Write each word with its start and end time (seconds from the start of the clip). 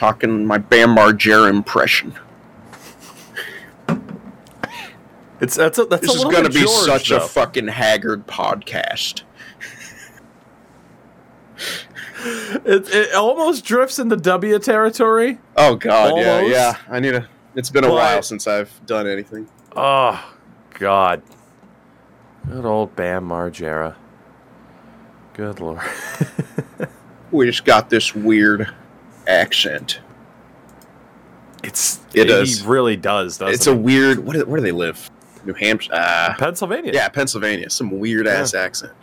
talking 0.00 0.46
my 0.46 0.56
Bam 0.56 0.96
Margera 0.96 1.50
impression. 1.50 2.14
It's 5.42 5.54
that's 5.56 5.78
a, 5.78 5.84
that's 5.84 6.00
This 6.06 6.14
is 6.14 6.24
going 6.24 6.44
to 6.44 6.48
be 6.50 6.60
George, 6.62 6.86
such 6.86 7.10
a 7.10 7.20
fucking 7.20 7.68
haggard 7.68 8.26
podcast. 8.26 9.22
it, 12.64 12.88
it 12.94 13.14
almost 13.14 13.64
drifts 13.66 13.98
into 13.98 14.16
W 14.16 14.58
territory. 14.58 15.38
Oh 15.56 15.74
god, 15.76 16.16
yeah, 16.16 16.40
yeah. 16.40 16.76
I 16.88 16.98
need 17.00 17.14
a. 17.14 17.28
It's 17.54 17.68
been 17.68 17.84
a 17.84 17.88
But- 17.88 17.94
while 17.94 18.22
since 18.22 18.46
I've 18.46 18.70
done 18.86 19.06
anything. 19.06 19.48
Oh 19.76 20.34
God, 20.78 21.22
good 22.48 22.64
old 22.64 22.96
Bam 22.96 23.28
Margera. 23.28 23.96
Good 25.34 25.60
lord. 25.60 25.80
We 27.32 27.46
just 27.46 27.64
got 27.64 27.88
this 27.90 28.12
weird 28.12 28.74
accent. 29.30 30.00
It's 31.62 32.00
It 32.14 32.28
he 32.28 32.32
is. 32.32 32.62
really 32.62 32.96
does. 32.96 33.38
Doesn't 33.38 33.54
It's 33.54 33.66
a 33.66 33.72
it? 33.72 33.78
weird. 33.78 34.18
What? 34.20 34.34
do- 34.34 34.44
Where 34.46 34.60
do 34.60 34.64
they 34.64 34.72
live? 34.72 35.10
New 35.44 35.54
Hampshire. 35.54 35.92
Uh, 35.94 36.34
Pennsylvania. 36.38 36.92
yeah, 36.94 37.08
Pennsylvania. 37.08 37.70
Some 37.70 37.98
weird 37.98 38.26
ass 38.26 38.52
accent. 38.54 38.92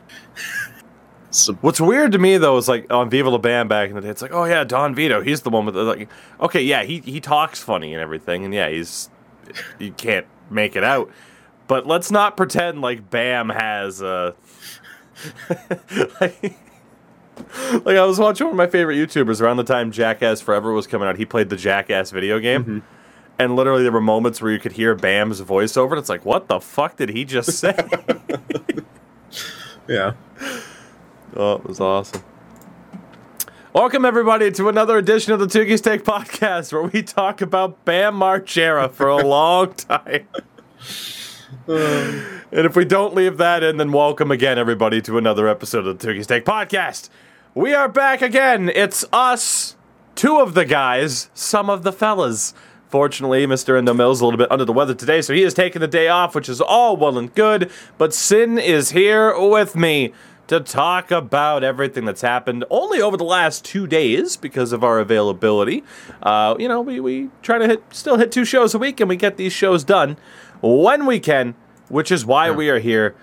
Some, 1.29 1.55
What's 1.57 1.81
weird 1.81 2.13
to 2.13 2.19
me 2.19 2.37
though 2.37 2.57
is 2.57 2.67
like 2.67 2.91
on 2.91 3.09
Viva 3.09 3.29
La 3.29 3.37
Bam 3.37 3.67
back 3.67 3.89
in 3.89 3.95
the 3.95 4.01
day, 4.01 4.07
it's 4.09 4.21
like, 4.21 4.31
oh 4.33 4.45
yeah, 4.45 4.63
Don 4.63 4.95
Vito, 4.95 5.21
he's 5.21 5.41
the 5.41 5.49
one 5.49 5.65
with 5.65 5.75
the 5.75 5.83
like, 5.83 6.09
okay, 6.39 6.61
yeah, 6.61 6.83
he 6.83 6.99
he 6.99 7.19
talks 7.19 7.61
funny 7.61 7.93
and 7.93 8.01
everything, 8.01 8.45
and 8.45 8.53
yeah, 8.53 8.69
he's 8.69 9.09
you 9.77 9.91
can't 9.91 10.25
make 10.49 10.75
it 10.77 10.83
out, 10.85 11.11
but 11.67 11.85
let's 11.85 12.11
not 12.11 12.37
pretend 12.37 12.81
like 12.81 13.09
Bam 13.09 13.49
has 13.49 14.01
uh 14.01 14.31
like, 16.21 16.57
like 17.85 17.97
I 17.97 18.05
was 18.05 18.19
watching 18.19 18.47
one 18.47 18.53
of 18.53 18.57
my 18.57 18.67
favorite 18.67 18.95
YouTubers 18.95 19.41
around 19.41 19.57
the 19.57 19.63
time 19.63 19.91
Jackass 19.91 20.41
Forever 20.41 20.73
was 20.73 20.87
coming 20.87 21.07
out. 21.07 21.17
He 21.17 21.25
played 21.25 21.49
the 21.49 21.57
Jackass 21.57 22.11
video 22.11 22.39
game. 22.39 22.63
Mm-hmm. 22.63 22.79
And 23.39 23.55
literally, 23.55 23.83
there 23.83 23.91
were 23.91 24.01
moments 24.01 24.41
where 24.41 24.51
you 24.51 24.59
could 24.59 24.71
hear 24.71 24.95
Bam's 24.95 25.41
voiceover, 25.41 25.91
and 25.91 25.99
it's 25.99 26.09
like, 26.09 26.25
what 26.25 26.47
the 26.47 26.59
fuck 26.59 26.95
did 26.95 27.09
he 27.09 27.23
just 27.23 27.51
say? 27.51 27.75
yeah. 29.87 30.13
Oh, 31.35 31.53
it 31.53 31.65
was 31.65 31.79
awesome. 31.79 32.23
Welcome, 33.73 34.05
everybody, 34.05 34.49
to 34.53 34.69
another 34.69 34.97
edition 34.97 35.33
of 35.33 35.39
the 35.39 35.45
Tukey 35.45 35.77
Steak 35.77 36.03
Podcast, 36.03 36.73
where 36.73 36.81
we 36.81 37.03
talk 37.03 37.41
about 37.41 37.85
Bam 37.85 38.15
Margera 38.15 38.91
for 38.91 39.07
a 39.07 39.17
long 39.17 39.71
time. 39.75 40.27
and 41.67 42.65
if 42.65 42.75
we 42.75 42.85
don't 42.85 43.13
leave 43.13 43.37
that 43.37 43.61
in, 43.61 43.77
then 43.77 43.91
welcome 43.91 44.31
again, 44.31 44.57
everybody, 44.57 44.99
to 45.01 45.19
another 45.19 45.47
episode 45.47 45.85
of 45.85 45.99
the 45.99 46.07
Tukey 46.07 46.23
Steak 46.23 46.43
Podcast. 46.43 47.09
We 47.53 47.73
are 47.73 47.89
back 47.89 48.21
again. 48.21 48.69
It's 48.69 49.03
us, 49.11 49.75
two 50.15 50.37
of 50.39 50.53
the 50.53 50.65
guys, 50.65 51.29
some 51.33 51.69
of 51.69 51.83
the 51.83 51.91
fellas. 51.91 52.53
Fortunately, 52.89 53.45
Mr. 53.47 53.77
Endo 53.77 53.93
Mills 53.93 54.19
is 54.19 54.21
a 54.21 54.25
little 54.25 54.37
bit 54.37 54.51
under 54.51 54.63
the 54.63 54.73
weather 54.73 54.93
today, 54.93 55.21
so 55.21 55.33
he 55.33 55.43
is 55.43 55.53
taking 55.53 55.79
the 55.79 55.87
day 55.87 56.07
off, 56.07 56.35
which 56.35 56.47
is 56.47 56.61
all 56.61 56.95
well 56.95 57.17
and 57.17 57.33
good. 57.33 57.71
But 57.97 58.13
Sin 58.13 58.57
is 58.57 58.91
here 58.91 59.37
with 59.37 59.75
me 59.75 60.13
to 60.47 60.59
talk 60.61 61.11
about 61.11 61.63
everything 61.63 62.05
that's 62.05 62.21
happened 62.21 62.63
only 62.69 63.01
over 63.01 63.17
the 63.17 63.25
last 63.25 63.65
two 63.65 63.87
days 63.87 64.37
because 64.37 64.71
of 64.71 64.83
our 64.83 64.99
availability. 64.99 65.83
Uh, 66.23 66.55
you 66.59 66.67
know, 66.67 66.79
we, 66.79 66.99
we 66.99 67.29
try 67.41 67.57
to 67.57 67.67
hit, 67.67 67.83
still 67.89 68.17
hit 68.17 68.31
two 68.31 68.45
shows 68.45 68.73
a 68.73 68.79
week, 68.79 68.99
and 68.99 69.09
we 69.09 69.17
get 69.17 69.37
these 69.37 69.51
shows 69.51 69.83
done 69.83 70.15
when 70.61 71.05
we 71.05 71.19
can, 71.19 71.55
which 71.89 72.11
is 72.11 72.25
why 72.25 72.51
we 72.51 72.69
are 72.69 72.79
here. 72.79 73.15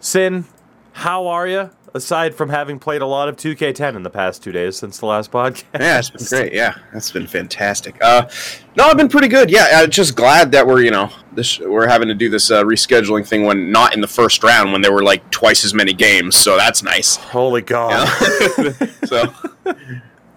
Sin, 0.00 0.46
how 0.92 1.26
are 1.26 1.46
you? 1.46 1.70
Aside 1.96 2.34
from 2.34 2.48
having 2.48 2.80
played 2.80 3.02
a 3.02 3.06
lot 3.06 3.28
of 3.28 3.36
2K10 3.36 3.94
in 3.94 4.02
the 4.02 4.10
past 4.10 4.42
two 4.42 4.50
days 4.50 4.76
since 4.76 4.98
the 4.98 5.06
last 5.06 5.30
podcast. 5.30 5.62
Yeah, 5.78 5.98
it's 6.00 6.10
been 6.10 6.26
great. 6.40 6.52
Yeah, 6.52 6.74
that's 6.92 7.12
been 7.12 7.28
fantastic. 7.28 8.02
Uh, 8.02 8.28
no, 8.76 8.84
I've 8.88 8.96
been 8.96 9.08
pretty 9.08 9.28
good. 9.28 9.48
Yeah, 9.48 9.68
I'm 9.74 9.90
just 9.90 10.16
glad 10.16 10.50
that 10.52 10.66
we're 10.66 10.82
you 10.82 10.90
know 10.90 11.10
this 11.34 11.60
we're 11.60 11.86
having 11.86 12.08
to 12.08 12.14
do 12.14 12.28
this 12.28 12.50
uh, 12.50 12.64
rescheduling 12.64 13.24
thing 13.24 13.44
when 13.44 13.70
not 13.70 13.94
in 13.94 14.00
the 14.00 14.08
first 14.08 14.42
round 14.42 14.72
when 14.72 14.82
there 14.82 14.92
were 14.92 15.04
like 15.04 15.30
twice 15.30 15.64
as 15.64 15.72
many 15.72 15.92
games. 15.92 16.34
So 16.34 16.56
that's 16.56 16.82
nice. 16.82 17.14
Holy 17.14 17.62
God. 17.62 18.08
so 19.04 19.32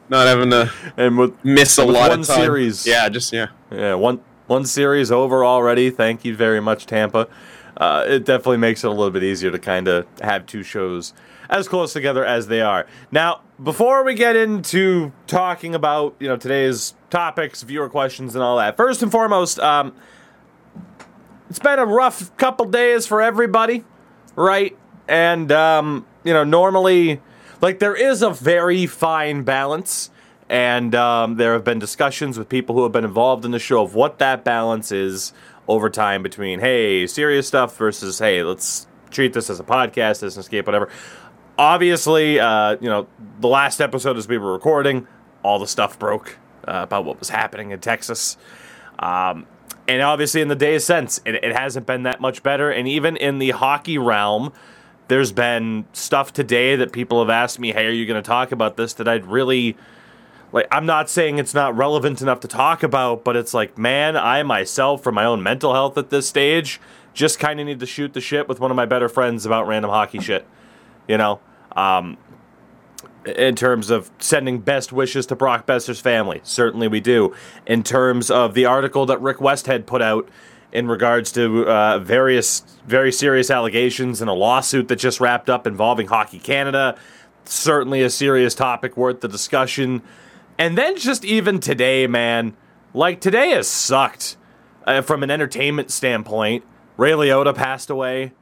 not 0.10 0.28
having 0.28 0.52
to 0.52 0.72
And 0.96 1.18
with 1.18 1.44
miss 1.44 1.80
a 1.80 1.86
lot 1.86 2.12
one 2.12 2.20
of 2.20 2.28
time. 2.28 2.40
series. 2.40 2.86
Yeah, 2.86 3.10
just 3.10 3.34
yeah. 3.34 3.48
yeah, 3.72 3.96
one 3.96 4.20
one 4.46 4.64
series 4.66 5.12
over 5.12 5.44
already. 5.44 5.90
Thank 5.90 6.24
you 6.24 6.36
very 6.36 6.60
much, 6.60 6.86
Tampa. 6.86 7.28
Uh, 7.76 8.04
it 8.08 8.26
definitely 8.26 8.58
makes 8.58 8.84
it 8.84 8.88
a 8.88 8.92
little 8.92 9.10
bit 9.10 9.24
easier 9.24 9.50
to 9.50 9.58
kind 9.60 9.88
of 9.88 10.06
have 10.22 10.46
two 10.46 10.62
shows 10.62 11.14
as 11.50 11.68
close 11.68 11.94
together 11.94 12.26
as 12.26 12.48
they 12.48 12.62
are. 12.62 12.86
Now, 13.12 13.42
before 13.62 14.04
we 14.04 14.14
get 14.14 14.36
into 14.36 15.12
talking 15.26 15.74
about 15.76 16.16
you 16.20 16.28
know 16.28 16.38
today's 16.38 16.96
topics, 17.10 17.64
viewer 17.64 17.90
questions, 17.90 18.36
and 18.36 18.44
all 18.44 18.58
that, 18.58 18.78
first 18.78 19.02
and 19.02 19.12
foremost, 19.12 19.60
um, 19.60 19.94
it's 21.50 21.60
been 21.60 21.80
a 21.80 21.86
rough 21.86 22.36
couple 22.38 22.66
days 22.66 23.08
for 23.08 23.22
everybody, 23.22 23.84
right? 24.36 24.78
And 25.08 25.52
um, 25.52 26.06
you 26.24 26.34
know, 26.34 26.44
normally, 26.44 27.22
like 27.62 27.80
there 27.80 27.96
is 27.96 28.22
a 28.22 28.30
very 28.30 28.86
fine 28.86 29.44
balance, 29.44 30.12
and 30.50 30.94
um, 30.94 31.36
there 31.36 31.54
have 31.54 31.64
been 31.64 31.80
discussions 31.80 32.38
with 32.38 32.50
people 32.50 32.76
who 32.76 32.84
have 32.84 32.92
been 32.92 33.06
involved 33.06 33.46
in 33.46 33.52
the 33.52 33.60
show 33.60 33.82
of 33.82 33.96
what 33.96 34.20
that 34.20 34.44
balance 34.44 34.92
is 34.92 35.34
over 35.68 35.90
time 35.90 36.24
between 36.24 36.60
hey, 36.60 37.08
serious 37.08 37.48
stuff 37.48 37.76
versus 37.78 38.20
hey, 38.20 38.44
let's 38.44 38.88
treat 39.10 39.34
this 39.34 39.50
as 39.50 39.60
a 39.60 39.64
podcast, 39.64 40.24
as 40.24 40.36
an 40.36 40.42
escape, 40.42 40.66
whatever. 40.66 40.90
Obviously, 41.58 42.40
uh, 42.40 42.78
you 42.80 42.90
know, 42.90 43.08
the 43.40 43.48
last 43.48 43.82
episode 43.82 44.18
as 44.18 44.28
we 44.28 44.38
were 44.38 44.52
recording, 44.52 45.08
all 45.44 45.60
the 45.60 45.68
stuff 45.68 45.98
broke 45.98 46.38
uh, 46.68 46.82
about 46.84 47.06
what 47.06 47.20
was 47.20 47.30
happening 47.30 47.72
in 47.72 47.80
Texas. 47.80 48.38
Um, 49.00 49.48
and 49.88 50.02
obviously, 50.02 50.42
in 50.42 50.50
the 50.50 50.56
days 50.56 50.84
since, 50.84 51.20
it, 51.26 51.36
it 51.36 51.56
hasn't 51.56 51.86
been 51.86 52.04
that 52.04 52.20
much 52.20 52.44
better. 52.44 52.70
And 52.70 52.88
even 52.88 53.16
in 53.16 53.40
the 53.40 53.52
hockey 53.52 53.98
realm, 53.98 54.52
there's 55.08 55.32
been 55.32 55.86
stuff 55.94 56.34
today 56.34 56.76
that 56.76 56.92
people 56.92 57.20
have 57.20 57.30
asked 57.30 57.60
me, 57.60 57.72
"Hey, 57.72 57.86
are 57.88 57.92
you 57.92 58.06
going 58.06 58.22
to 58.22 58.28
talk 58.28 58.52
about 58.52 58.78
this?" 58.78 58.94
That 58.94 59.08
I'd 59.08 59.26
really 59.26 59.78
like. 60.52 60.68
I'm 60.72 60.86
not 60.86 61.10
saying 61.10 61.40
it's 61.40 61.54
not 61.54 61.76
relevant 61.76 62.22
enough 62.22 62.42
to 62.42 62.48
talk 62.48 62.84
about, 62.84 63.24
but 63.24 63.36
it's 63.36 63.54
like, 63.54 63.78
man, 63.78 64.18
I 64.18 64.44
myself, 64.44 65.02
for 65.02 65.12
my 65.12 65.24
own 65.24 65.42
mental 65.42 65.74
health 65.74 65.98
at 65.98 66.10
this 66.10 66.28
stage, 66.28 66.82
just 67.14 67.40
kind 67.40 67.60
of 67.60 67.66
need 67.66 67.80
to 67.80 67.86
shoot 67.86 68.14
the 68.14 68.22
shit 68.22 68.50
with 68.50 68.60
one 68.60 68.72
of 68.72 68.76
my 68.76 68.86
better 68.86 69.08
friends 69.08 69.46
about 69.46 69.68
random 69.68 69.92
hockey 69.92 70.20
shit. 70.20 70.46
You 71.08 71.18
know, 71.18 71.40
um, 71.74 72.18
in 73.26 73.56
terms 73.56 73.90
of 73.90 74.10
sending 74.20 74.60
best 74.60 74.94
wishes 74.94 75.26
to 75.28 75.36
Brock 75.36 75.66
Besser's 75.66 76.00
family. 76.00 76.40
Certainly 76.44 76.88
we 76.88 77.00
do. 77.00 77.36
In 77.66 77.84
terms 77.84 78.32
of 78.32 78.54
the 78.54 78.66
article 78.66 79.06
that 79.08 79.22
Rick 79.22 79.38
Westhead 79.38 79.86
put 79.86 80.02
out 80.02 80.30
in 80.72 80.88
regards 80.88 81.32
to 81.32 81.68
uh, 81.68 82.00
various 82.00 82.64
very 82.86 83.12
serious 83.12 83.50
allegations 83.50 84.22
in 84.22 84.28
a 84.28 84.34
lawsuit 84.34 84.88
that 84.90 84.98
just 84.98 85.20
wrapped 85.20 85.50
up 85.50 85.66
involving 85.66 86.08
Hockey 86.08 86.40
Canada. 86.40 86.98
Certainly 87.46 88.04
a 88.04 88.10
serious 88.10 88.54
topic 88.54 88.98
worth 88.98 89.22
the 89.22 89.28
discussion. 89.28 90.02
And 90.58 90.78
then 90.78 90.98
just 90.98 91.24
even 91.24 91.60
today, 91.60 92.08
man, 92.08 92.56
like 92.94 93.22
today 93.22 93.52
has 93.52 93.68
sucked 93.68 94.36
uh, 94.86 95.02
from 95.02 95.24
an 95.24 95.32
entertainment 95.32 95.92
standpoint. 95.92 96.64
Ray 96.98 97.12
Liotta 97.12 97.56
passed 97.56 97.90
away, 97.90 98.34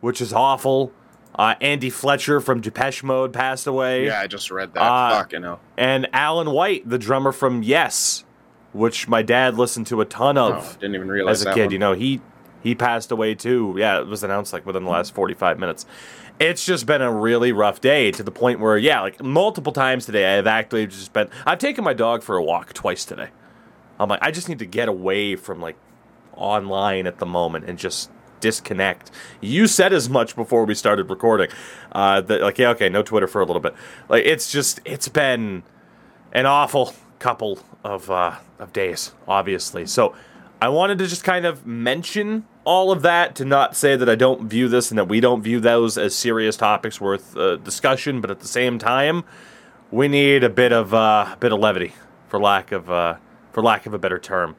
which 0.00 0.20
is 0.20 0.32
awful. 0.32 0.92
Uh, 1.34 1.54
Andy 1.60 1.88
Fletcher 1.90 2.40
from 2.40 2.60
Depeche 2.60 3.02
Mode 3.02 3.32
passed 3.32 3.66
away. 3.66 4.06
Yeah, 4.06 4.20
I 4.20 4.26
just 4.26 4.50
read 4.50 4.74
that. 4.74 4.82
Uh, 4.82 5.10
Fuck, 5.18 5.32
you 5.32 5.40
know. 5.40 5.60
And 5.78 6.08
Alan 6.12 6.50
White, 6.50 6.86
the 6.88 6.98
drummer 6.98 7.32
from 7.32 7.62
Yes, 7.62 8.24
which 8.72 9.08
my 9.08 9.22
dad 9.22 9.56
listened 9.56 9.86
to 9.88 10.00
a 10.00 10.04
ton 10.04 10.36
Oh, 10.36 10.52
of 10.52 10.78
didn't 10.78 10.94
even 10.94 11.08
realize 11.08 11.36
as 11.38 11.42
a 11.42 11.44
that 11.46 11.54
kid. 11.54 11.62
one. 11.66 11.70
You 11.72 11.78
know, 11.78 11.92
he 11.94 12.20
he 12.62 12.74
passed 12.74 13.10
away 13.10 13.34
too. 13.34 13.74
Yeah, 13.78 13.98
it 14.00 14.06
was 14.06 14.22
announced 14.22 14.52
like 14.52 14.66
within 14.66 14.84
the 14.84 14.90
last 14.90 15.14
45 15.14 15.58
minutes. 15.58 15.86
It's 16.38 16.64
just 16.66 16.86
been 16.86 17.02
a 17.02 17.12
really 17.12 17.52
rough 17.52 17.80
day 17.80 18.10
to 18.10 18.22
the 18.22 18.30
point 18.30 18.58
where, 18.60 18.76
yeah, 18.76 19.00
like 19.00 19.22
multiple 19.22 19.72
times 19.72 20.06
today, 20.06 20.36
I've 20.38 20.46
actually 20.46 20.86
just 20.86 21.12
been. 21.12 21.28
I've 21.46 21.58
taken 21.58 21.82
my 21.84 21.92
dog 21.94 22.22
for 22.22 22.36
a 22.36 22.42
walk 22.42 22.72
twice 22.72 23.04
today. 23.04 23.28
I'm 24.00 24.08
like, 24.08 24.20
I 24.22 24.30
just 24.32 24.48
need 24.48 24.58
to 24.58 24.66
get 24.66 24.88
away 24.88 25.36
from 25.36 25.60
like 25.60 25.76
online 26.34 27.06
at 27.06 27.18
the 27.18 27.26
moment 27.26 27.66
and 27.66 27.78
just 27.78 28.10
disconnect. 28.42 29.10
You 29.40 29.66
said 29.66 29.94
as 29.94 30.10
much 30.10 30.36
before 30.36 30.66
we 30.66 30.74
started 30.74 31.08
recording. 31.08 31.48
Uh, 31.90 32.20
that 32.20 32.42
like, 32.42 32.58
yeah, 32.58 32.68
okay, 32.70 32.90
no 32.90 33.02
Twitter 33.02 33.26
for 33.26 33.40
a 33.40 33.46
little 33.46 33.60
bit. 33.60 33.74
Like, 34.10 34.26
it's 34.26 34.52
just, 34.52 34.80
it's 34.84 35.08
been 35.08 35.62
an 36.32 36.44
awful 36.44 36.94
couple 37.18 37.60
of 37.84 38.10
uh, 38.10 38.36
of 38.58 38.72
days, 38.72 39.12
obviously. 39.26 39.86
So 39.86 40.14
I 40.60 40.68
wanted 40.68 40.98
to 40.98 41.06
just 41.06 41.24
kind 41.24 41.46
of 41.46 41.66
mention 41.66 42.46
all 42.64 42.92
of 42.92 43.02
that 43.02 43.34
to 43.36 43.44
not 43.44 43.76
say 43.76 43.96
that 43.96 44.08
I 44.08 44.14
don't 44.14 44.48
view 44.48 44.68
this 44.68 44.90
and 44.90 44.98
that 44.98 45.08
we 45.08 45.20
don't 45.20 45.42
view 45.42 45.60
those 45.60 45.96
as 45.98 46.14
serious 46.14 46.56
topics 46.56 47.00
worth 47.00 47.36
uh, 47.36 47.56
discussion, 47.56 48.20
but 48.20 48.30
at 48.30 48.40
the 48.40 48.48
same 48.48 48.78
time, 48.78 49.24
we 49.90 50.08
need 50.08 50.44
a 50.44 50.48
bit 50.48 50.72
of 50.72 50.94
uh, 50.94 51.30
a 51.32 51.36
bit 51.38 51.52
of 51.52 51.58
levity, 51.60 51.94
for 52.28 52.40
lack 52.40 52.72
of 52.72 52.90
uh, 52.90 53.16
for 53.52 53.62
lack 53.62 53.86
of 53.86 53.94
a 53.94 53.98
better 53.98 54.18
term. 54.18 54.56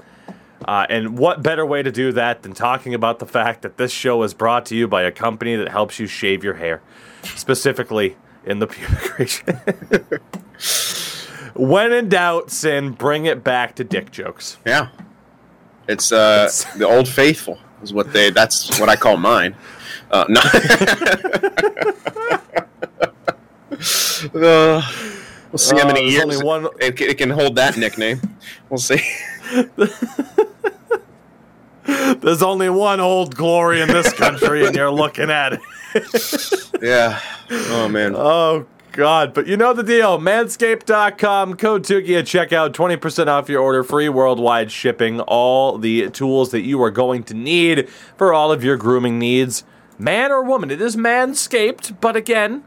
Uh, 0.66 0.86
and 0.90 1.18
what 1.18 1.42
better 1.44 1.66
way 1.66 1.84
to 1.84 1.92
do 1.92 2.12
that 2.14 2.44
than 2.44 2.54
talking 2.54 2.94
about 2.94 3.20
the 3.20 3.26
fact 3.26 3.62
that 3.64 3.78
this 3.78 3.92
show 3.92 4.24
is 4.24 4.34
brought 4.34 4.66
to 4.68 4.76
you 4.76 4.88
by 4.88 5.02
a 5.04 5.12
company 5.12 5.56
that 5.56 5.70
helps 5.70 6.00
you 6.00 6.08
shave 6.08 6.44
your 6.44 6.56
hair, 6.56 6.82
specifically 7.36 8.16
in 8.46 8.60
the 8.60 8.68
pubic 8.74 9.18
region. 9.20 9.60
when 11.56 11.92
in 11.92 12.10
doubt, 12.10 12.52
sin, 12.52 12.92
bring 12.92 13.26
it 13.26 13.44
back 13.44 13.76
to 13.76 13.84
dick 13.84 14.12
jokes. 14.12 14.58
Yeah, 14.66 14.90
it's 15.88 16.12
uh, 16.12 16.50
the 16.78 16.88
old 16.88 17.08
faithful 17.08 17.58
is 17.82 17.94
what 17.94 18.14
they. 18.14 18.30
That's 18.30 18.80
what 18.80 18.90
I 18.90 18.96
call 18.96 19.18
mine. 19.18 19.56
Uh, 20.12 20.26
no. 20.30 20.42
uh, 24.36 24.82
we'll 25.52 25.58
see 25.58 25.76
how 25.76 25.84
Uh, 25.84 25.88
many 25.88 26.10
years 26.10 26.24
only 26.24 26.38
one- 26.44 26.68
it, 26.80 27.00
it 27.02 27.18
can 27.18 27.30
hold 27.30 27.56
that 27.56 27.78
nickname. 27.78 28.22
We'll 28.70 28.78
see. 28.80 29.02
There's 32.22 32.42
only 32.42 32.70
one 32.70 33.00
old 33.00 33.36
glory 33.36 33.82
in 33.82 33.90
this 33.90 34.12
country, 34.14 34.66
and 34.66 34.76
you're 34.76 34.92
looking 34.92 35.30
at 35.30 35.54
it. 35.54 35.62
Yeah. 36.82 37.22
Oh 37.52 37.88
man. 37.88 38.14
Oh 38.14 38.66
God! 38.92 39.34
But 39.34 39.48
you 39.48 39.56
know 39.56 39.74
the 39.74 39.84
deal. 39.84 40.20
Manscaped.com 40.20 41.56
code 41.56 41.84
Tuki 41.84 42.20
at 42.20 42.26
checkout, 42.26 42.74
twenty 42.74 42.98
percent 42.98 43.30
off 43.30 43.48
your 43.48 43.62
order, 43.62 43.84
free 43.84 44.10
worldwide 44.10 44.70
shipping. 44.70 45.22
All 45.22 45.78
the 45.78 46.10
tools 46.10 46.52
that 46.52 46.62
you 46.62 46.82
are 46.84 46.92
going 46.92 47.24
to 47.26 47.34
need 47.34 47.88
for 48.18 48.34
all 48.34 48.52
of 48.52 48.66
your 48.66 48.76
grooming 48.76 49.18
needs, 49.18 49.64
man 49.98 50.30
or 50.32 50.44
woman. 50.44 50.72
It 50.72 50.82
is 50.82 50.98
Manscaped, 50.98 52.02
but 52.02 52.18
again, 52.18 52.66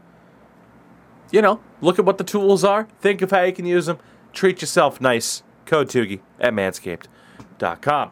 you 1.29 1.41
know, 1.41 1.59
look 1.81 1.99
at 1.99 2.05
what 2.05 2.17
the 2.17 2.23
tools 2.23 2.63
are. 2.63 2.87
Think 3.01 3.21
of 3.21 3.29
how 3.29 3.43
you 3.43 3.53
can 3.53 3.67
use 3.67 3.85
them. 3.85 3.99
Treat 4.33 4.61
yourself 4.61 4.99
nice. 4.99 5.43
Code 5.67 5.89
Tugi 5.89 6.21
at 6.39 6.53
Manscaped.com. 6.53 8.11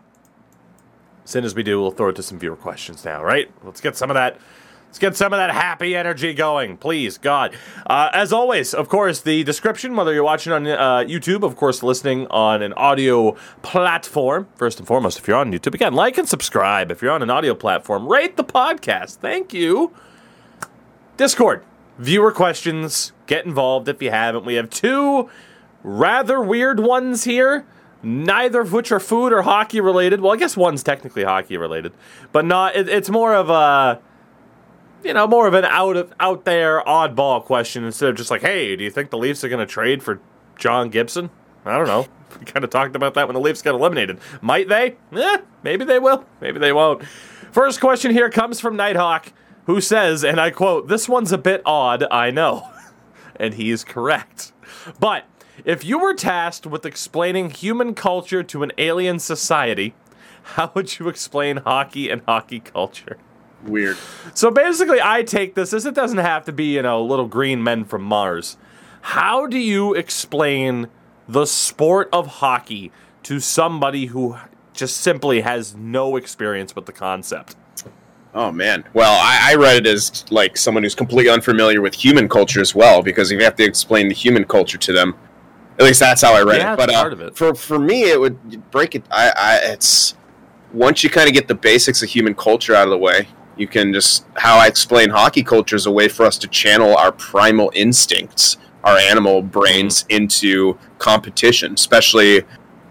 As 1.24 1.32
soon 1.32 1.44
as 1.44 1.56
we 1.56 1.64
do, 1.64 1.82
we'll 1.82 1.92
throw 1.92 2.10
it 2.10 2.16
to 2.18 2.24
some 2.24 2.38
viewer 2.38 2.56
questions 2.56 3.04
now, 3.04 3.24
right? 3.24 3.52
Let's 3.64 3.82
get 3.82 3.98
some 3.98 4.12
of 4.12 4.14
that. 4.14 4.38
Let's 4.88 5.00
get 5.00 5.18
some 5.18 5.34
of 5.34 5.38
that 5.38 5.52
happy 5.52 5.94
energy 5.94 6.34
going, 6.34 6.78
please, 6.78 7.18
God. 7.18 7.54
Uh, 7.86 8.10
as 8.14 8.32
always, 8.32 8.74
of 8.74 8.88
course, 8.88 9.20
the 9.20 9.44
description, 9.44 9.96
whether 9.96 10.14
you're 10.14 10.24
watching 10.24 10.54
on 10.54 10.66
uh, 10.66 11.00
YouTube, 11.00 11.44
of 11.44 11.58
course, 11.58 11.84
listening 11.84 12.28
on 12.28 12.62
an 12.62 12.72
audio 12.74 13.36
platform. 13.62 14.48
First 14.56 14.80
and 14.80 14.88
foremost, 14.88 15.18
if 15.18 15.28
you're 15.28 15.36
on 15.36 15.52
YouTube, 15.52 15.74
again, 15.74 15.94
like 15.94 16.18
and 16.18 16.30
subscribe. 16.30 16.92
If 16.92 17.02
you're 17.02 17.12
on 17.12 17.22
an 17.22 17.30
audio 17.30 17.56
platform, 17.56 18.08
rate 18.08 18.38
the 18.38 18.46
podcast. 18.46 19.16
Thank 19.16 19.54
you. 19.54 19.94
Discord, 21.18 21.66
viewer 21.98 22.32
questions. 22.32 23.12
Get 23.26 23.46
involved 23.46 23.90
if 23.90 24.02
you 24.02 24.12
haven't. 24.12 24.46
We 24.46 24.54
have 24.54 24.70
two 24.70 25.30
rather 25.86 26.42
weird 26.42 26.80
ones 26.80 27.24
here. 27.24 27.66
Neither 28.04 28.62
of 28.62 28.72
which 28.72 28.92
are 28.92 29.00
food 29.00 29.34
or 29.34 29.42
hockey 29.44 29.82
related. 29.82 30.22
Well, 30.22 30.34
I 30.34 30.38
guess 30.38 30.56
one's 30.56 30.84
technically 30.84 31.24
hockey 31.24 31.58
related, 31.58 31.94
but 32.32 32.46
not. 32.46 32.76
It, 32.76 32.88
it's 32.88 33.10
more 33.10 33.34
of 33.34 33.50
a, 33.50 34.00
you 35.04 35.14
know, 35.14 35.26
more 35.26 35.48
of 35.48 35.56
an 35.56 35.66
out 35.66 35.98
of 35.98 36.14
out 36.20 36.46
there 36.46 36.84
oddball 36.84 37.44
question 37.44 37.84
instead 37.84 38.10
of 38.10 38.16
just 38.16 38.30
like, 38.30 38.42
hey, 38.42 38.76
do 38.76 38.84
you 38.84 38.92
think 38.92 39.10
the 39.10 39.18
Leafs 39.18 39.44
are 39.44 39.50
going 39.50 39.66
to 39.66 39.72
trade 39.72 40.04
for 40.04 40.20
John 40.56 40.90
Gibson? 40.90 41.30
I 41.64 41.78
don't 41.78 41.88
know. 41.88 42.06
We 42.38 42.44
kind 42.44 42.66
of 42.66 42.70
talked 42.70 42.98
about 42.98 43.14
that 43.14 43.30
when 43.30 43.34
the 43.34 43.40
Leafs 43.40 43.62
got 43.62 43.76
eliminated. 43.76 44.20
Might 44.42 44.68
they? 44.68 44.98
Eh, 45.14 45.38
maybe 45.64 45.86
they 45.86 46.00
will. 46.00 46.26
Maybe 46.42 46.60
they 46.60 46.74
won't. 46.74 47.06
First 47.54 47.80
question 47.80 48.12
here 48.12 48.30
comes 48.30 48.60
from 48.60 48.76
Nighthawk, 48.76 49.32
who 49.68 49.80
says, 49.80 50.26
and 50.26 50.38
I 50.38 50.50
quote, 50.50 50.90
"This 50.90 51.08
one's 51.08 51.32
a 51.32 51.38
bit 51.38 51.62
odd, 51.66 52.04
I 52.12 52.32
know," 52.32 52.68
and 53.38 53.54
he's 53.54 53.86
correct. 53.86 54.52
But 55.00 55.24
if 55.64 55.86
you 55.86 56.00
were 56.00 56.14
tasked 56.14 56.66
with 56.66 56.86
explaining 56.86 57.50
human 57.52 57.94
culture 57.94 58.44
to 58.44 58.64
an 58.64 58.72
alien 58.78 59.20
society, 59.20 59.94
how 60.44 60.72
would 60.76 61.00
you 61.00 61.08
explain 61.08 61.58
hockey 61.58 62.10
and 62.10 62.22
hockey 62.28 62.60
culture? 62.60 63.18
Weird. 63.64 63.98
So 64.34 64.52
basically, 64.52 65.00
I 65.02 65.24
take 65.24 65.56
this 65.56 65.74
as 65.74 65.86
it 65.86 65.96
doesn't 65.96 66.20
have 66.20 66.46
to 66.46 66.52
be, 66.52 66.76
you 66.76 66.82
know, 66.82 67.04
little 67.04 67.28
green 67.28 67.64
men 67.64 67.86
from 67.86 68.04
Mars. 68.04 68.58
How 69.02 69.48
do 69.48 69.58
you 69.58 69.94
explain 69.94 70.88
the 71.28 71.46
sport 71.46 72.10
of 72.12 72.28
hockey 72.28 72.92
to 73.24 73.40
somebody 73.40 74.08
who 74.08 74.38
just 74.74 74.98
simply 74.98 75.42
has 75.42 75.76
no 75.76 76.16
experience 76.16 76.76
with 76.76 76.86
the 76.86 76.92
concept? 76.92 77.56
Oh 78.36 78.52
man. 78.52 78.84
Well, 78.94 79.14
I, 79.14 79.52
I 79.52 79.56
read 79.56 79.78
it 79.78 79.88
as 79.88 80.26
like 80.30 80.58
someone 80.58 80.84
who's 80.84 80.94
completely 80.94 81.32
unfamiliar 81.32 81.82
with 81.82 81.94
human 81.94 82.28
culture 82.28 82.62
as 82.62 82.76
well, 82.76 83.02
because 83.02 83.32
you 83.32 83.40
have 83.40 83.56
to 83.56 83.64
explain 83.64 84.10
the 84.10 84.14
human 84.14 84.44
culture 84.44 84.78
to 84.78 84.94
them. 84.94 85.16
At 85.78 85.84
least 85.86 86.00
that's 86.00 86.22
how 86.22 86.34
I 86.34 86.42
read 86.44 86.60
Yeah, 86.60 86.74
it. 86.74 86.78
But 86.78 86.90
uh, 86.90 86.94
part 87.02 87.14
of 87.14 87.22
it. 87.22 87.36
for 87.36 87.54
for 87.54 87.78
me, 87.80 88.04
it 88.04 88.20
would 88.20 88.72
break 88.72 88.96
it. 88.96 89.04
I, 89.12 89.32
I 89.36 89.60
it's 89.74 90.16
once 90.74 91.04
you 91.04 91.10
kind 91.10 91.28
of 91.28 91.34
get 91.34 91.48
the 91.48 91.56
basics 91.56 92.02
of 92.02 92.10
human 92.10 92.34
culture 92.36 92.74
out 92.76 92.86
of 92.86 92.92
the 92.92 92.98
way, 92.98 93.28
you 93.58 93.68
can 93.68 93.94
just 93.94 94.26
how 94.38 94.58
I 94.58 94.68
explain 94.68 95.10
hockey 95.10 95.44
culture 95.44 95.76
is 95.76 95.86
a 95.86 95.92
way 95.92 96.08
for 96.08 96.26
us 96.26 96.38
to 96.40 96.48
channel 96.48 96.96
our 96.96 97.12
primal 97.12 97.72
instincts, 97.76 98.58
our 98.84 98.98
animal 98.98 99.42
brains 99.42 100.04
Mm-hmm. 100.04 100.16
into 100.24 100.78
competition, 100.98 101.74
especially 101.74 102.44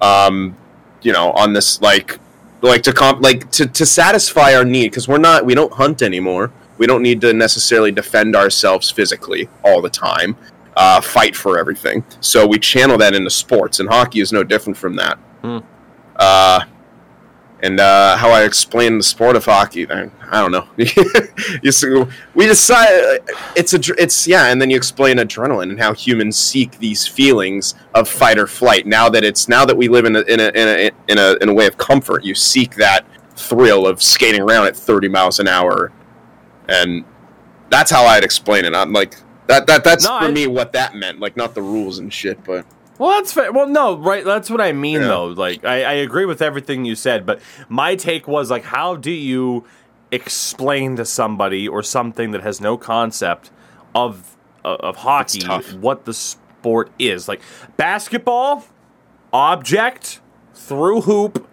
um, 0.03 0.57
you 1.03 1.13
know 1.13 1.33
on 1.33 1.53
this 1.55 1.81
like 1.81 2.19
like 2.61 2.83
to 2.83 2.93
comp 2.93 3.23
like 3.23 3.51
to, 3.53 3.67
to 3.67 3.85
satisfy 3.87 4.55
our 4.55 4.65
need 4.65 4.91
because 4.91 5.07
we're 5.09 5.19
not 5.19 5.45
we 5.45 5.55
don't 5.55 5.73
hunt 5.75 6.01
anymore 6.03 6.51
we 6.79 6.87
don't 6.87 7.03
need 7.03 7.21
to 7.21 7.33
necessarily 7.35 7.93
defend 7.93 8.35
ourselves 8.35 8.91
physically 8.91 9.49
all 9.63 9.83
the 9.83 9.91
time 9.91 10.35
uh, 10.76 11.00
fight 11.00 11.35
for 11.37 11.59
everything 11.59 12.05
so 12.21 12.47
we 12.47 12.59
channel 12.59 12.99
that 12.99 13.15
into 13.15 13.31
sports 13.31 13.81
and 13.81 13.88
hockey 13.88 14.21
is 14.21 14.32
no 14.32 14.43
different 14.43 14.76
from 14.76 14.97
that 14.97 15.19
Hmm. 15.43 15.59
uh, 16.17 16.65
and 17.62 17.81
uh, 17.81 18.17
how 18.19 18.29
I 18.31 18.44
explain 18.44 18.99
the 18.99 19.03
sport 19.03 19.37
of 19.37 19.44
hockey, 19.47 19.91
I, 19.91 20.11
I 20.31 20.41
don't 20.43 20.53
know. 20.53 20.69
you 21.62 21.73
see, 21.73 22.05
we 22.35 22.47
decide 22.47 23.21
it's 23.56 23.73
a 23.73 23.81
it's 23.97 24.29
yeah, 24.29 24.49
and 24.49 24.61
then 24.61 24.69
you 24.69 24.76
explain 24.76 25.17
adrenaline 25.17 25.71
and 25.71 25.81
how 25.81 25.94
humans 25.94 26.37
seek 26.37 26.79
these 26.79 27.06
feelings 27.06 27.75
of 27.94 28.06
fight 28.06 28.38
or 28.38 28.47
flight. 28.47 28.87
Now 28.87 29.09
that 29.09 29.25
it's 29.25 29.49
now 29.49 29.65
that 29.65 29.75
we 29.75 29.88
live 29.88 30.05
in 30.05 30.15
a 30.15 30.21
in 30.23 30.41
a 30.41 30.49
in 30.49 30.69
a 30.69 30.91
in 31.09 31.19
a, 31.19 31.37
in 31.43 31.49
a 31.49 31.55
way 31.55 31.67
of 31.67 31.79
comfort, 31.79 32.23
you 32.23 32.35
seek 32.35 32.75
that 32.76 33.06
thrill 33.35 33.87
of 33.87 34.03
skating 34.03 34.43
around 34.43 34.67
at 34.67 34.76
30 34.76 35.09
miles 35.09 35.41
an 35.41 35.49
hour, 35.49 35.91
and 36.69 37.03
that's 37.71 37.91
how 37.91 38.05
I'd 38.05 38.25
explain 38.25 38.67
it. 38.67 38.75
I'm 38.75 38.93
like 38.93 39.15
that 39.46 39.67
that 39.67 39.85
that's 39.85 40.05
No, 40.05 40.19
for 40.20 40.26
I- 40.26 40.31
me 40.31 40.46
what 40.46 40.73
that 40.73 40.94
meant, 40.94 41.20
like 41.20 41.37
not 41.37 41.55
the 41.55 41.62
rules 41.62 41.99
and 41.99 42.12
shit, 42.12 42.43
but 42.44 42.64
Well, 42.99 43.11
that's 43.11 43.32
fair. 43.32 43.52
Well, 43.52 43.67
no, 43.69 43.96
right. 43.96 44.25
That's 44.25 44.49
what 44.50 44.61
I 44.61 44.73
mean, 44.73 45.00
Yeah. 45.00 45.08
though. 45.08 45.26
Like, 45.26 45.64
I, 45.64 45.82
I 45.85 45.93
agree 45.94 46.25
with 46.26 46.41
everything 46.41 46.85
you 46.85 46.94
said, 46.94 47.26
but 47.26 47.41
my 47.69 47.96
take 47.96 48.29
was 48.29 48.50
like, 48.52 48.64
how 48.64 48.94
do 48.96 49.11
you 49.11 49.64
explain 50.12 50.94
to 50.96 51.05
somebody 51.05 51.67
or 51.67 51.82
something 51.82 52.31
that 52.31 52.43
has 52.43 52.61
no 52.61 52.76
concept 52.76 53.50
of 53.96 54.37
uh, 54.64 54.76
of 54.81 54.96
hockey 54.96 55.44
what 55.81 56.05
the 56.05 56.14
sport 56.14 56.90
is? 57.00 57.26
Like 57.26 57.40
basketball, 57.76 58.64
object 59.32 60.20
through 60.55 61.00
hoop, 61.02 61.47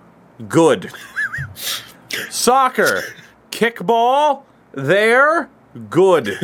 good. 0.48 0.92
Soccer, 2.30 3.04
kickball, 3.52 4.44
there, 4.74 5.50
good. 5.90 6.38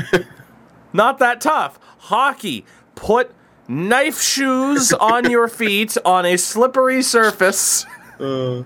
Not 0.94 1.20
that 1.20 1.42
tough. 1.42 1.80
Hockey, 2.00 2.66
put 2.96 3.32
knife 3.68 4.22
shoes 4.22 4.94
on 4.94 5.30
your 5.30 5.48
feet 5.60 5.98
on 6.06 6.26
a 6.26 6.38
slippery 6.38 7.02
surface. 7.02 7.86
Uh. 8.20 8.64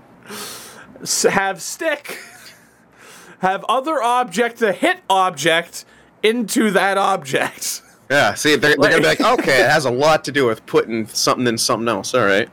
S- 1.02 1.24
have 1.28 1.60
stick. 1.60 2.18
Have 3.40 3.64
other 3.68 4.00
object 4.00 4.58
to 4.58 4.72
hit 4.72 5.00
object 5.10 5.84
into 6.22 6.70
that 6.70 6.96
object. 6.96 7.82
yeah. 8.08 8.34
See, 8.34 8.54
they're, 8.54 8.76
they're 8.76 8.90
gonna 8.90 9.00
be 9.00 9.06
like, 9.08 9.20
okay, 9.20 9.62
it 9.64 9.68
has 9.70 9.84
a 9.84 9.90
lot 9.90 10.24
to 10.24 10.32
do 10.32 10.46
with 10.46 10.64
putting 10.66 11.08
something 11.08 11.46
in 11.48 11.58
something 11.58 11.88
else. 11.88 12.14
All 12.14 12.24
right. 12.24 12.48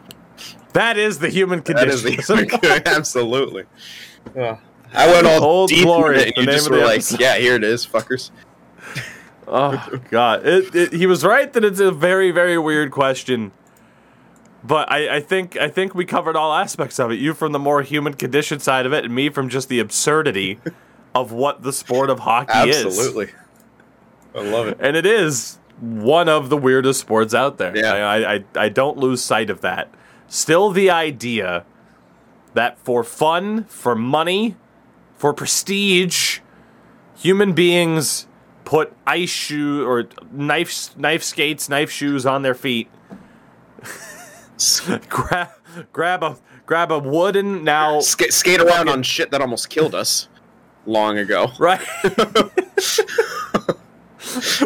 That 0.73 0.97
is 0.97 1.19
the 1.19 1.29
human 1.29 1.61
condition. 1.61 1.89
is 1.89 2.03
the 2.03 2.81
absolutely. 2.87 3.65
I 4.35 5.07
went 5.11 5.27
all 5.27 5.43
Old 5.43 5.69
deep 5.69 5.83
Glory, 5.83 6.15
into 6.15 6.27
it, 6.27 6.37
and 6.37 6.45
you 6.47 6.51
just 6.53 6.69
were 6.69 6.77
like, 6.77 6.97
episode. 6.97 7.19
"Yeah, 7.21 7.37
here 7.37 7.55
it 7.55 7.63
is, 7.63 7.85
fuckers." 7.85 8.31
Oh 9.49 9.99
God! 10.09 10.45
It, 10.45 10.75
it, 10.75 10.93
he 10.93 11.07
was 11.07 11.23
right 11.23 11.51
that 11.53 11.63
it's 11.63 11.79
a 11.79 11.91
very, 11.91 12.31
very 12.31 12.57
weird 12.57 12.91
question. 12.91 13.51
But 14.63 14.91
I, 14.91 15.17
I 15.17 15.19
think 15.21 15.57
I 15.57 15.69
think 15.69 15.95
we 15.95 16.05
covered 16.05 16.35
all 16.35 16.53
aspects 16.53 16.99
of 16.99 17.11
it. 17.11 17.19
You 17.19 17.33
from 17.33 17.51
the 17.51 17.59
more 17.59 17.81
human 17.81 18.13
condition 18.13 18.59
side 18.59 18.85
of 18.85 18.93
it, 18.93 19.05
and 19.05 19.15
me 19.15 19.29
from 19.29 19.49
just 19.49 19.69
the 19.69 19.79
absurdity 19.79 20.59
of 21.15 21.31
what 21.31 21.63
the 21.63 21.73
sport 21.73 22.09
of 22.09 22.19
hockey 22.19 22.69
is. 22.69 22.85
Absolutely, 22.85 23.29
I 24.35 24.41
love 24.43 24.67
it. 24.67 24.77
and 24.79 24.95
it 24.95 25.05
is 25.05 25.59
one 25.79 26.27
of 26.27 26.49
the 26.49 26.57
weirdest 26.57 26.99
sports 26.99 27.33
out 27.33 27.57
there. 27.57 27.75
Yeah. 27.75 27.93
I, 27.93 28.35
I, 28.35 28.43
I 28.55 28.69
don't 28.69 28.97
lose 28.97 29.23
sight 29.23 29.49
of 29.49 29.61
that. 29.61 29.89
Still, 30.27 30.71
the 30.71 30.91
idea 30.91 31.65
that 32.53 32.77
for 32.79 33.03
fun, 33.03 33.63
for 33.65 33.95
money, 33.95 34.55
for 35.15 35.33
prestige, 35.33 36.39
human 37.15 37.53
beings 37.53 38.27
put 38.69 38.93
ice 39.07 39.31
shoe 39.31 39.83
or 39.83 40.07
knife 40.31 40.95
knife 40.95 41.23
skates, 41.23 41.69
knife 41.69 41.89
shoes 41.89 42.23
on 42.23 42.43
their 42.43 42.53
feet. 42.53 42.87
grab 45.09 45.49
grab 45.91 46.23
a 46.23 46.37
grab 46.67 46.91
a 46.91 46.99
wooden 46.99 47.63
now 47.63 47.99
Sk- 47.99 48.31
skate 48.31 48.61
around 48.61 48.87
on 48.87 49.01
shit 49.01 49.31
that 49.31 49.41
almost 49.41 49.71
killed 49.71 49.95
us 49.95 50.27
long 50.85 51.17
ago. 51.17 51.47
right. 51.57 51.81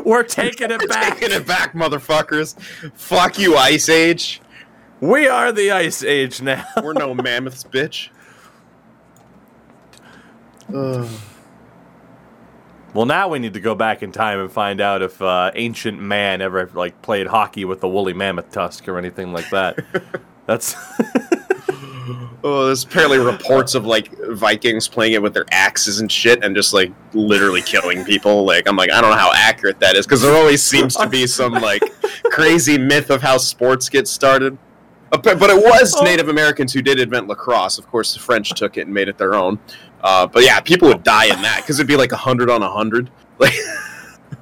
We're 0.03 0.23
taking 0.23 0.71
it 0.71 0.89
back. 0.89 1.19
Taking 1.19 1.37
it 1.37 1.47
back, 1.47 1.71
motherfuckers. 1.71 2.59
Fuck 2.95 3.39
you, 3.39 3.55
Ice 3.55 3.87
Age. 3.87 4.41
We 4.99 5.29
are 5.29 5.53
the 5.53 5.71
Ice 5.71 6.03
Age 6.03 6.41
now. 6.41 6.65
We're 6.83 6.91
no 6.91 7.13
mammoths, 7.13 7.63
bitch. 7.63 8.09
Ugh. 10.75 11.07
Well, 12.93 13.05
now 13.07 13.27
we 13.27 13.39
need 13.39 13.53
to 13.53 13.59
go 13.59 13.73
back 13.73 14.03
in 14.03 14.11
time 14.11 14.39
and 14.39 14.51
find 14.51 14.79
out 14.79 15.01
if 15.01 15.19
uh, 15.21 15.51
ancient 15.55 15.99
man 15.99 16.41
ever 16.41 16.69
like 16.73 17.01
played 17.01 17.27
hockey 17.27 17.65
with 17.65 17.83
a 17.83 17.87
woolly 17.87 18.13
mammoth 18.13 18.51
tusk 18.51 18.87
or 18.87 18.97
anything 18.99 19.33
like 19.33 19.49
that. 19.49 19.79
That's 20.45 20.75
Oh, 22.45 22.65
there's 22.65 22.83
apparently 22.83 23.17
reports 23.19 23.73
of 23.73 23.85
like 23.85 24.11
Vikings 24.31 24.89
playing 24.89 25.13
it 25.13 25.21
with 25.21 25.33
their 25.33 25.45
axes 25.51 26.01
and 26.01 26.11
shit, 26.11 26.43
and 26.43 26.53
just 26.53 26.73
like 26.73 26.91
literally 27.13 27.61
killing 27.61 28.03
people. 28.03 28.43
Like 28.43 28.67
I'm 28.67 28.75
like, 28.75 28.91
I 28.91 28.99
don't 28.99 29.11
know 29.11 29.15
how 29.17 29.31
accurate 29.33 29.79
that 29.79 29.95
is 29.95 30.05
because 30.05 30.21
there 30.21 30.35
always 30.35 30.61
seems 30.61 30.95
to 30.97 31.07
be 31.07 31.25
some 31.25 31.53
like 31.53 31.81
crazy 32.25 32.77
myth 32.77 33.09
of 33.09 33.21
how 33.21 33.37
sports 33.37 33.87
get 33.87 34.09
started. 34.09 34.57
But 35.09 35.23
but 35.23 35.49
it 35.49 35.55
was 35.55 35.95
Oh. 35.97 36.03
Native 36.03 36.27
Americans 36.27 36.73
who 36.73 36.81
did 36.81 36.99
invent 36.99 37.29
lacrosse. 37.29 37.77
Of 37.77 37.87
course, 37.87 38.13
the 38.13 38.19
French 38.19 38.49
took 38.49 38.77
it 38.77 38.81
and 38.87 38.93
made 38.93 39.07
it 39.07 39.17
their 39.17 39.35
own. 39.35 39.57
Uh, 40.03 40.27
but 40.27 40.43
yeah, 40.43 40.59
people 40.59 40.89
would 40.89 41.03
die 41.03 41.25
in 41.25 41.41
that 41.41 41.61
because 41.61 41.79
it'd 41.79 41.87
be 41.87 41.95
like 41.95 42.11
hundred 42.11 42.49
on 42.49 42.61
hundred. 42.61 43.09
Like 43.39 43.55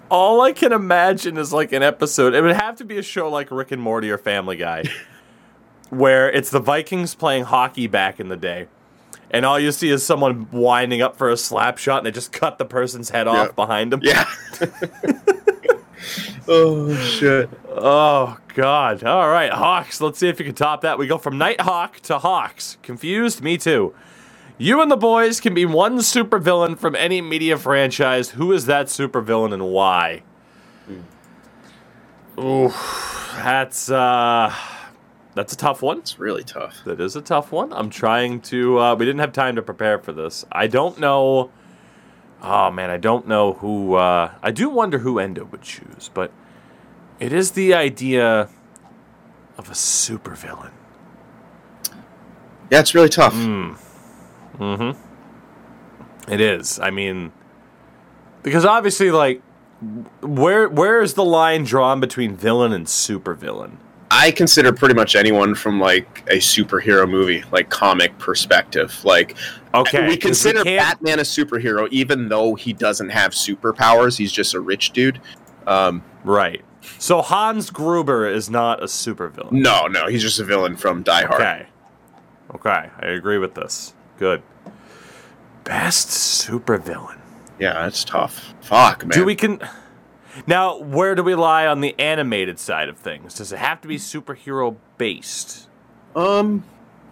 all 0.10 0.41
I 0.41 0.51
can 0.51 0.74
imagine 0.74 1.38
is 1.38 1.53
like 1.53 1.72
an 1.72 1.82
episode. 1.82 2.34
It 2.34 2.41
would 2.41 2.53
have 2.56 2.75
to 2.75 2.84
be 2.84 2.98
a 2.98 3.01
show 3.01 3.30
like 3.30 3.50
Rick 3.50 3.72
and 3.72 3.82
Morty 3.82 4.12
or 4.12 4.18
Family 4.18 4.58
Guy, 4.58 4.84
where 5.89 6.30
it's 6.30 6.50
the 6.50 6.60
Vikings 6.60 7.15
playing 7.15 7.46
hockey 7.46 7.88
back 7.88 8.20
in 8.20 8.27
the 8.27 8.36
day, 8.36 8.68
and 9.32 9.46
all 9.46 9.58
you 9.58 9.72
see 9.72 9.89
is 9.89 10.06
someone 10.06 10.51
winding 10.51 11.01
up 11.01 11.15
for 11.15 11.30
a 11.30 11.38
slap 11.38 11.77
shot, 11.77 12.00
and 12.00 12.06
they 12.06 12.12
just 12.12 12.34
cut 12.34 12.58
the 12.58 12.65
person's 12.65 13.12
head 13.12 13.30
off 13.30 13.56
behind 13.56 13.94
them. 13.94 14.01
yeah. 14.03 14.30
oh 16.50 16.94
shit. 16.98 17.50
Oh 17.70 18.38
God! 18.56 19.06
All 19.06 19.30
right, 19.30 19.53
Hawks. 19.53 20.01
Let's 20.01 20.20
see 20.20 20.27
if 20.27 20.38
you 20.38 20.46
can 20.46 20.53
top 20.53 20.82
that. 20.82 21.00
We 21.00 21.08
go 21.08 21.18
from 21.18 21.38
Nighthawk 21.38 22.01
to 22.01 22.20
Hawks. 22.20 22.77
Confused? 22.84 23.41
Me 23.41 23.58
too. 23.58 23.96
You 24.62 24.80
and 24.80 24.91
the 24.91 24.96
boys 24.96 25.39
can 25.39 25.56
be 25.56 25.65
one 25.65 25.98
supervillain 25.98 26.77
from 26.77 26.94
any 26.94 27.20
media 27.20 27.58
franchise. 27.58 28.30
Who 28.30 28.51
is 28.51 28.68
that 28.68 28.86
supervillain 28.86 29.56
and 29.56 29.70
why? 29.70 30.22
Ooh, 32.38 32.72
that's 33.38 33.89
uh, 33.89 34.53
that's 35.34 35.51
a 35.53 35.58
tough 35.58 35.82
one. 35.82 35.98
It's 35.98 36.20
really 36.20 36.44
tough. 36.44 36.84
That 36.86 37.01
is 37.01 37.15
a 37.15 37.24
tough 37.24 37.51
one. 37.51 37.74
I'm 37.74 37.89
trying 37.89 38.39
to. 38.41 38.77
Uh, 38.77 38.94
we 38.94 39.03
didn't 39.03 39.22
have 39.22 39.34
time 39.34 39.56
to 39.56 39.63
prepare 39.63 39.98
for 39.98 40.13
this. 40.13 40.46
I 40.51 40.68
don't 40.68 41.00
know. 41.00 41.50
Oh 42.44 42.70
man, 42.70 42.91
I 42.91 42.98
don't 42.98 43.27
know 43.27 43.53
who. 43.53 43.96
Uh, 43.96 44.32
I 44.44 44.51
do 44.51 44.70
wonder 44.70 45.00
who 45.00 45.18
Endo 45.18 45.46
would 45.46 45.63
choose, 45.63 46.12
but 46.13 46.32
it 47.20 47.34
is 47.34 47.53
the 47.53 47.74
idea 47.74 48.48
of 49.58 49.72
a 49.72 49.74
supervillain. 49.74 50.74
Yeah, 52.70 52.82
it's 52.82 52.94
really 52.94 53.10
tough. 53.10 53.34
It 56.27 56.39
is. 56.39 56.80
I 56.80 56.91
mean, 56.91 57.32
because 58.44 58.65
obviously, 58.65 59.12
like, 59.12 59.41
where 60.22 60.70
where 60.70 61.01
is 61.01 61.15
the 61.15 61.25
line 61.25 61.63
drawn 61.63 62.00
between 62.00 62.36
villain 62.36 62.72
and 62.72 62.86
supervillain? 62.86 63.77
I 64.13 64.32
consider 64.32 64.74
pretty 64.74 64.94
much 64.94 65.15
anyone 65.15 65.56
from 65.56 65.80
like 65.80 66.24
a 66.27 66.36
superhero 66.38 67.10
movie, 67.10 67.44
like 67.51 67.70
comic 67.70 68.18
perspective. 68.20 69.03
Like, 69.06 69.36
Okay, 69.74 70.06
we 70.08 70.18
consider 70.18 70.63
can't- 70.63 71.00
Batman 71.01 71.20
a 71.20 71.24
superhero, 71.24 71.88
even 71.91 72.27
though 72.30 72.56
he 72.56 72.74
doesn't 72.74 73.10
have 73.10 73.32
superpowers. 73.32 74.18
He's 74.18 74.32
just 74.34 74.53
a 74.53 74.60
rich 74.60 74.91
dude. 74.91 75.20
Um, 75.65 76.03
right. 76.25 76.62
So 77.00 77.22
Hans 77.22 77.70
Gruber 77.70 78.27
is 78.27 78.50
not 78.50 78.82
a 78.84 78.86
supervillain. 78.88 79.51
no, 79.53 79.88
no, 79.88 80.08
he's 80.08 80.22
just 80.22 80.39
a 80.39 80.44
villain 80.44 80.75
from 80.75 81.03
Die 81.03 81.22
Hard. 81.25 81.41
Okay. 81.41 81.65
Okay, 82.56 82.89
I 83.00 83.06
agree 83.06 83.38
with 83.38 83.53
this. 83.56 83.94
Good. 84.20 84.44
Best 85.63 86.08
supervillain. 86.10 87.20
Yeah, 87.60 87.74
that's 87.74 88.03
tough. 88.03 88.53
Fuck, 88.62 89.03
man. 89.06 89.12
Do 89.12 89.25
we 89.25 89.36
can 89.36 89.62
now? 90.48 90.80
Where 90.80 91.13
do 91.15 91.24
we 91.24 91.36
lie 91.36 91.68
on 91.68 91.82
the 91.82 91.98
animated 92.00 92.58
side 92.60 92.89
of 92.89 92.98
things? 92.98 93.36
Does 93.36 93.51
it 93.51 93.60
have 93.60 93.82
to 93.82 93.88
be 93.88 93.98
superhero 93.98 94.75
based? 94.98 95.70
Um, 96.15 96.63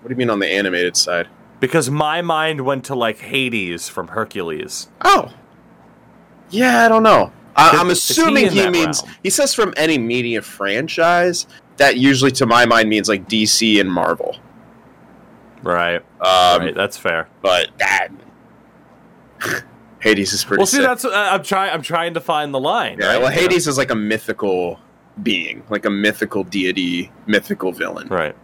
what 0.02 0.10
do 0.10 0.14
you 0.14 0.18
mean 0.18 0.30
on 0.30 0.40
the 0.40 0.48
animated 0.48 0.98
side? 0.98 1.28
Because 1.60 1.90
my 1.90 2.22
mind 2.22 2.62
went 2.62 2.86
to 2.86 2.96
like 2.96 3.20
Hades 3.20 3.90
from 3.90 4.10
Hercules. 4.10 4.88
Oh, 5.02 5.32
yeah, 6.50 6.86
I 6.86 6.88
don't 6.88 7.04
know. 7.04 7.32
I, 7.56 7.72
I'm 7.72 7.90
Is 7.90 8.08
he 8.08 8.14
assuming 8.14 8.50
he, 8.52 8.70
means 8.70 9.04
realm? 9.04 9.16
he 9.24 9.30
says 9.30 9.54
from 9.54 9.74
any 9.78 9.98
media 9.98 10.42
franchise. 10.42 11.46
That 11.78 11.98
usually, 11.98 12.32
to 12.32 12.46
my 12.46 12.66
mind, 12.66 12.90
means 12.90 13.08
like 13.08 13.30
DC 13.30 13.80
and 13.80 13.90
Marvel. 13.92 14.38
Right. 15.64 15.98
Um, 16.22 16.62
right. 16.62 16.76
That's 16.76 16.98
fair. 16.98 17.28
but 17.42 17.70
that 17.78 18.10
Hades 20.00 20.34
is 20.34 20.44
pretty. 20.44 20.60
Well, 20.60 20.68
see, 20.68 20.78
sick. 20.78 20.86
that's 20.86 21.06
uh, 21.06 21.12
I'm 21.12 21.44
trying. 21.44 21.74
I'm 21.74 21.82
trying 21.82 22.14
to 22.14 22.22
find 22.22 22.54
the 22.54 22.60
line. 22.60 22.98
Yeah, 23.00 23.08
right? 23.08 23.22
well? 23.22 23.32
Hades 23.32 23.68
is 23.68 23.78
like 23.78 23.92
a 23.92 23.96
mythical 23.96 24.80
being, 25.22 25.64
like 25.70 25.86
a 25.86 25.90
mythical 25.90 26.44
deity, 26.44 27.12
mythical 27.28 27.72
villain. 27.72 28.08
Right. 28.08 28.36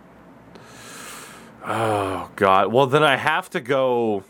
Oh 1.65 2.29
God. 2.35 2.71
Well, 2.71 2.87
then 2.87 3.03
I 3.03 3.15
have 3.15 3.49
to 3.51 3.61
go. 3.61 4.23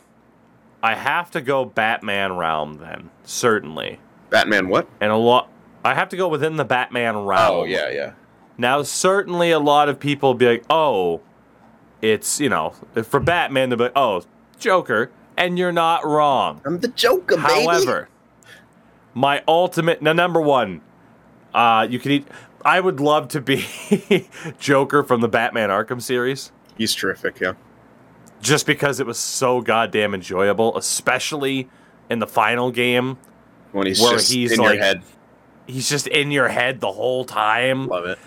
I 0.84 0.94
have 0.94 1.32
to 1.32 1.42
go 1.42 1.66
Batman 1.66 2.38
realm 2.38 2.76
then, 2.76 3.10
certainly, 3.24 4.00
Batman, 4.30 4.70
what? 4.70 4.88
and 5.02 5.12
a 5.12 5.18
lot. 5.18 5.50
I 5.84 5.96
have 5.96 6.10
to 6.10 6.18
go 6.18 6.28
within 6.28 6.58
the 6.58 6.66
Batman 6.66 7.18
realm. 7.18 7.56
Oh 7.56 7.64
yeah, 7.64 7.90
yeah. 7.90 8.14
Now, 8.58 8.84
certainly, 8.84 9.52
a 9.52 9.60
lot 9.60 9.90
of 9.90 10.00
people 10.00 10.36
be 10.36 10.46
like, 10.46 10.64
"Oh, 10.70 11.22
it's 12.02 12.40
you 12.40 12.50
know, 12.50 12.76
for 13.04 13.20
Batman 13.20 13.72
to 13.72 13.78
be, 13.78 13.84
like, 13.86 13.94
oh, 13.96 14.24
Joker," 14.60 15.10
and 15.38 15.58
you're 15.60 15.72
not 15.72 16.06
wrong. 16.06 16.62
I'm 16.66 16.80
the 16.80 16.88
Joker, 16.90 17.36
baby. 17.38 17.66
However, 17.66 18.10
my 19.14 19.44
ultimate 19.48 20.02
now 20.02 20.14
number 20.14 20.42
one, 20.42 20.82
uh, 21.54 21.88
you 21.90 22.00
can 22.00 22.12
eat. 22.12 22.28
I 22.64 22.80
would 22.80 23.00
love 23.00 23.28
to 23.30 23.42
be 23.42 23.66
Joker 24.60 25.04
from 25.04 25.22
the 25.22 25.28
Batman 25.28 25.70
Arkham 25.70 26.02
series, 26.02 26.52
he's 26.78 26.94
terrific. 26.96 27.40
Yeah, 27.40 27.54
just 28.42 28.66
because 28.66 29.00
it 29.00 29.06
was 29.06 29.20
so 29.20 29.62
goddamn 29.62 30.14
enjoyable, 30.14 30.76
especially 30.78 31.70
in 32.10 32.20
the 32.20 32.28
final 32.28 32.72
game. 32.72 33.18
when 33.72 33.88
he's 33.88 34.02
Where 34.02 34.14
just 34.14 34.32
he's 34.32 34.52
in 34.54 34.60
like- 34.60 34.76
your 34.76 34.84
head. 34.84 35.02
He's 35.68 35.90
just 35.90 36.06
in 36.06 36.30
your 36.30 36.48
head 36.50 36.80
the 36.80 36.92
whole 36.92 37.26
time. 37.26 37.88
Love 37.88 38.06
it. 38.06 38.20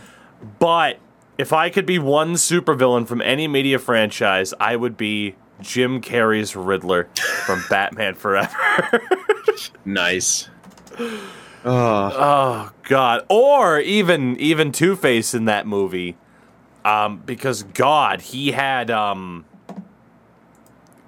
But 0.58 0.98
if 1.36 1.52
I 1.52 1.70
could 1.70 1.86
be 1.86 1.96
one 2.00 2.34
supervillain 2.34 3.06
from 3.06 3.22
any 3.22 3.46
media 3.46 3.78
franchise, 3.78 4.52
I 4.58 4.74
would 4.74 4.96
be 4.96 5.36
Jim 5.60 6.00
Carrey's 6.00 6.54
Riddler 6.56 7.08
from 7.46 7.62
Batman 7.70 8.14
Forever. 8.14 8.52
Nice. 9.84 10.48
Oh, 11.64 11.64
oh 11.64 12.70
God! 12.84 13.24
Or 13.28 13.78
even 13.80 14.36
even 14.38 14.72
Two 14.72 14.96
Face 14.96 15.34
in 15.34 15.46
that 15.46 15.66
movie, 15.66 16.16
um, 16.84 17.18
because 17.18 17.62
God, 17.62 18.20
he 18.20 18.52
had 18.52 18.90
um, 18.90 19.44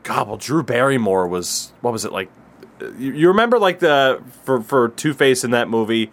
God. 0.02 0.28
Well, 0.28 0.36
Drew 0.36 0.62
Barrymore 0.62 1.26
was 1.28 1.72
what 1.80 1.92
was 1.92 2.04
it 2.04 2.12
like? 2.12 2.30
You, 2.80 3.12
you 3.12 3.28
remember 3.28 3.58
like 3.58 3.78
the 3.78 4.22
for 4.42 4.60
for 4.62 4.88
Two 4.90 5.14
Face 5.14 5.44
in 5.44 5.52
that 5.52 5.68
movie. 5.68 6.10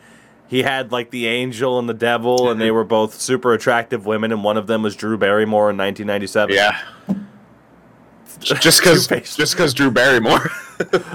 He 0.48 0.64
had 0.64 0.92
like 0.94 1.10
the 1.10 1.28
angel 1.28 1.78
and 1.78 1.90
the 1.90 1.94
devil, 1.94 2.50
and 2.50 2.62
they 2.62 2.72
were 2.72 2.86
both 2.86 3.20
super 3.20 3.54
attractive 3.54 4.06
women, 4.06 4.32
and 4.32 4.44
one 4.46 4.56
of 4.56 4.68
them 4.68 4.82
was 4.82 4.96
Drew 4.96 5.18
Barrymore 5.18 5.70
in 5.70 5.78
1997. 5.78 6.56
yeah. 6.56 6.80
Just 8.42 8.80
because, 8.80 9.08
just 9.08 9.54
because 9.56 9.74
Drew 9.74 9.92
Barrymore. 9.92 10.50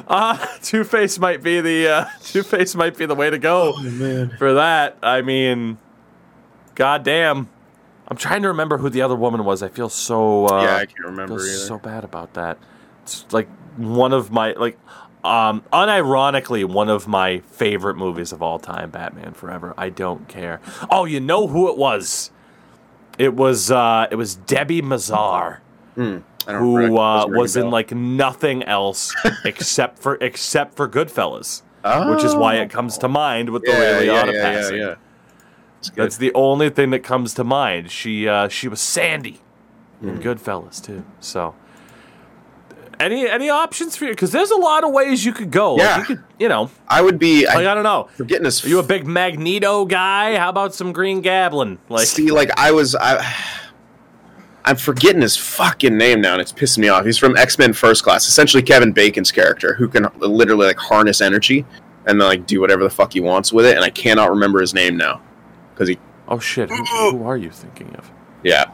Uh, 0.09 0.45
Two 0.61 0.83
Face 0.83 1.21
might 1.21 1.41
be 1.41 1.61
the 1.61 1.87
uh, 1.89 2.05
Two 2.25 2.43
Face 2.43 2.75
might 2.75 2.97
be 2.97 3.07
the 3.07 3.15
way 3.15 3.31
to 3.31 3.39
go 3.39 3.73
man. 3.81 4.35
for 4.37 4.55
that. 4.55 4.99
I 5.05 5.23
mean, 5.23 5.79
goddamn. 6.75 7.49
I'm 8.09 8.17
trying 8.17 8.43
to 8.43 8.49
remember 8.49 8.77
who 8.79 8.91
the 8.91 9.03
other 9.03 9.15
woman 9.15 9.45
was. 9.45 9.63
I 9.63 9.69
feel 9.69 9.89
so. 9.89 10.47
Uh, 10.47 10.65
yeah, 10.65 10.77
I 10.79 10.87
can't 10.87 11.05
remember 11.05 11.39
feel 11.39 11.47
either. 11.47 11.59
so 11.59 11.79
bad 11.79 12.03
about 12.03 12.35
that. 12.35 12.59
It's 13.05 13.25
like 13.33 13.49
one 13.77 14.13
of 14.13 14.33
my 14.33 14.53
like, 14.55 14.77
um, 15.23 15.63
unironically 15.73 16.65
one 16.65 16.89
of 16.89 17.07
my 17.07 17.39
favorite 17.39 17.95
movies 17.97 18.33
of 18.33 18.43
all 18.43 18.59
time. 18.59 18.91
Batman 18.91 19.33
Forever. 19.33 19.75
I 19.79 19.91
don't 19.91 20.27
care. 20.27 20.61
Oh, 20.91 21.05
you 21.05 21.21
know 21.21 21.47
who 21.47 21.71
it 21.71 21.79
was? 21.79 22.33
It 23.17 23.35
was 23.35 23.71
uh, 23.71 24.09
it 24.11 24.17
was 24.17 24.37
Debi 24.39 24.83
Mazar 24.83 25.59
Don't 25.97 26.25
who 26.47 26.99
uh, 26.99 27.21
doesn't 27.21 27.31
ring 27.31 27.39
a 27.39 27.39
was 27.41 27.57
in 27.57 27.71
like 27.71 27.93
nothing 27.93 28.63
else 28.65 29.15
except 29.45 29.99
for 29.99 30.17
except 30.21 30.75
for 30.77 30.89
Goodfellas, 30.89 31.63
which 32.15 32.25
is 32.25 32.35
why 32.35 32.57
it 32.57 32.71
comes 32.71 32.99
to 32.99 33.09
mind 33.09 33.51
with 33.51 33.63
the 33.63 33.71
Oh. 33.71 33.81
yeah, 33.81 33.99
Ray 33.99 34.07
yeah, 34.07 34.13
Liotta 34.13 34.27
yeah, 34.27 34.33
yeah, 34.33 34.43
passing. 34.61 34.77
yeah. 34.79 34.95
That's 35.97 36.17
the 36.17 36.33
only 36.35 36.71
thing 36.71 36.91
that 36.91 37.01
comes 37.01 37.35
to 37.35 37.45
mind. 37.45 37.91
She 37.91 38.29
uh, 38.29 38.49
she 38.49 38.69
was 38.69 38.81
Sandy 38.81 39.41
in 40.01 40.17
Hmm. 40.17 40.21
Goodfellas 40.23 40.81
too. 40.85 41.05
So 41.21 41.55
Any 43.01 43.29
any 43.29 43.49
options 43.51 43.97
for 43.97 44.05
you? 44.05 44.11
Because 44.13 44.31
there's 44.33 44.51
a 44.53 44.57
lot 44.57 44.85
of 44.85 44.93
ways 44.93 45.25
you 45.25 45.33
could 45.33 45.51
go. 45.51 45.75
Like, 45.75 45.83
Yeah. 45.85 45.99
you 45.99 46.05
could, 46.05 46.25
you 46.39 46.49
know, 46.49 46.71
I 46.89 47.03
would 47.03 47.19
be. 47.19 47.47
like 47.47 47.57
I, 47.67 47.71
I 47.73 47.75
don't 47.75 47.83
know. 47.85 48.09
forgetting 48.17 48.45
his. 48.45 48.65
Are 48.65 48.69
you 48.69 48.79
a 48.79 48.83
big 48.85 49.07
Magneto 49.07 49.85
guy? 49.85 50.37
How 50.37 50.49
about 50.51 50.73
some 50.75 50.93
Green 50.93 51.21
Goblin? 51.21 51.79
Like, 51.89 52.07
See, 52.07 52.31
like 52.31 52.51
I 52.59 52.71
was, 52.71 52.95
I, 52.95 53.25
I'm 54.65 54.77
forgetting 54.77 55.23
his 55.23 55.37
fucking 55.37 55.97
name 55.97 56.21
now, 56.21 56.33
and 56.35 56.41
it's 56.41 56.53
pissing 56.53 56.79
me 56.79 56.89
off. 56.89 57.05
He's 57.05 57.19
from 57.19 57.37
X 57.37 57.59
Men 57.59 57.73
First 57.73 58.05
Class, 58.05 58.29
essentially 58.29 58.63
Kevin 58.63 58.93
Bacon's 58.93 59.33
character, 59.33 59.75
who 59.75 59.89
can 59.89 60.07
literally 60.19 60.67
like 60.67 60.77
harness 60.77 61.21
energy 61.21 61.67
and 62.07 62.21
then 62.21 62.29
like 62.29 62.47
do 62.47 62.61
whatever 62.61 62.83
the 62.85 62.91
fuck 62.91 63.13
he 63.13 63.21
wants 63.21 63.53
with 63.53 63.67
it. 63.67 63.75
And 63.77 63.85
I 63.85 63.91
cannot 63.91 64.31
remember 64.31 64.61
his 64.61 64.73
name 64.75 64.97
now 64.97 65.21
because 65.75 65.89
he, 65.89 65.99
oh 66.29 66.39
shit, 66.39 66.71
who, 66.71 66.85
who 66.85 67.25
are 67.25 67.37
you 67.37 67.51
thinking 67.51 67.95
of? 67.97 68.11
yeah, 68.45 68.67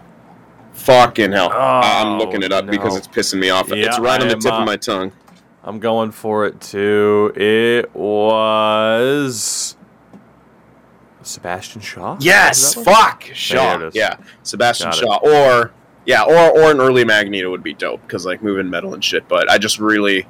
fucking 0.72 1.32
hell. 1.32 1.50
I'm 1.52 2.14
Oh, 2.14 2.18
looking 2.18 2.42
it 2.42 2.52
up 2.52 2.66
because 2.66 2.96
it's 2.96 3.08
pissing 3.08 3.38
me 3.38 3.48
off. 3.50 3.68
Yeah, 3.70 3.86
it's 3.86 3.98
right 3.98 4.20
on 4.20 4.28
the 4.28 4.36
tip 4.36 4.52
uh, 4.52 4.58
of 4.58 4.66
my 4.66 4.76
tongue. 4.76 5.12
I'm 5.64 5.78
going 5.78 6.10
for 6.12 6.46
it 6.46 6.60
too. 6.60 7.32
It 7.34 7.94
was 7.94 9.76
Sebastian 11.22 11.80
Shaw. 11.82 12.16
Yes, 12.20 12.58
Is 12.58 12.74
that 12.74 12.86
what- 12.86 12.96
fuck 12.96 13.24
Shaw. 13.34 13.90
Yeah, 13.92 14.16
Sebastian 14.42 14.90
Got 14.90 14.96
it. 14.98 15.00
Shaw, 15.00 15.18
or 15.22 15.72
yeah, 16.08 16.22
or 16.22 16.58
or 16.58 16.70
an 16.70 16.80
early 16.80 17.04
Magneto 17.04 17.50
would 17.50 17.62
be 17.62 17.74
dope 17.74 18.00
because 18.00 18.24
like 18.24 18.42
moving 18.42 18.70
metal 18.70 18.94
and 18.94 19.04
shit. 19.04 19.28
But 19.28 19.50
I 19.50 19.58
just 19.58 19.78
really, 19.78 20.26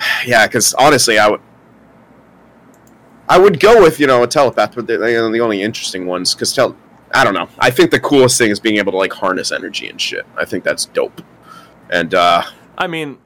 yeah, 0.24 0.46
because 0.46 0.72
honestly, 0.74 1.18
I 1.18 1.28
would. 1.28 1.40
I 3.28 3.38
would 3.38 3.58
go 3.60 3.82
with 3.82 3.98
you 3.98 4.06
know 4.06 4.22
a 4.22 4.28
telepath, 4.28 4.76
but 4.76 4.86
they're, 4.86 4.98
they're 4.98 5.30
the 5.30 5.40
only 5.40 5.60
interesting 5.62 6.06
ones 6.06 6.32
because 6.32 6.54
tel- 6.54 6.76
I 7.12 7.24
don't 7.24 7.34
know. 7.34 7.48
I 7.58 7.70
think 7.70 7.90
the 7.90 7.98
coolest 7.98 8.38
thing 8.38 8.50
is 8.50 8.60
being 8.60 8.76
able 8.76 8.92
to 8.92 8.98
like 8.98 9.12
harness 9.12 9.50
energy 9.50 9.88
and 9.88 10.00
shit. 10.00 10.24
I 10.36 10.44
think 10.44 10.62
that's 10.62 10.86
dope. 10.86 11.22
And 11.90 12.14
uh 12.14 12.44
I 12.78 12.86
mean, 12.86 13.18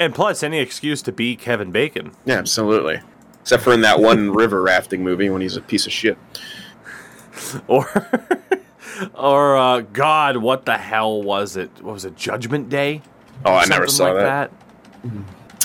and 0.00 0.12
plus 0.14 0.42
any 0.42 0.58
excuse 0.58 1.02
to 1.02 1.12
be 1.12 1.36
Kevin 1.36 1.70
Bacon. 1.70 2.12
yeah, 2.24 2.34
absolutely. 2.34 3.00
Except 3.42 3.62
for 3.62 3.72
in 3.72 3.80
that 3.82 4.00
one 4.00 4.32
river 4.42 4.60
rafting 4.60 5.04
movie 5.04 5.30
when 5.30 5.40
he's 5.40 5.56
a 5.56 5.62
piece 5.62 5.86
of 5.86 5.92
shit. 5.92 6.18
or 7.68 7.86
or 9.14 9.56
uh, 9.56 9.80
God, 9.80 10.36
what 10.38 10.64
the 10.66 10.76
hell 10.76 11.22
was 11.22 11.56
it? 11.56 11.70
What 11.82 11.92
was 11.94 12.04
it? 12.04 12.16
Judgment 12.16 12.68
Day? 12.68 13.02
Oh, 13.44 13.52
I 13.54 13.66
never 13.66 13.86
saw 13.86 14.04
like 14.06 14.16
that. 14.16 14.52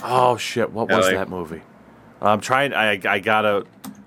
Oh 0.04 0.38
shit! 0.38 0.72
What 0.72 0.90
Yeah, 0.90 0.98
was 0.98 1.06
like- 1.08 1.16
that 1.16 1.30
movie? 1.30 1.62
I'm 2.22 2.42
trying. 2.42 2.74
I 2.74 3.00
I 3.06 3.20
gotta 3.20 3.66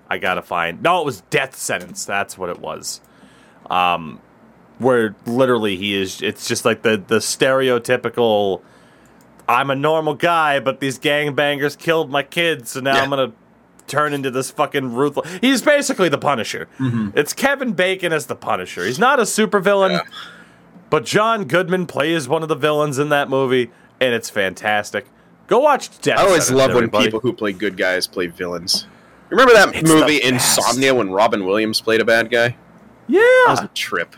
I 0.08 0.18
gotta 0.18 0.42
find. 0.42 0.82
No, 0.82 1.00
it 1.00 1.04
was 1.04 1.22
Death 1.30 1.56
Sentence. 1.56 2.04
That's 2.04 2.36
what 2.38 2.48
it 2.50 2.60
was. 2.60 3.00
Um, 3.70 4.20
where 4.78 5.14
literally 5.26 5.76
he 5.76 5.94
is. 6.00 6.20
It's 6.22 6.46
just 6.46 6.64
like 6.64 6.82
the 6.82 6.96
the 7.04 7.18
stereotypical. 7.18 8.62
I'm 9.48 9.70
a 9.70 9.74
normal 9.74 10.14
guy, 10.14 10.60
but 10.60 10.80
these 10.80 10.98
gangbangers 10.98 11.76
killed 11.78 12.10
my 12.10 12.22
kids, 12.22 12.70
so 12.70 12.80
now 12.80 12.94
Yeah. 12.96 13.02
I'm 13.02 13.10
gonna 13.10 13.32
turn 13.86 14.12
into 14.14 14.30
this 14.30 14.50
fucking 14.50 14.94
ruthless. 14.94 15.38
He's 15.40 15.62
basically 15.62 16.08
the 16.08 16.18
Punisher. 16.18 16.68
It's 17.14 17.32
Kevin 17.32 17.72
Bacon 17.72 18.12
as 18.12 18.26
the 18.26 18.36
Punisher. 18.36 18.84
He's 18.84 18.98
not 18.98 19.18
a 19.18 19.22
supervillain, 19.22 19.90
Yeah. 19.92 20.00
but 20.90 21.04
John 21.04 21.44
Goodman 21.44 21.86
plays 21.86 22.28
one 22.28 22.42
of 22.42 22.48
the 22.48 22.54
villains 22.54 22.98
in 22.98 23.08
that 23.10 23.28
movie, 23.28 23.70
and 24.00 24.14
it's 24.14 24.30
fantastic. 24.30 25.06
Go 25.46 25.58
watch 25.60 26.00
Death 26.00 26.18
I 26.18 26.22
always 26.22 26.44
Sentence, 26.46 26.58
love 26.58 26.68
when 26.70 26.76
everybody. 26.84 27.04
people 27.04 27.20
who 27.20 27.32
play 27.32 27.52
good 27.52 27.76
guys 27.76 28.06
play 28.06 28.26
villains. 28.28 28.86
Remember 29.30 29.52
that 29.52 29.74
It's 29.74 29.88
movie. 29.88 30.22
Insomnia 30.22 30.94
when 30.94 31.10
Robin 31.10 31.44
Williams 31.44 31.80
played 31.80 32.00
a 32.00 32.04
bad 32.04 32.30
guy? 32.30 32.56
Yeah, 33.08 33.20
That 33.20 33.46
was 33.50 33.60
a 33.60 33.68
trip. 33.74 34.16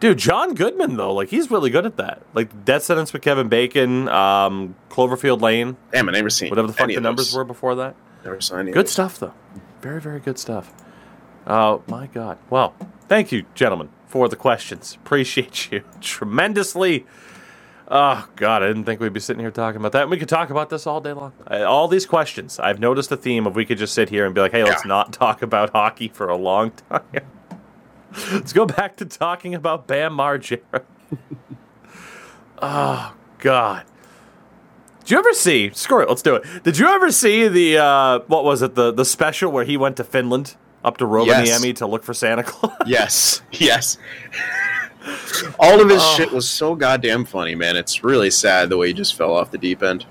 dude, 0.00 0.18
John 0.18 0.54
Goodman 0.54 0.96
though, 0.96 1.14
like 1.14 1.28
he's 1.28 1.50
really 1.50 1.70
good 1.70 1.86
at 1.86 1.96
that. 1.98 2.22
Like 2.34 2.64
Death 2.64 2.82
Sentence 2.82 3.12
with 3.12 3.22
Kevin 3.22 3.48
Bacon, 3.48 4.08
um, 4.08 4.74
Cloverfield 4.90 5.40
Lane, 5.40 5.76
Damn, 5.92 6.08
I 6.08 6.12
never 6.12 6.30
seen 6.30 6.50
whatever 6.50 6.66
the 6.68 6.72
fuck 6.74 6.88
the 6.88 7.00
numbers 7.00 7.28
those. 7.30 7.36
were 7.36 7.44
before 7.44 7.74
that. 7.76 7.94
Never 8.24 8.38
any. 8.58 8.72
Good 8.72 8.88
stuff 8.88 9.18
though, 9.18 9.34
very 9.80 10.00
very 10.00 10.20
good 10.20 10.38
stuff. 10.38 10.72
Oh 11.46 11.82
my 11.86 12.06
god. 12.06 12.38
Well, 12.48 12.74
thank 13.06 13.30
you, 13.30 13.44
gentlemen, 13.54 13.90
for 14.06 14.28
the 14.28 14.36
questions. 14.36 14.94
Appreciate 14.94 15.70
you 15.70 15.82
tremendously. 16.00 17.06
Oh 17.88 18.26
god, 18.36 18.62
I 18.62 18.68
didn't 18.68 18.84
think 18.84 19.00
we'd 19.00 19.12
be 19.12 19.20
sitting 19.20 19.40
here 19.40 19.50
talking 19.50 19.78
about 19.78 19.92
that. 19.92 20.08
We 20.08 20.16
could 20.16 20.28
talk 20.28 20.48
about 20.48 20.70
this 20.70 20.86
all 20.86 21.02
day 21.02 21.12
long. 21.12 21.32
All 21.50 21.86
these 21.86 22.06
questions. 22.06 22.58
I've 22.58 22.80
noticed 22.80 23.12
a 23.12 23.16
theme 23.16 23.46
of 23.46 23.54
we 23.54 23.66
could 23.66 23.76
just 23.76 23.92
sit 23.92 24.08
here 24.08 24.24
and 24.24 24.34
be 24.34 24.40
like, 24.40 24.52
"Hey, 24.52 24.64
let's 24.64 24.86
not 24.86 25.12
talk 25.12 25.42
about 25.42 25.70
hockey 25.70 26.08
for 26.08 26.28
a 26.28 26.36
long 26.36 26.70
time." 26.88 27.02
let's 28.32 28.52
go 28.52 28.64
back 28.64 28.96
to 28.96 29.04
talking 29.04 29.54
about 29.54 29.86
Bam 29.86 30.16
Margera. 30.16 30.82
oh 32.62 33.14
god. 33.38 33.84
Did 35.04 35.10
you 35.10 35.18
ever 35.18 35.32
see? 35.34 35.70
Screw 35.74 36.00
it. 36.00 36.08
Let's 36.08 36.22
do 36.22 36.34
it. 36.36 36.44
Did 36.64 36.78
you 36.78 36.86
ever 36.88 37.12
see 37.12 37.46
the 37.48 37.78
uh, 37.78 38.18
what 38.26 38.44
was 38.44 38.62
it 38.62 38.74
the 38.74 38.90
the 38.92 39.04
special 39.04 39.52
where 39.52 39.64
he 39.64 39.76
went 39.76 39.96
to 39.98 40.04
Finland 40.04 40.56
up 40.82 40.96
to 40.98 41.04
Rovaniemi 41.04 41.66
Yes. 41.68 41.78
to 41.78 41.86
look 41.86 42.02
for 42.04 42.14
Santa 42.14 42.42
Claus? 42.42 42.72
Yes, 42.86 43.42
yes. 43.52 43.98
All 45.58 45.80
of 45.80 45.90
his 45.90 46.02
Oh. 46.02 46.14
shit 46.16 46.32
was 46.32 46.48
so 46.48 46.74
goddamn 46.74 47.26
funny, 47.26 47.54
man. 47.54 47.76
It's 47.76 48.02
really 48.02 48.30
sad 48.30 48.70
the 48.70 48.76
way 48.78 48.88
he 48.88 48.92
just 48.94 49.14
fell 49.14 49.34
off 49.36 49.50
the 49.50 49.58
deep 49.58 49.82
end. 49.82 50.06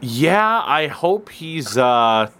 Yeah, 0.00 0.62
I 0.64 0.86
hope 0.86 1.28
he's 1.28 1.76
uh 1.76 2.30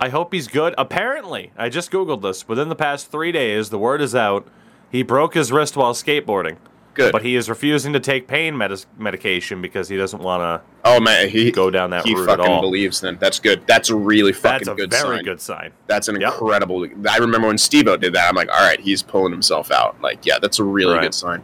I 0.00 0.08
hope 0.08 0.32
he's 0.34 0.48
good. 0.48 0.74
Apparently, 0.76 1.52
I 1.56 1.68
just 1.68 1.92
googled 1.92 2.22
this. 2.22 2.48
Within 2.48 2.68
the 2.68 2.74
past 2.74 3.12
3 3.12 3.30
days, 3.30 3.70
the 3.70 3.78
word 3.78 4.00
is 4.00 4.16
out. 4.16 4.48
He 4.90 5.04
broke 5.04 5.34
his 5.34 5.52
wrist 5.52 5.76
while 5.76 5.94
skateboarding, 5.94 6.56
Good. 6.94 7.12
but 7.12 7.22
he 7.22 7.36
is 7.36 7.48
refusing 7.48 7.92
to 7.94 8.00
take 8.00 8.26
pain 8.28 8.54
medis- 8.54 8.86
medication 8.98 9.62
because 9.62 9.88
he 9.88 9.96
doesn't 9.96 10.20
want 10.22 10.42
to 10.42 10.60
oh 10.84 11.00
man, 11.00 11.28
he 11.28 11.50
go 11.50 11.70
down 11.70 11.90
that 11.90 12.04
he 12.04 12.14
route 12.14 12.28
at 12.28 12.38
fucking 12.38 12.52
all. 12.52 12.60
believes. 12.60 13.00
Then 13.00 13.16
that's 13.20 13.38
good. 13.40 13.66
That's 13.66 13.88
a 13.90 13.94
really 13.96 14.32
fucking 14.32 14.66
That's 14.66 14.68
a 14.68 14.74
good 14.74 14.90
very 14.90 15.16
sign. 15.16 15.24
good 15.24 15.40
sign. 15.40 15.72
That's 15.86 16.08
an 16.08 16.20
Yep. 16.20 16.32
incredible. 16.32 16.86
I 17.08 17.16
remember 17.18 17.48
when 17.48 17.58
Steve-O 17.58 17.96
did 17.96 18.12
that. 18.14 18.28
I'm 18.28 18.34
like, 18.34 18.50
all 18.52 18.60
right, 18.60 18.80
he's 18.80 19.02
pulling 19.02 19.32
himself 19.32 19.70
out. 19.70 20.00
Like, 20.02 20.26
yeah, 20.26 20.38
that's 20.40 20.58
a 20.58 20.64
really 20.64 20.94
Right. 20.94 21.02
good 21.02 21.14
sign. 21.14 21.42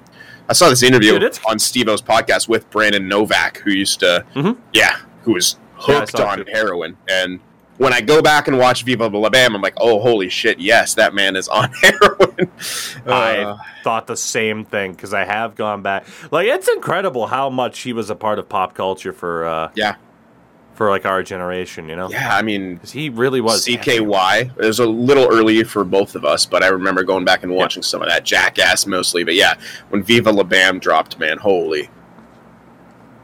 I 0.48 0.52
saw 0.54 0.68
this 0.70 0.82
interview 0.82 1.12
Dude, 1.12 1.22
it's- 1.24 1.40
on 1.46 1.58
Steve-O's 1.58 2.02
podcast 2.02 2.48
with 2.48 2.68
Brandon 2.70 3.06
Novak, 3.08 3.58
who 3.58 3.70
used 3.70 4.00
to, 4.00 4.24
Mhm. 4.34 4.56
yeah, 4.72 4.96
who 5.24 5.32
was 5.34 5.56
Yeah, 5.88 5.94
I 5.94 5.98
hooked 6.00 6.12
saw 6.12 6.22
it 6.34 6.38
on 6.40 6.44
too. 6.44 6.52
heroin. 6.52 6.96
And 7.08 7.40
when 7.78 7.92
I 7.92 8.00
go 8.00 8.20
back 8.20 8.48
and 8.48 8.58
watch 8.58 8.82
Viva 8.82 9.06
La 9.06 9.30
Bam, 9.30 9.54
I'm 9.54 9.62
like, 9.62 9.74
oh, 9.78 10.00
holy 10.00 10.28
shit, 10.28 10.58
yes, 10.58 10.94
that 10.94 11.14
man 11.14 11.36
is 11.36 11.48
on 11.48 11.72
heroin. 11.82 12.50
Uh, 13.06 13.56
I 13.56 13.56
thought 13.82 14.06
the 14.06 14.16
same 14.16 14.64
thing 14.64 14.92
because 14.92 15.14
I 15.14 15.24
have 15.24 15.54
gone 15.54 15.82
back. 15.82 16.06
Like 16.30 16.46
it's 16.46 16.68
incredible 16.68 17.28
how 17.28 17.48
much 17.48 17.80
he 17.80 17.92
was 17.92 18.10
a 18.10 18.14
part 18.14 18.38
of 18.38 18.48
pop 18.48 18.74
culture 18.74 19.12
for 19.12 19.46
uh 19.46 19.70
yeah, 19.74 19.96
for 20.78 20.90
like 20.90 21.04
our 21.04 21.22
generation, 21.24 21.88
you 21.88 21.96
know? 21.96 22.08
yeah. 22.08 22.34
I 22.34 22.42
mean, 22.42 22.78
he 22.86 23.08
really 23.08 23.40
was 23.40 23.66
CKY. 23.66 24.56
It 24.56 24.64
was 24.64 24.78
a 24.78 24.86
little 24.86 25.26
early 25.28 25.64
for 25.64 25.82
both 25.84 26.14
of 26.14 26.24
us, 26.24 26.46
but 26.46 26.62
I 26.62 26.68
remember 26.68 27.02
going 27.02 27.24
back 27.24 27.42
and 27.42 27.52
watching 27.52 27.82
some 27.82 28.00
of 28.00 28.08
that 28.08 28.24
Jackass 28.24 28.86
mostly. 28.86 29.24
But 29.24 29.34
yeah, 29.34 29.54
when 29.88 30.04
Viva 30.04 30.30
La 30.30 30.44
Bam 30.44 30.78
dropped, 30.78 31.18
man, 31.18 31.38
holy, 31.38 31.90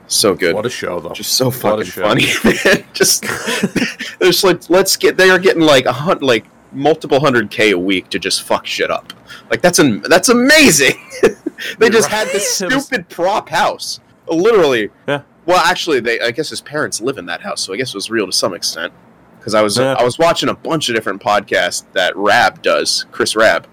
so 0.07 0.35
good. 0.35 0.55
What 0.55 0.67
a 0.67 0.71
show 0.71 1.01
though. 1.01 1.12
just 1.12 1.35
so 1.35 1.51
fucking 1.51 1.85
funny. 1.87 2.27
Just 2.93 3.25
there's 4.19 4.45
like 4.45 4.69
let's 4.71 4.97
get 4.97 5.17
they 5.17 5.31
are 5.31 5.38
getting 5.38 5.62
like 5.62 5.87
a 5.87 5.93
hunt 5.93 6.23
like 6.23 6.45
multiple 6.73 7.21
hundred 7.21 7.51
k 7.51 7.71
a 7.71 7.79
week 7.79 8.11
to 8.11 8.19
just 8.19 8.43
fuck 8.43 8.67
shit 8.67 8.90
up. 8.90 9.12
Like 9.51 9.61
that's 9.62 9.79
an 9.79 10.03
that's 10.09 10.29
amazing. 10.29 10.95
they 11.79 11.88
just 11.90 12.09
had 12.09 12.29
this 12.29 12.61
Right. 12.61 12.71
It 12.73 12.75
was- 12.75 12.87
stupid 12.87 13.09
prop 13.09 13.49
house, 13.49 14.01
literally. 14.29 14.90
Yeah. 15.09 15.23
Well, 15.47 15.59
actually, 15.59 16.01
they 16.01 16.21
I 16.21 16.31
guess 16.31 16.49
his 16.51 16.61
parents 16.61 17.01
live 17.01 17.19
in 17.19 17.27
that 17.27 17.40
house, 17.43 17.61
so 17.62 17.73
I 17.73 17.77
guess 17.77 17.90
it 17.90 17.97
was 17.97 18.11
real 18.11 18.27
to 18.27 18.33
some 18.33 18.55
extent. 18.55 18.93
Because 19.38 19.55
I 19.55 19.62
was 19.62 19.77
Yeah. 19.79 19.95
I 19.99 20.03
was 20.05 20.19
watching 20.19 20.49
a 20.49 20.55
bunch 20.55 20.88
of 20.88 20.95
different 20.95 21.23
podcasts 21.23 21.85
that 21.93 22.17
Raab 22.17 22.62
does, 22.62 23.05
Chris 23.12 23.37
Raab, 23.37 23.67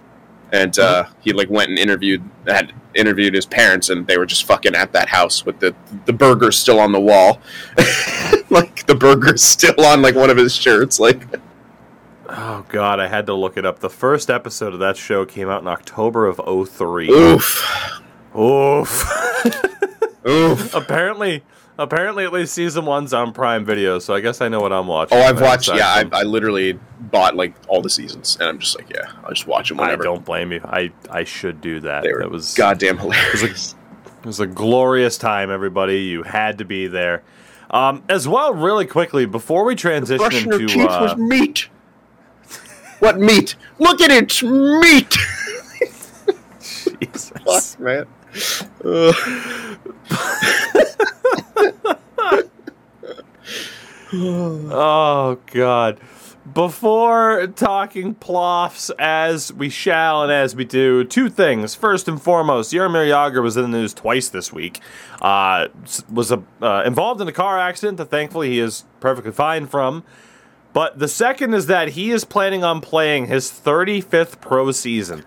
and 0.51 0.77
uh, 0.79 1.03
Mm-hmm. 1.05 1.13
he 1.21 1.33
like 1.33 1.49
went 1.49 1.69
and 1.69 1.79
interviewed 1.79 2.23
had 2.47 2.73
interviewed 2.95 3.33
his 3.33 3.45
parents, 3.45 3.89
and 3.89 4.05
they 4.07 4.17
were 4.17 4.25
just 4.25 4.43
fucking 4.43 4.75
at 4.75 4.91
that 4.93 5.09
house 5.09 5.45
with 5.45 5.59
the 5.59 5.75
the 6.05 6.13
burger 6.13 6.51
still 6.51 6.79
on 6.79 6.91
the 6.91 6.99
wall, 6.99 7.41
like 8.49 8.85
the 8.87 8.95
burger's 8.95 9.41
still 9.43 9.85
on 9.85 10.01
like 10.01 10.15
one 10.15 10.29
of 10.29 10.37
his 10.37 10.53
shirts, 10.55 10.99
like 10.99 11.21
Oh 12.33 12.65
god, 12.69 12.99
I 13.01 13.07
had 13.07 13.25
to 13.25 13.33
look 13.33 13.57
it 13.57 13.65
up. 13.65 13.79
The 13.79 13.89
first 13.89 14.29
episode 14.29 14.73
of 14.73 14.79
that 14.79 14.95
show 14.95 15.25
came 15.25 15.49
out 15.49 15.61
in 15.61 15.67
October 15.67 16.27
of 16.27 16.39
03. 16.69 17.09
oof, 17.09 18.01
Oof. 18.37 19.05
oof. 20.27 20.73
apparently 20.73 21.43
apparently 21.81 22.23
at 22.23 22.31
least 22.31 22.53
season 22.53 22.85
one's 22.85 23.13
on 23.13 23.33
Prime 23.33 23.65
Video, 23.65 23.99
so 23.99 24.13
I 24.13 24.21
guess 24.21 24.41
I 24.41 24.47
know 24.47 24.59
what 24.61 24.71
I'm 24.71 24.87
watching. 24.87 25.17
Oh, 25.17 25.21
I've 25.21 25.41
watched. 25.41 25.69
Yeah, 25.69 25.87
I, 25.87 26.05
I 26.11 26.23
literally 26.23 26.79
bought 26.99 27.35
like 27.35 27.53
all 27.67 27.81
the 27.81 27.89
seasons, 27.89 28.37
and 28.39 28.47
I'm 28.47 28.59
just 28.59 28.77
like, 28.77 28.89
yeah, 28.89 29.11
I'll 29.23 29.31
just 29.31 29.47
watch 29.47 29.69
them 29.69 29.79
I 29.79 29.83
whenever. 29.83 30.03
don't 30.03 30.25
blame 30.25 30.51
you. 30.51 30.61
I 30.63 30.91
I 31.09 31.23
should 31.23 31.61
do 31.61 31.79
that. 31.81 32.03
They 32.03 32.13
were 32.13 32.19
That 32.19 32.31
was 32.31 32.53
goddamn 32.53 32.97
hilarious. 32.97 33.75
It 34.23 34.25
was 34.25 34.39
a 34.39 34.47
glorious 34.47 35.17
time, 35.17 35.49
everybody. 35.49 36.01
You 36.03 36.23
had 36.23 36.59
to 36.59 36.65
be 36.65 36.87
there. 36.87 37.23
Um, 37.71 38.03
as 38.09 38.27
well, 38.27 38.53
really 38.53 38.85
quickly 38.85 39.25
before 39.25 39.63
we 39.63 39.75
transition 39.75 40.51
her 40.51 40.53
into 40.53 40.67
teeth 40.67 40.89
uh, 40.89 40.99
was 41.01 41.17
meat. 41.17 41.69
What 42.99 43.19
meat? 43.19 43.55
Look 43.79 44.01
at 44.01 44.11
it, 44.11 44.23
it's 44.23 44.43
meat. 44.43 45.17
Jesus. 47.01 47.31
Fuck, 47.45 47.79
man. 47.79 48.05
Uh. 48.83 49.13
Oh 54.13 55.39
god. 55.53 55.99
Before 56.53 57.47
talking 57.47 58.15
ploffs 58.15 58.91
as 58.99 59.53
we 59.53 59.69
shall 59.69 60.23
and 60.23 60.31
as 60.31 60.55
we 60.55 60.65
do 60.65 61.03
two 61.03 61.29
things. 61.29 61.75
First 61.75 62.07
and 62.07 62.21
foremost 62.21 62.73
Jaromir 62.73 63.07
Jagr 63.09 63.41
was 63.41 63.55
in 63.55 63.63
the 63.63 63.77
news 63.77 63.93
twice 63.93 64.27
this 64.27 64.51
week. 64.51 64.81
Uh, 65.21 65.67
was 66.11 66.31
a, 66.31 66.43
uh, 66.61 66.83
involved 66.85 67.21
in 67.21 67.27
a 67.27 67.31
car 67.31 67.59
accident 67.59 67.97
that 67.99 68.09
thankfully 68.09 68.49
he 68.49 68.59
is 68.59 68.85
perfectly 68.99 69.31
fine 69.31 69.67
from. 69.67 70.03
But 70.73 70.99
the 70.99 71.07
second 71.07 71.53
is 71.53 71.67
that 71.67 71.89
he 71.89 72.11
is 72.11 72.25
planning 72.25 72.63
on 72.63 72.81
playing 72.81 73.27
his 73.27 73.49
35th 73.49 74.41
pro 74.41 74.71
season 74.71 75.23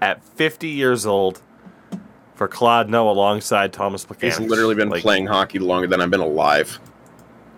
at 0.00 0.22
50 0.22 0.68
years 0.68 1.04
old 1.04 1.42
for 2.34 2.48
Kladno 2.48 3.08
alongside 3.10 3.72
Tomas 3.72 4.04
Plekanec. 4.04 4.22
He's 4.22 4.40
literally 4.40 4.74
been 4.74 4.88
Like, 4.88 5.02
playing 5.02 5.26
hockey 5.26 5.58
longer 5.58 5.86
than 5.86 6.00
I've 6.00 6.10
been 6.10 6.20
alive. 6.20 6.78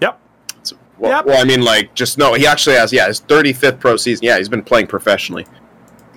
Yep. 0.02 0.20
So, 0.64 0.76
well, 0.98 1.10
Yep. 1.12 1.26
well, 1.26 1.40
I 1.40 1.44
mean, 1.44 1.62
like, 1.62 1.94
just 1.94 2.18
no. 2.18 2.34
He 2.34 2.46
actually 2.46 2.76
has, 2.76 2.92
yeah, 2.92 3.06
his 3.06 3.20
35th 3.20 3.80
pro 3.80 3.96
season. 3.96 4.24
Yeah, 4.24 4.36
he's 4.38 4.48
been 4.48 4.62
playing 4.62 4.86
professionally, 4.88 5.46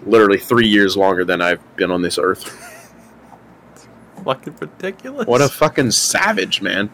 literally 0.05 0.39
three 0.39 0.67
years 0.67 0.97
longer 0.97 1.23
than 1.23 1.41
I've 1.41 1.61
been 1.77 1.91
on 1.91 2.01
this 2.01 2.17
earth. 2.17 2.65
Fucking 4.25 4.55
ridiculous. 4.59 5.25
What 5.27 5.41
a 5.41 5.47
fucking 5.47 5.91
savage, 5.91 6.61
man! 6.61 6.89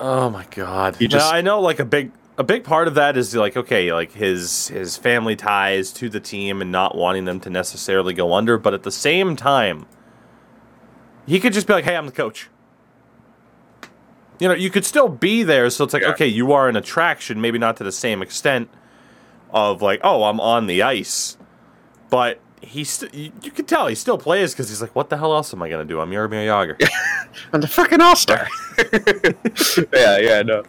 Oh 0.00 0.30
my 0.30 0.46
god! 0.50 0.96
He 0.96 1.06
just- 1.06 1.30
now, 1.30 1.36
I 1.36 1.42
know 1.42 1.60
like 1.60 1.78
a 1.78 1.84
big 1.84 2.10
a 2.38 2.42
big 2.42 2.64
part 2.64 2.88
of 2.88 2.94
that 2.94 3.18
is 3.18 3.36
like 3.36 3.54
okay, 3.56 3.92
like 3.92 4.12
his 4.12 4.68
his 4.68 4.96
family 4.96 5.36
ties 5.36 5.92
to 5.92 6.08
the 6.08 6.20
team 6.20 6.62
and 6.62 6.72
not 6.72 6.96
wanting 6.96 7.26
them 7.26 7.38
to 7.40 7.50
necessarily 7.50 8.14
go 8.14 8.32
under, 8.32 8.56
but 8.56 8.72
at 8.72 8.82
the 8.82 8.90
same 8.90 9.36
time, 9.36 9.84
he 11.26 11.40
could 11.40 11.52
just 11.52 11.66
be 11.66 11.72
like, 11.72 11.84
"Hey, 11.84 11.96
I'm 11.96 12.06
the 12.06 12.12
coach." 12.12 12.48
You 14.38 14.48
know, 14.48 14.54
you 14.54 14.70
could 14.70 14.84
still 14.84 15.08
be 15.08 15.44
there, 15.44 15.70
so 15.70 15.84
it's 15.84 15.92
like, 15.92 16.02
Yeah. 16.02 16.10
okay, 16.10 16.26
you 16.26 16.52
are 16.52 16.68
an 16.68 16.74
attraction, 16.74 17.40
maybe 17.40 17.58
not 17.58 17.76
to 17.76 17.84
the 17.84 17.92
same 17.92 18.22
extent 18.22 18.68
of 19.52 19.82
like, 19.82 20.00
oh, 20.02 20.24
I'm 20.24 20.40
on 20.40 20.66
the 20.66 20.82
ice, 20.82 21.36
but 22.10 22.40
he 22.60 22.82
st- 22.82 23.14
you, 23.14 23.30
you 23.42 23.50
could 23.52 23.68
tell 23.68 23.86
he 23.86 23.94
still 23.94 24.18
plays 24.18 24.52
because 24.52 24.68
he's 24.68 24.80
like, 24.82 24.96
what 24.96 25.10
the 25.10 25.16
hell 25.16 25.32
else 25.32 25.52
am 25.54 25.62
I 25.62 25.68
gonna 25.68 25.84
do? 25.84 26.00
I'm 26.00 26.10
Jaromir 26.10 26.46
Jagr. 26.76 26.90
I'm 27.52 27.60
the 27.60 27.68
fucking 27.68 28.00
all 28.00 28.16
star. 28.16 28.48
yeah, 29.92 30.18
yeah, 30.18 30.42
no. 30.42 30.64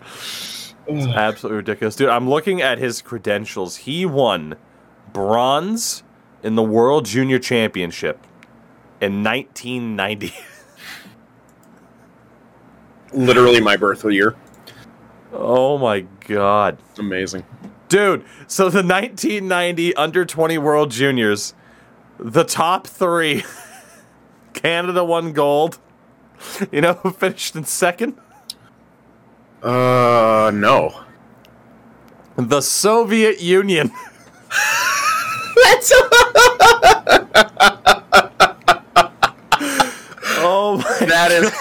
Absolutely 0.87 1.57
ridiculous. 1.57 1.95
Dude, 1.95 2.09
I'm 2.09 2.29
looking 2.29 2.61
at 2.61 2.77
his 2.77 3.01
credentials. 3.01 3.77
He 3.77 4.05
won 4.05 4.55
bronze 5.13 6.03
in 6.43 6.55
the 6.55 6.63
World 6.63 7.05
Junior 7.05 7.39
Championship 7.39 8.19
in 9.03 9.21
1990. 9.21 10.33
Literally 13.13 13.59
my 13.59 13.75
birth 13.75 14.05
year. 14.05 14.35
oh 15.33 15.77
my 15.77 16.05
god. 16.25 16.77
Amazing. 16.97 17.43
Dude, 17.89 18.23
so 18.47 18.69
the 18.69 18.81
1990 18.81 19.95
under 19.95 20.25
20 20.25 20.57
World 20.57 20.89
Juniors, 20.89 21.53
the 22.17 22.45
top 22.45 22.87
3 22.87 23.43
Canada 24.53 25.03
won 25.03 25.33
gold. 25.33 25.79
You 26.71 26.81
know 26.81 26.93
who 26.93 27.11
finished 27.11 27.55
in 27.55 27.65
second? 27.65 28.17
Uh, 29.61 30.49
no. 30.53 31.03
The 32.35 32.61
Soviet 32.61 33.41
Union. 33.41 33.91
That's 35.63 35.91
Oh 40.45 40.77
my 40.77 40.92
that 41.09 41.31
is. 41.31 41.51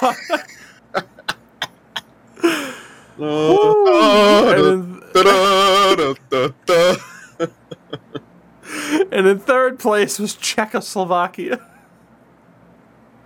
and 9.13 9.27
in 9.27 9.39
third 9.39 9.79
place 9.79 10.19
was 10.19 10.35
Czechoslovakia. 10.35 11.61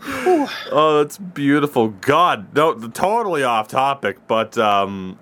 oh, 0.02 1.02
that's 1.02 1.18
beautiful. 1.18 1.88
God, 1.88 2.55
no, 2.55 2.74
totally 2.88 3.42
off 3.42 3.68
topic, 3.68 4.18
but 4.26 4.57
um, 4.59 5.18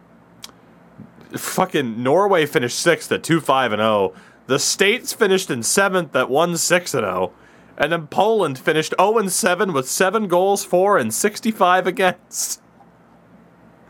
fucking 1.33 2.03
Norway 2.03 2.47
finished 2.47 2.79
sixth 2.79 3.11
at 3.13 3.23
two 3.23 3.41
five 3.41 3.73
and 3.73 3.81
zero. 3.81 4.15
The 4.47 4.59
states 4.59 5.13
finished 5.13 5.51
in 5.51 5.63
seventh 5.63 6.15
at 6.15 6.29
one 6.29 6.57
six 6.57 6.95
and 6.95 7.05
zero, 7.05 7.33
and 7.79 7.93
then 7.93 8.07
Poland 8.07 8.59
finished 8.59 8.95
zero 8.99 9.19
and 9.19 9.31
seven 9.33 9.73
with 9.73 9.89
seven 9.89 10.29
goals 10.29 10.65
for 10.65 10.99
and 10.99 11.13
sixty 11.13 11.51
five 11.51 11.87
against. 11.87 12.61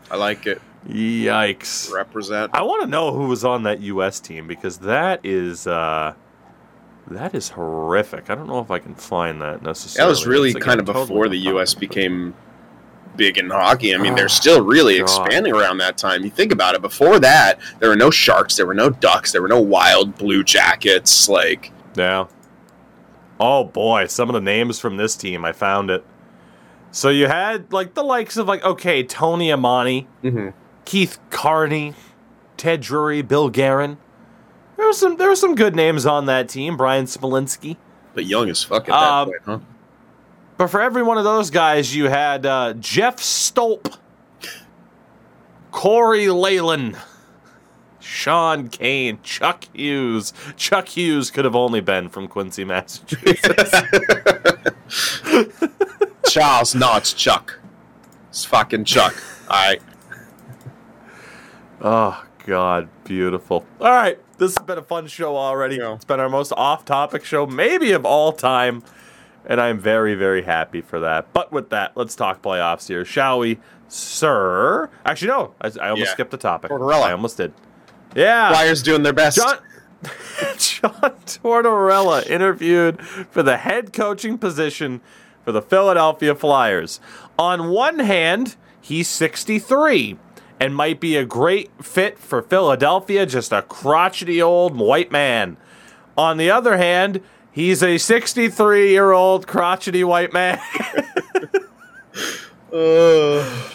I 0.09 0.17
like 0.17 0.45
it. 0.45 0.61
Yikes! 0.87 1.91
Represent. 1.91 2.51
I 2.53 2.61
want 2.61 2.83
to 2.83 2.87
know 2.87 3.11
who 3.11 3.27
was 3.27 3.43
on 3.43 3.63
that 3.63 3.79
U.S. 3.81 4.19
team 4.19 4.47
because 4.47 4.77
that 4.79 5.19
is 5.23 5.65
uh, 5.65 6.13
that 7.07 7.33
is 7.33 7.49
horrific. 7.49 8.29
I 8.29 8.35
don't 8.35 8.47
know 8.47 8.59
if 8.59 8.69
I 8.69 8.79
can 8.79 8.93
find 8.95 9.41
that 9.41 9.63
necessarily. 9.63 10.05
That 10.05 10.09
was 10.09 10.27
really 10.27 10.49
again, 10.51 10.61
kind 10.61 10.79
of 10.79 10.85
totally 10.85 11.05
before 11.07 11.27
the 11.29 11.37
U.S. 11.37 11.73
became 11.73 12.35
big 13.15 13.37
in 13.37 13.49
hockey. 13.49 13.95
I 13.95 13.97
mean, 13.97 14.13
Oh, 14.13 14.15
they're 14.17 14.29
still 14.29 14.61
really 14.63 14.99
God. 14.99 15.03
expanding 15.03 15.53
around 15.55 15.77
that 15.79 15.97
time. 15.97 16.23
You 16.23 16.29
think 16.29 16.51
about 16.51 16.75
it. 16.75 16.81
Before 16.81 17.17
that, 17.19 17.59
there 17.79 17.89
were 17.89 17.95
no 17.95 18.11
Sharks, 18.11 18.55
there 18.57 18.65
were 18.67 18.73
no 18.73 18.89
Ducks, 18.89 19.31
there 19.31 19.41
were 19.41 19.47
no 19.47 19.61
Wild 19.61 20.17
Blue 20.17 20.43
Jackets. 20.43 21.29
Like, 21.29 21.71
Yeah. 21.95 22.25
Oh 23.39 23.63
boy, 23.65 24.07
some 24.07 24.29
of 24.29 24.33
the 24.33 24.41
names 24.41 24.79
from 24.79 24.97
this 24.97 25.15
team, 25.15 25.43
I 25.45 25.51
found 25.51 25.89
it. 25.89 26.05
So 26.91 27.09
you 27.09 27.27
had 27.27 27.73
like 27.73 27.93
the 27.93 28.03
likes 28.03 28.37
of 28.37 28.47
like 28.47 28.63
okay, 28.63 29.03
Tony 29.03 29.49
Amonte, 29.49 30.07
Mhm. 30.23 30.53
Keith 30.85 31.19
Carney, 31.29 31.93
Ted 32.57 32.81
Drury, 32.81 33.21
Bill 33.21 33.49
Guerin. 33.49 33.97
There 34.77 34.87
was 34.87 34.97
some 34.99 35.17
there 35.17 35.27
were 35.29 35.35
some 35.35 35.55
good 35.55 35.75
names 35.75 36.05
on 36.05 36.25
that 36.27 36.47
team. 36.49 36.77
Bryan 36.77 37.05
Smolinski. 37.05 37.77
but 38.13 38.25
young 38.25 38.49
as 38.49 38.63
fuck 38.63 38.83
at 38.83 38.93
that 38.93 38.95
Um, 39.11 39.27
point, 39.27 39.41
huh? 39.45 39.59
But 40.57 40.67
for 40.67 40.79
every 40.81 41.03
one 41.03 41.17
of 41.17 41.25
those 41.25 41.49
guys, 41.49 41.93
you 41.93 42.07
had 42.07 42.45
uh, 42.45 42.73
Jeff 42.79 43.17
Stolp, 43.17 43.93
Corey 45.71 46.29
Leyland, 46.29 46.95
Sean 48.05 48.67
Kane, 48.69 49.17
Chuck 49.23 49.65
Hughes. 49.73 50.31
Chuck 50.55 50.87
Hughes 50.89 51.31
could 51.31 51.43
have 51.43 51.55
only 51.55 51.81
been 51.81 52.07
from 52.09 52.27
Quincy, 52.27 52.63
Massachusetts. 52.63 53.73
Charles, 56.29 56.75
no, 56.75 56.95
it's 56.97 57.13
Chuck. 57.13 57.59
It's 58.29 58.45
fucking 58.45 58.85
Chuck. 58.85 59.15
All 59.49 59.55
right. 59.55 59.81
oh, 61.81 62.23
God, 62.45 62.89
beautiful. 63.03 63.65
All 63.81 63.87
right, 63.91 64.19
this 64.37 64.55
has 64.55 64.65
been 64.65 64.77
a 64.77 64.83
fun 64.83 65.07
show 65.07 65.35
already. 65.35 65.77
Yeah. 65.77 65.95
It's 65.95 66.05
been 66.05 66.19
our 66.19 66.29
most 66.29 66.51
off 66.55 66.85
topic 66.85 67.25
show, 67.25 67.45
maybe 67.47 67.91
of 67.91 68.05
all 68.05 68.31
time. 68.31 68.83
And 69.47 69.61
I'm 69.61 69.77
very, 69.79 70.15
very 70.15 70.41
happy 70.43 70.81
for 70.81 70.99
that. 71.01 71.31
But 71.33 71.51
with 71.51 71.69
that, 71.69 71.95
let's 71.95 72.15
talk 72.15 72.41
playoffs 72.41 72.87
here, 72.87 73.05
shall 73.05 73.37
we, 73.39 73.59
sir? 73.87 74.89
Actually, 75.05 75.27
no, 75.27 75.53
I, 75.61 75.67
I 75.81 75.89
almost 75.89 76.07
Yeah. 76.07 76.13
skipped 76.13 76.31
the 76.31 76.37
topic. 76.37 76.71
Tortorella. 76.71 77.03
I 77.03 77.11
almost 77.11 77.37
did. 77.37 77.53
Yeah. 78.15 78.49
Flyers 78.49 78.81
doing 78.81 79.03
their 79.03 79.13
best. 79.13 79.37
John 79.37 79.57
John 80.57 81.15
Tortorella 81.25 82.25
interviewed 82.27 83.01
for 83.05 83.43
the 83.43 83.57
head 83.57 83.93
coaching 83.93 84.37
position 84.37 85.01
for 85.43 85.51
the 85.51 85.61
Philadelphia 85.61 86.33
Flyers. 86.35 86.99
On 87.37 87.69
one 87.69 87.99
hand, 87.99 88.55
he's 88.81 89.07
63 89.07 90.17
and 90.59 90.75
might 90.75 90.99
be 90.99 91.15
a 91.15 91.25
great 91.25 91.69
fit 91.83 92.17
for 92.17 92.41
Philadelphia, 92.41 93.25
just 93.25 93.51
a 93.51 93.61
crotchety 93.61 94.41
old 94.41 94.77
white 94.77 95.11
man. 95.11 95.57
On 96.17 96.37
the 96.37 96.49
other 96.49 96.77
hand, 96.77 97.21
he's 97.51 97.83
a 97.83 97.97
63 97.97 98.89
year 98.89 99.11
old 99.11 99.47
crotchety 99.47 100.03
white 100.03 100.33
man. 100.33 100.59
Uh, 102.73 103.69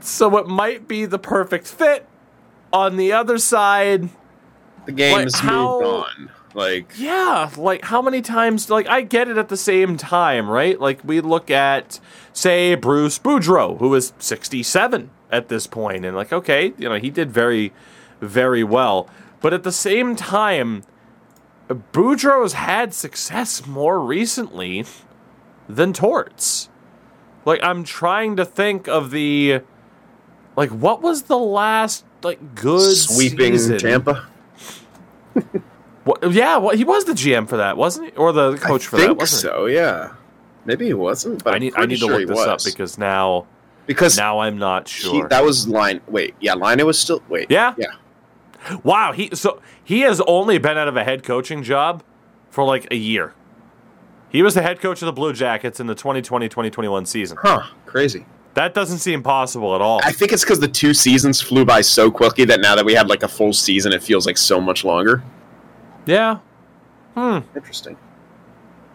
so 0.00 0.36
it 0.36 0.46
might 0.46 0.86
be 0.86 1.06
the 1.06 1.18
perfect 1.18 1.66
fit. 1.66 2.06
On 2.72 2.96
the 2.96 3.12
other 3.12 3.38
side, 3.38 4.08
the 4.84 4.92
game's 4.92 5.34
Like, 5.34 5.42
how- 5.42 5.72
moved 5.80 5.86
on. 5.86 6.30
Like, 6.54 6.92
Yeah, 6.96 7.50
like 7.58 7.84
how 7.84 8.00
many 8.00 8.22
times? 8.22 8.70
Like 8.70 8.88
I 8.88 9.02
get 9.02 9.28
it 9.28 9.36
at 9.36 9.50
the 9.50 9.58
same 9.58 9.98
time, 9.98 10.48
right? 10.48 10.80
Like 10.80 11.00
we 11.04 11.20
look 11.20 11.50
at, 11.50 12.00
say, 12.32 12.74
Bruce 12.74 13.18
Boudreau, 13.18 13.78
who 13.78 13.94
is 13.94 14.14
sixty-seven 14.18 15.10
at 15.30 15.48
this 15.48 15.66
point, 15.66 16.06
and 16.06 16.16
like, 16.16 16.32
okay, 16.32 16.72
you 16.78 16.88
know, 16.88 16.94
he 16.94 17.10
did 17.10 17.30
very, 17.30 17.74
very 18.22 18.64
well. 18.64 19.06
But 19.42 19.52
at 19.52 19.64
the 19.64 19.72
same 19.72 20.16
time, 20.16 20.82
Boudreau 21.68 22.40
has 22.42 22.54
had 22.54 22.94
success 22.94 23.66
more 23.66 24.00
recently 24.00 24.86
than 25.68 25.92
Torts. 25.92 26.70
Like 27.44 27.62
I'm 27.62 27.84
trying 27.84 28.34
to 28.36 28.46
think 28.46 28.88
of 28.88 29.10
the, 29.10 29.60
like, 30.56 30.70
what 30.70 31.02
was 31.02 31.24
the 31.24 31.36
last 31.36 32.05
like 32.22 32.54
good 32.54 32.96
sweeping 32.96 33.52
season? 33.54 33.78
Tampa. 33.78 34.26
What, 36.04 36.32
yeah, 36.32 36.56
well, 36.58 36.76
he 36.76 36.84
was 36.84 37.04
the 37.04 37.12
GM 37.14 37.48
for 37.48 37.56
that, 37.56 37.76
wasn't 37.76 38.10
he? 38.12 38.16
Or 38.16 38.32
the 38.32 38.56
coach 38.58 38.86
I 38.86 38.90
for 38.90 38.96
that, 38.98 39.16
wasn't 39.16 39.40
so. 39.42 39.66
Yeah. 39.66 40.12
Maybe 40.64 40.86
he 40.86 40.94
wasn't, 40.94 41.42
but 41.42 41.54
he? 41.54 41.56
I 41.56 41.58
need 41.58 41.74
I 41.76 41.86
need 41.86 41.96
to 41.96 42.00
sure 42.02 42.10
look 42.10 42.20
he 42.20 42.24
this 42.26 42.38
up 42.38 42.64
because 42.64 42.96
now 42.96 43.46
because 43.86 44.16
Now 44.16 44.40
I'm 44.40 44.58
not 44.58 44.88
he- 44.88 45.02
sure. 45.02 45.28
that 45.28 45.44
was 45.44 45.66
line. 45.68 46.00
Wait, 46.08 46.34
yeah, 46.40 46.54
Line 46.54 46.84
was 46.86 46.98
still. 46.98 47.22
Wait, 47.28 47.50
Yeah? 47.50 47.74
yeah. 47.76 47.86
wow, 48.84 49.12
he 49.12 49.30
so 49.34 49.60
he 49.82 50.00
has 50.00 50.20
only 50.28 50.58
been 50.58 50.76
out 50.78 50.88
of 50.88 50.96
a 50.96 51.04
head 51.04 51.22
coaching 51.24 51.62
job 51.62 52.02
for 52.50 52.64
like 52.64 52.86
a 52.92 52.96
year. 52.96 53.32
He 54.28 54.42
was 54.42 54.54
the 54.54 54.62
head 54.62 54.80
coach 54.80 55.02
of 55.02 55.06
the 55.06 55.12
Blue 55.12 55.32
Jackets 55.32 55.78
in 55.80 55.86
the 55.86 55.94
2020-2021 55.94 57.06
season. 57.06 57.38
Huh? 57.40 57.62
Crazy. 57.86 58.26
That 58.56 58.72
doesn't 58.72 59.00
seem 59.00 59.22
possible 59.22 59.74
at 59.74 59.82
all. 59.82 60.00
I 60.02 60.12
think 60.12 60.32
it's 60.32 60.42
because 60.42 60.60
the 60.60 60.66
two 60.66 60.94
seasons 60.94 61.42
flew 61.42 61.66
by 61.66 61.82
so 61.82 62.10
quickly 62.10 62.46
that 62.46 62.58
now 62.58 62.74
that 62.74 62.86
we 62.86 62.94
had 62.94 63.06
like 63.06 63.22
a 63.22 63.28
full 63.28 63.52
season, 63.52 63.92
it 63.92 64.02
feels 64.02 64.24
like 64.24 64.38
so 64.38 64.62
much 64.62 64.82
longer. 64.82 65.22
yeah. 66.06 66.38
Hmm. 67.14 67.40
Interesting. 67.54 67.98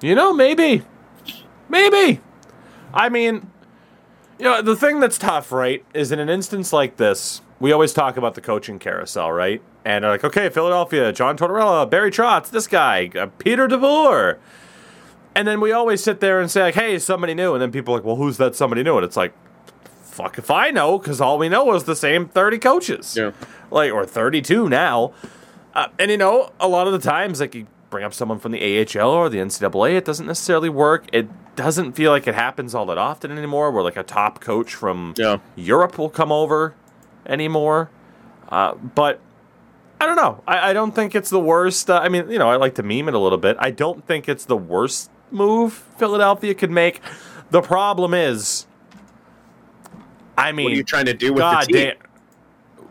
You 0.01 0.15
know, 0.15 0.33
maybe. 0.33 0.81
Maybe. 1.69 2.19
I 2.91 3.09
mean, 3.09 3.51
you 4.39 4.45
know, 4.45 4.63
the 4.63 4.75
thing 4.75 4.99
that's 4.99 5.19
tough, 5.19 5.51
right, 5.51 5.85
is 5.93 6.11
in 6.11 6.17
an 6.19 6.27
instance 6.29 6.73
like 6.73 6.97
this, 6.97 7.41
we 7.59 7.71
always 7.71 7.93
talk 7.93 8.17
about 8.17 8.33
the 8.33 8.41
coaching 8.41 8.79
carousel, 8.79 9.31
right? 9.31 9.61
And 9.85 10.03
they're 10.03 10.11
like, 10.11 10.23
okay, 10.23 10.49
Philadelphia, 10.49 11.13
John 11.13 11.37
Tortorella, 11.37 11.87
Barry 11.87 12.09
Trotz, 12.09 12.49
this 12.49 12.65
guy, 12.65 13.11
uh, 13.15 13.27
Peter 13.37 13.67
DeBoer. 13.67 14.39
And 15.35 15.47
then 15.47 15.61
we 15.61 15.71
always 15.71 16.03
sit 16.03 16.19
there 16.19 16.41
and 16.41 16.49
say, 16.49 16.63
like, 16.63 16.75
hey, 16.75 16.97
somebody 16.97 17.35
new. 17.35 17.53
And 17.53 17.61
then 17.61 17.71
people 17.71 17.93
are 17.93 17.97
like, 17.97 18.05
well, 18.05 18.15
who's 18.15 18.37
that 18.37 18.55
somebody 18.55 18.81
new? 18.81 18.97
And 18.97 19.05
it's 19.05 19.15
like, 19.17 19.33
fuck 20.11 20.37
if 20.37 20.51
I 20.51 20.69
know, 20.71 20.97
because 20.99 21.21
all 21.21 21.37
we 21.37 21.49
know 21.49 21.73
is 21.73 21.85
the 21.85 21.95
same 21.95 22.27
30 22.27 22.57
coaches. 22.59 23.15
Yeah. 23.17 23.31
Like, 23.69 23.91
or 23.91 24.05
32 24.05 24.69
now. 24.69 25.13
Uh, 25.73 25.87
and, 25.97 26.11
you 26.11 26.17
know, 26.17 26.51
a 26.59 26.67
lot 26.67 26.87
of 26.87 26.93
the 26.93 26.99
times, 26.99 27.39
like, 27.39 27.55
you 27.55 27.65
bring 27.89 28.03
up 28.03 28.13
someone 28.13 28.39
from 28.39 28.51
the 28.51 28.59
AHL 28.61 29.09
or 29.09 29.29
the 29.29 29.37
NCAA, 29.37 29.95
it 29.95 30.05
doesn't 30.05 30.25
necessarily 30.27 30.69
work. 30.69 31.05
It 31.13 31.27
doesn't 31.55 31.93
feel 31.93 32.11
like 32.11 32.27
it 32.27 32.35
happens 32.35 32.75
all 32.75 32.85
that 32.87 32.97
often 32.97 33.31
anymore, 33.31 33.71
where, 33.71 33.83
like, 33.83 33.97
a 33.97 34.03
top 34.03 34.41
coach 34.41 34.73
from 34.75 35.13
Yeah. 35.17 35.37
Europe 35.55 35.97
will 35.97 36.09
come 36.09 36.31
over 36.31 36.73
anymore. 37.25 37.89
Uh, 38.49 38.75
but 38.75 39.19
I 40.01 40.05
don't 40.05 40.17
know. 40.17 40.43
I, 40.47 40.71
I 40.71 40.73
don't 40.73 40.93
think 40.93 41.15
it's 41.15 41.29
the 41.29 41.39
worst. 41.39 41.89
Uh, 41.89 41.99
I 41.99 42.09
mean, 42.09 42.29
you 42.29 42.39
know, 42.39 42.49
I 42.49 42.57
like 42.57 42.75
to 42.75 42.83
meme 42.83 43.07
it 43.07 43.13
a 43.13 43.19
little 43.19 43.37
bit. 43.37 43.55
I 43.59 43.71
don't 43.71 44.05
think 44.05 44.27
it's 44.27 44.43
the 44.45 44.57
worst 44.57 45.09
move 45.29 45.73
Philadelphia 45.97 46.53
could 46.53 46.71
make. 46.71 46.99
The 47.51 47.61
problem 47.61 48.13
is, 48.13 48.65
I 50.37 50.51
mean, 50.51 50.65
What 50.65 50.73
are 50.73 50.75
you 50.75 50.83
trying 50.83 51.05
to 51.05 51.13
do 51.13 51.33
with 51.33 51.41
God 51.41 51.67
the 51.67 51.73
team? 51.73 51.93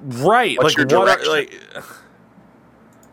damn. 0.02 0.22
Right. 0.22 0.56
What's 0.58 0.76
like 0.78 0.90
what 0.90 1.08
are, 1.08 1.28
like 1.28 1.62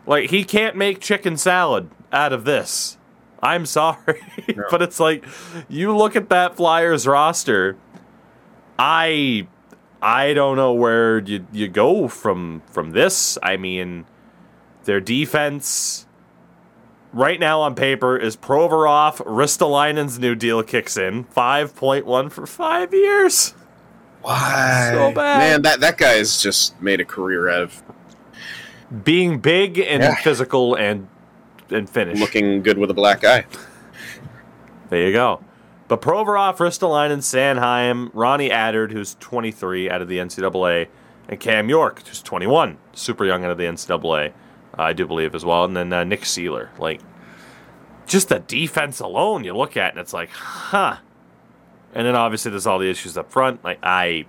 like 0.06 0.30
he 0.30 0.42
can't 0.44 0.74
make 0.76 1.00
chicken 1.00 1.36
salad 1.36 1.90
out 2.12 2.32
of 2.32 2.44
this. 2.44 2.96
I'm 3.42 3.66
sorry. 3.66 4.22
but 4.70 4.82
it's 4.82 4.98
like 4.98 5.24
you 5.68 5.94
look 5.94 6.16
at 6.16 6.28
that 6.30 6.56
Flyers 6.56 7.06
roster, 7.06 7.76
I 8.78 9.46
I 10.00 10.32
don't 10.32 10.56
know 10.56 10.72
where 10.72 11.18
you 11.18 11.46
you 11.52 11.68
go 11.68 12.08
from 12.08 12.62
from 12.70 12.92
this. 12.92 13.36
I 13.42 13.56
mean, 13.58 14.06
their 14.84 15.00
defense 15.00 16.06
right 17.12 17.38
now 17.38 17.60
on 17.60 17.74
paper 17.74 18.16
is 18.16 18.36
Provorov, 18.36 19.16
Ristolainen's 19.26 20.18
new 20.18 20.34
deal 20.34 20.62
kicks 20.62 20.96
in, 20.96 21.24
5.1 21.24 22.30
for 22.30 22.46
5 22.46 22.94
years. 22.94 23.54
Why? 24.22 24.90
So 24.92 25.12
bad. 25.12 25.38
Man, 25.38 25.62
that 25.62 25.80
that 25.80 25.96
guy 25.98 26.14
has 26.14 26.40
just 26.42 26.80
made 26.82 27.00
a 27.00 27.04
career 27.04 27.48
out 27.48 27.62
of 27.62 27.82
being 29.04 29.38
big 29.38 29.78
and 29.78 30.02
Yeah. 30.02 30.14
physical 30.16 30.74
and 30.74 31.08
and 31.70 31.88
finish. 31.88 32.18
looking 32.18 32.62
good 32.62 32.78
with 32.78 32.90
a 32.90 32.94
black 32.94 33.24
eye. 33.24 33.44
There 34.88 35.06
you 35.06 35.12
go. 35.12 35.40
But 35.86 36.00
Provorov, 36.02 36.56
Ristolainen, 36.58 37.18
Sanheim, 37.18 38.10
Ronnie 38.14 38.50
Attard, 38.50 38.92
who's 38.92 39.16
23 39.20 39.90
out 39.90 40.02
of 40.02 40.08
the 40.08 40.18
NCAA, 40.18 40.88
and 41.28 41.38
Cam 41.40 41.68
York, 41.68 42.02
who's 42.06 42.22
21, 42.22 42.76
super 42.92 43.24
young 43.24 43.44
out 43.44 43.50
of 43.50 43.58
the 43.58 43.64
NCAA, 43.64 44.32
I 44.78 44.92
do 44.92 45.06
believe 45.06 45.34
as 45.34 45.44
well, 45.44 45.64
and 45.64 45.76
then 45.76 45.92
uh, 45.92 46.04
Nick 46.04 46.22
Seeler. 46.22 46.68
Like, 46.78 47.00
just 48.06 48.28
the 48.28 48.38
defense 48.40 49.00
alone, 49.00 49.44
you 49.44 49.54
look 49.56 49.76
at, 49.76 49.92
and 49.92 50.00
it's 50.00 50.12
like, 50.12 50.30
huh. 50.30 50.96
And 51.94 52.06
then 52.06 52.14
obviously 52.14 52.50
there's 52.50 52.66
all 52.66 52.78
the 52.78 52.90
issues 52.90 53.16
up 53.16 53.30
front. 53.30 53.64
Like, 53.64 53.78
I. 53.82 54.26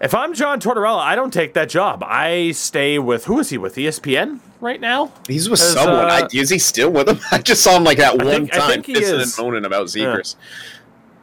If 0.00 0.14
I'm 0.14 0.32
John 0.32 0.60
Tortorella, 0.60 0.98
I 0.98 1.14
don't 1.14 1.32
take 1.32 1.52
that 1.54 1.68
job. 1.68 2.02
I 2.06 2.52
stay 2.52 2.98
with 2.98 3.26
who 3.26 3.38
is 3.38 3.50
he 3.50 3.58
with? 3.58 3.74
ESPN 3.74 4.40
right 4.60 4.80
now? 4.80 5.12
He's 5.28 5.50
with 5.50 5.60
someone. 5.60 6.06
uh, 6.06 6.22
I, 6.22 6.28
is 6.32 6.48
he 6.48 6.58
still 6.58 6.90
with 6.90 7.06
him? 7.08 7.18
I 7.30 7.38
just 7.38 7.62
saw 7.62 7.76
him 7.76 7.84
like 7.84 7.98
that 7.98 8.16
one 8.16 8.26
think- 8.26 8.54
I 8.54 8.58
time 8.58 8.70
think 8.70 8.86
he 8.86 8.94
pissing 8.94 9.20
is. 9.20 9.38
and 9.38 9.46
moaning 9.46 9.64
about 9.66 9.86
Zegers. 9.88 10.36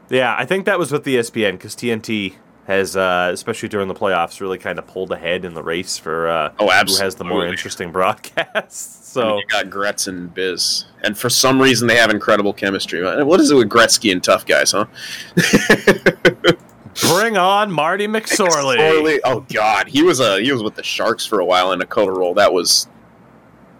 Yeah, 0.09 0.35
I 0.37 0.45
think 0.45 0.65
that 0.67 0.77
was 0.77 0.91
with 0.91 1.03
ESPN 1.05 1.53
because 1.53 1.75
TNT 1.75 2.35
has, 2.67 2.95
uh, 2.97 3.29
especially 3.33 3.69
during 3.69 3.87
the 3.87 3.93
playoffs, 3.95 4.39
really 4.41 4.57
kind 4.57 4.77
of 4.77 4.85
pulled 4.87 5.11
ahead 5.11 5.45
in 5.45 5.53
the 5.53 5.63
race 5.63 5.97
for 5.97 6.27
uh, 6.27 6.51
Oh, 6.59 6.65
who 6.67 6.71
has 6.97 7.15
the 7.15 7.23
more 7.23 7.37
absolutely. 7.39 7.49
interesting 7.49 7.91
broadcasts. 7.93 8.37
I 9.17 9.19
mean, 9.21 9.29
So 9.29 9.37
you 9.37 9.45
got 9.47 9.69
Gretz 9.69 10.07
and 10.07 10.33
Biz, 10.33 10.85
and 11.03 11.17
for 11.17 11.29
some 11.29 11.61
reason 11.61 11.87
they 11.87 11.95
have 11.95 12.09
incredible 12.11 12.53
chemistry. 12.53 13.01
What 13.23 13.39
is 13.39 13.51
it 13.51 13.55
with 13.55 13.69
Gretzky 13.69 14.11
and 14.11 14.21
tough 14.23 14.45
guys, 14.45 14.73
huh? 14.73 14.85
bring 17.07 17.37
on 17.37 17.71
Marty 17.71 18.07
McSorley. 18.07 18.77
Sorley- 18.77 19.21
Oh 19.23 19.45
God, 19.53 19.87
he 19.87 20.03
was 20.03 20.19
a 20.19 20.39
he 20.41 20.51
was 20.51 20.61
with 20.63 20.75
the 20.75 20.83
Sharks 20.83 21.25
for 21.25 21.39
a 21.39 21.45
while 21.45 21.71
in 21.71 21.79
a 21.79 21.85
Dakota 21.85 22.11
role. 22.11 22.33
That 22.33 22.51
was 22.53 22.87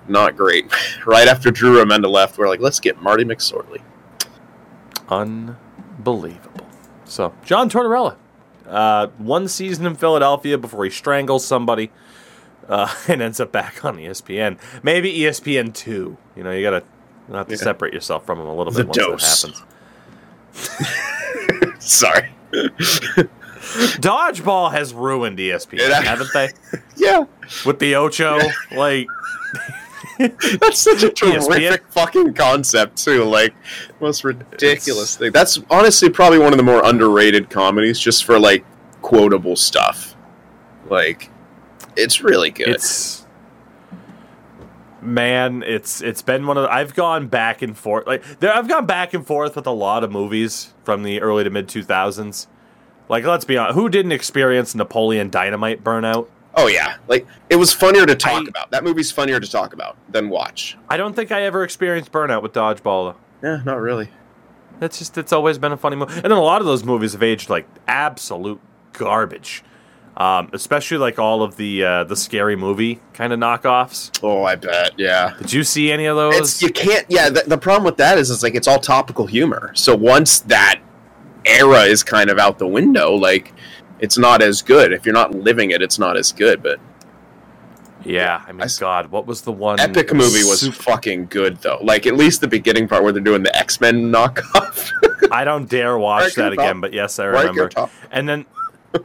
not 0.08 0.38
great. 0.38 0.72
right 1.06 1.28
after 1.28 1.52
Drew 1.52 1.84
Remenda 1.84 2.10
left, 2.10 2.38
we're 2.38 2.48
like, 2.48 2.62
let's 2.62 2.80
get 2.80 3.02
Marty 3.02 3.26
McSorley. 3.26 3.82
Unbelievable. 5.10 6.68
So 7.06 7.34
John 7.44 7.70
Tortorella, 7.70 8.16
uh, 8.68 9.08
one 9.18 9.48
season 9.48 9.86
in 9.86 9.96
Philadelphia 9.96 10.58
before 10.58 10.84
he 10.84 10.90
strangles 10.90 11.46
somebody. 11.46 11.92
Uh, 12.68 12.94
and 13.08 13.22
ends 13.22 13.40
up 13.40 13.50
back 13.54 13.86
on 13.86 13.96
ESPN. 13.96 14.58
Maybe 14.84 15.20
ESPN 15.20 15.74
two. 15.74 16.18
You 16.36 16.44
know, 16.44 16.52
you 16.52 16.62
gotta 16.64 16.84
you 17.30 17.36
have 17.36 17.48
to 17.48 17.54
Yeah. 17.54 17.60
separate 17.62 17.94
yourself 17.94 18.26
from 18.26 18.40
him 18.42 18.48
a 18.48 18.54
little 18.54 18.74
The 18.74 18.84
bit 18.84 18.88
once 18.88 19.42
dose. 19.42 19.42
that 19.44 19.54
happens. 20.58 21.80
Sorry. 21.80 22.30
Dodgeball 24.02 24.72
has 24.72 24.94
ruined 24.94 25.38
ESPN, 25.40 26.04
haven't 26.04 26.30
they? 26.34 26.50
Yeah, 26.98 27.26
With 27.66 27.80
the 27.80 27.96
Ocho, 27.96 28.40
like 28.76 29.08
that's 30.60 30.80
such 30.80 31.04
a 31.04 31.10
ESPN. 31.10 31.48
terrific 31.48 31.88
fucking 31.90 32.34
concept 32.34 32.98
too. 32.98 33.24
Like, 33.24 33.54
most 34.00 34.24
ridiculous 34.24 35.16
thing. 35.18 35.32
That's 35.32 35.60
honestly 35.70 36.10
probably 36.10 36.40
one 36.40 36.54
of 36.54 36.58
the 36.58 36.64
more 36.64 36.84
underrated 36.84 37.50
comedies, 37.50 38.00
just 38.00 38.26
for 38.26 38.40
like 38.40 38.66
quotable 39.02 39.56
stuff. 39.56 40.16
Like, 40.90 41.30
it's 41.96 42.22
really 42.22 42.50
good. 42.50 42.70
it's 42.70 43.26
man, 45.02 45.64
it's 45.66 46.02
it's 46.02 46.22
been 46.22 46.46
one 46.46 46.58
of 46.58 46.64
the, 46.64 46.72
I've 46.72 46.94
gone 46.94 47.28
back 47.28 47.62
and 47.62 47.78
forth 47.78 48.08
like 48.08 48.24
there 48.40 48.54
I've 48.54 48.68
gone 48.68 48.86
back 48.86 49.14
and 49.14 49.26
forth 49.26 49.56
with 49.56 49.68
a 49.68 49.72
lot 49.72 50.04
of 50.04 50.12
movies 50.12 50.74
from 50.84 51.04
the 51.04 51.22
early 51.22 51.44
to 51.44 51.50
mid 51.50 51.68
two 51.70 51.84
thousands. 51.84 52.48
Like 53.10 53.24
let's 53.24 53.46
be 53.46 53.58
honest, 53.58 53.76
who 53.76 53.90
didn't 53.90 54.12
experience 54.12 54.76
Napoleon 54.76 55.30
Dynamite 55.30 55.84
burnout? 55.84 56.28
Oh 56.58 56.68
yeah, 56.68 56.98
like 57.08 57.26
it 57.50 57.56
was 57.56 57.72
funnier 57.74 58.06
to 58.06 58.16
talk 58.16 58.44
I- 58.46 58.50
about. 58.50 58.72
That 58.72 58.84
movie's 58.84 59.12
funnier 59.12 59.40
to 59.40 59.50
talk 59.50 59.74
about 59.74 59.96
than 60.12 60.30
watch. 60.30 60.78
I 60.90 60.98
don't 60.98 61.16
think 61.16 61.32
I 61.32 61.44
ever 61.44 61.64
experienced 61.64 62.12
burnout 62.12 62.42
with 62.42 62.52
Dodgeball. 62.52 63.16
Yeah, 63.42 63.62
not 63.64 63.80
really. 63.80 64.10
That's 64.80 65.00
just 65.00 65.18
it's 65.18 65.32
always 65.32 65.58
been 65.58 65.72
a 65.72 65.78
funny 65.78 65.96
movie, 65.96 66.14
and 66.16 66.24
then 66.26 66.32
a 66.32 66.42
lot 66.42 66.62
of 66.62 66.68
those 66.68 66.84
movies 66.84 67.14
have 67.14 67.24
aged 67.24 67.50
like 67.50 67.68
absolute 67.88 68.60
garbage. 68.94 69.64
Um, 70.18 70.50
especially 70.52 70.98
like 70.98 71.20
all 71.20 71.44
of 71.44 71.58
the 71.58 71.84
uh, 71.84 72.04
the 72.04 72.16
scary 72.16 72.56
movie 72.56 73.00
kind 73.14 73.32
of 73.32 73.40
knockoffs. 73.40 74.10
Oh, 74.24 74.44
I 74.44 74.56
bet. 74.56 74.94
Yeah. 74.98 75.36
Did 75.38 75.54
you 75.54 75.64
see 75.64 75.92
any 75.92 76.08
of 76.08 76.16
those? 76.16 76.36
It's 76.40 76.62
you 76.64 76.70
can't. 76.72 77.06
Yeah, 77.08 77.30
the, 77.30 77.44
the 77.46 77.58
problem 77.58 77.84
with 77.84 77.98
that 77.98 78.18
is 78.18 78.32
it's 78.32 78.42
like 78.42 78.56
it's 78.56 78.68
all 78.68 78.80
topical 78.80 79.28
humor. 79.28 79.72
So 79.76 79.96
once 79.96 80.40
that 80.40 80.82
era 81.46 81.82
is 81.82 82.04
kind 82.04 82.32
of 82.32 82.40
out 82.40 82.58
the 82.58 82.68
window, 82.68 83.14
like 83.14 83.54
it's 84.00 84.18
not 84.18 84.42
as 84.42 84.62
good. 84.62 84.94
If 84.94 85.06
you're 85.06 85.14
not 85.14 85.32
living 85.34 85.72
it, 85.72 85.82
it's 85.82 85.98
not 86.00 86.18
as 86.18 86.32
good. 86.32 86.62
But 86.64 86.80
Yeah, 88.06 88.44
I 88.48 88.52
mean, 88.52 88.62
I 88.62 88.68
God, 88.80 89.12
what 89.12 89.26
was 89.26 89.42
the 89.42 89.52
one 89.52 89.80
epic 89.80 90.14
movie 90.14 90.44
was 90.44 90.62
super- 90.62 90.76
fucking 90.84 91.28
good 91.28 91.58
though. 91.58 91.80
Like 91.82 92.06
at 92.08 92.16
least 92.16 92.42
the 92.42 92.48
beginning 92.48 92.88
part 92.88 93.04
where 93.04 93.12
they're 93.12 93.22
doing 93.22 93.44
the 93.44 93.56
X 93.56 93.82
Men 93.82 94.12
knockoff. 94.12 94.92
I 95.32 95.44
don't 95.44 95.70
dare 95.70 95.98
watch 95.98 96.36
that 96.36 96.54
again, 96.54 96.76
Top. 96.76 96.82
but 96.82 96.94
yes, 96.94 97.20
I 97.20 97.26
remember. 97.26 97.70
And 98.12 98.30
then, 98.30 98.46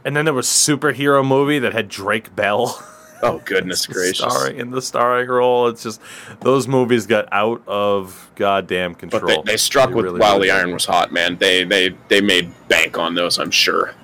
and 0.04 0.14
then 0.16 0.24
there 0.24 0.34
was 0.34 0.46
superhero 0.46 1.26
movie 1.26 1.58
that 1.58 1.72
had 1.72 1.88
Drake 1.88 2.34
Bell 2.36 2.82
oh 3.24 3.40
goodness 3.44 3.86
gracious! 3.96 4.18
starring 4.18 4.58
in 4.58 4.70
the 4.70 4.82
starring 4.82 5.28
role. 5.28 5.68
It's 5.68 5.82
just 5.82 6.00
those 6.40 6.68
movies 6.68 7.06
got 7.06 7.28
out 7.32 7.62
of 7.66 8.30
goddamn 8.36 8.92
But 8.92 8.98
control. 9.10 9.42
they, 9.42 9.52
they 9.52 9.56
struck 9.56 9.88
They 9.88 9.94
with 9.96 10.04
really, 10.04 10.20
while 10.20 10.38
the 10.38 10.50
iron 10.50 10.72
was 10.72 10.84
hot, 10.84 11.12
man. 11.12 11.38
They 11.38 11.64
they 11.64 11.96
they 12.08 12.20
made 12.20 12.52
bank 12.68 12.98
on 12.98 13.14
those. 13.14 13.38
I'm 13.38 13.50
sure. 13.50 13.94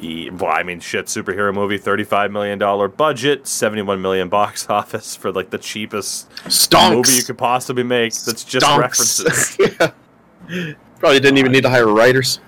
Well, 0.00 0.50
I 0.52 0.62
mean, 0.62 0.80
shit, 0.80 1.06
superhero 1.06 1.52
movie, 1.52 1.78
thirty-five 1.78 2.30
million 2.30 2.58
dollar 2.58 2.88
budget, 2.88 3.46
seventy-one 3.46 4.00
million 4.00 4.28
box 4.38 4.68
office 4.68 5.16
for 5.16 5.32
like 5.32 5.50
the 5.50 5.58
cheapest 5.58 6.30
Stonks. 6.44 6.92
movie 6.94 7.12
you 7.12 7.22
could 7.22 7.38
possibly 7.38 7.82
make. 7.82 8.14
That's 8.14 8.44
just 8.44 8.64
Stonks. 8.64 8.78
references. 8.78 9.56
yeah. 9.80 10.74
Probably 10.98 11.20
didn't 11.20 11.38
even 11.38 11.52
need 11.52 11.62
to 11.62 11.70
hire 11.70 11.86
writers. 11.88 12.40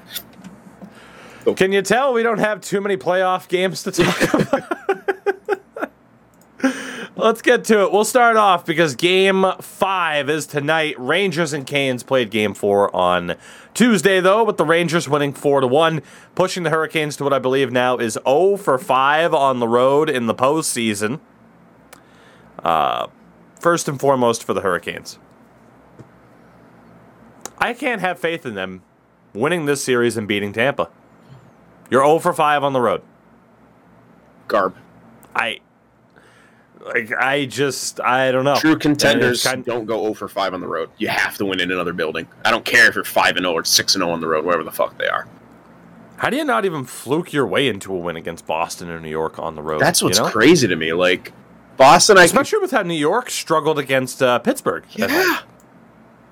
Can 1.57 1.73
you 1.73 1.83
tell 1.83 2.13
we 2.13 2.23
don't 2.23 2.39
have 2.39 2.61
too 2.61 2.81
many 2.81 2.97
playoff 2.97 3.49
games 3.49 3.83
to 3.85 3.91
talk 3.93 4.35
about? 4.35 4.79
Let's 7.21 7.43
get 7.43 7.65
to 7.65 7.83
it. 7.83 7.93
We'll 7.93 8.07
start 8.07 8.37
off 8.39 8.65
because 8.65 8.95
game 8.95 9.45
five 9.61 10.31
is 10.31 10.47
tonight. 10.47 10.99
Rangers 10.99 11.53
and 11.53 11.67
Canes 11.67 12.03
played 12.03 12.31
game 12.31 12.55
four 12.55 12.95
on 12.97 13.37
Tuesday, 13.75 14.21
though, 14.21 14.43
with 14.43 14.57
the 14.57 14.65
Rangers 14.65 15.07
winning 15.07 15.35
four 15.35 15.61
to 15.61 15.67
one, 15.67 16.01
pushing 16.35 16.63
the 16.63 16.71
Hurricanes 16.71 17.17
to 17.19 17.25
what 17.25 17.35
I 17.35 17.39
believe 17.39 17.71
now 17.71 17.99
is 17.99 18.19
0 18.27 18.57
for 18.57 18.79
5 18.79 19.35
on 19.35 19.59
the 19.59 19.69
road 19.69 20.09
in 20.09 20.29
the 20.29 20.35
postseason. 20.35 21.21
Uh, 22.65 23.09
first 23.61 23.87
and 23.87 24.01
foremost 24.01 24.43
for 24.43 24.55
the 24.55 24.63
Hurricanes. 24.63 25.19
I 27.59 27.75
can't 27.75 28.01
have 28.01 28.19
faith 28.19 28.47
in 28.47 28.55
them 28.55 28.83
winning 29.35 29.67
this 29.67 29.85
series 29.85 30.17
and 30.17 30.27
beating 30.27 30.55
Tampa. 30.55 30.89
You're 31.91 32.03
0 32.03 32.21
for 32.21 32.33
5 32.33 32.65
on 32.65 32.73
the 32.73 32.81
road. 32.81 33.03
Garb. 34.49 34.75
I 35.35 35.61
like 36.81 37.13
I 37.13 37.45
just 37.45 38.01
I 38.01 38.33
don't 38.33 38.45
know. 38.45 38.57
True 38.57 38.79
contenders 38.79 39.43
kind- 39.43 39.65
don't 39.65 39.85
go 39.85 40.03
0 40.03 40.15
for 40.15 40.29
5 40.29 40.55
on 40.55 40.61
the 40.61 40.67
road. 40.67 40.91
You 40.99 41.09
have 41.09 41.37
to 41.39 41.45
win 41.45 41.61
in 41.61 41.71
another 41.71 41.93
building. 41.93 42.27
I 42.45 42.51
don't 42.51 42.65
care 42.65 42.89
if 42.89 42.95
you're 42.95 43.05
5 43.05 43.37
and 43.37 43.45
0 43.45 43.53
or 43.53 43.65
6 43.65 43.95
and 43.95 44.03
0 44.03 44.13
on 44.13 44.21
the 44.21 44.29
road, 44.29 44.45
wherever 44.45 44.65
the 44.65 44.71
fuck 44.71 44.97
they 44.99 45.09
are. 45.09 45.29
How 46.17 46.29
do 46.31 46.37
you 46.37 46.45
not 46.45 46.65
even 46.65 46.85
fluke 46.85 47.33
your 47.33 47.47
way 47.47 47.69
into 47.69 47.95
a 47.95 47.97
win 47.97 48.17
against 48.17 48.47
Boston 48.47 48.91
or 48.91 49.01
New 49.01 49.09
York 49.09 49.39
on 49.39 49.55
the 49.55 49.63
road? 49.63 49.81
That's 49.81 50.03
what's 50.03 50.19
you 50.19 50.25
know? 50.25 50.31
crazy 50.31 50.69
to 50.69 50.77
me. 50.77 50.93
Like 50.93 51.33
Boston, 51.77 52.19
I 52.19 52.25
Especially 52.25 52.59
with 52.59 52.71
how 52.73 52.83
New 52.83 52.95
York 52.95 53.31
struggled 53.31 53.79
against 53.79 54.23
uh, 54.23 54.39
Pittsburgh. 54.39 54.85
yeah. 54.91 55.41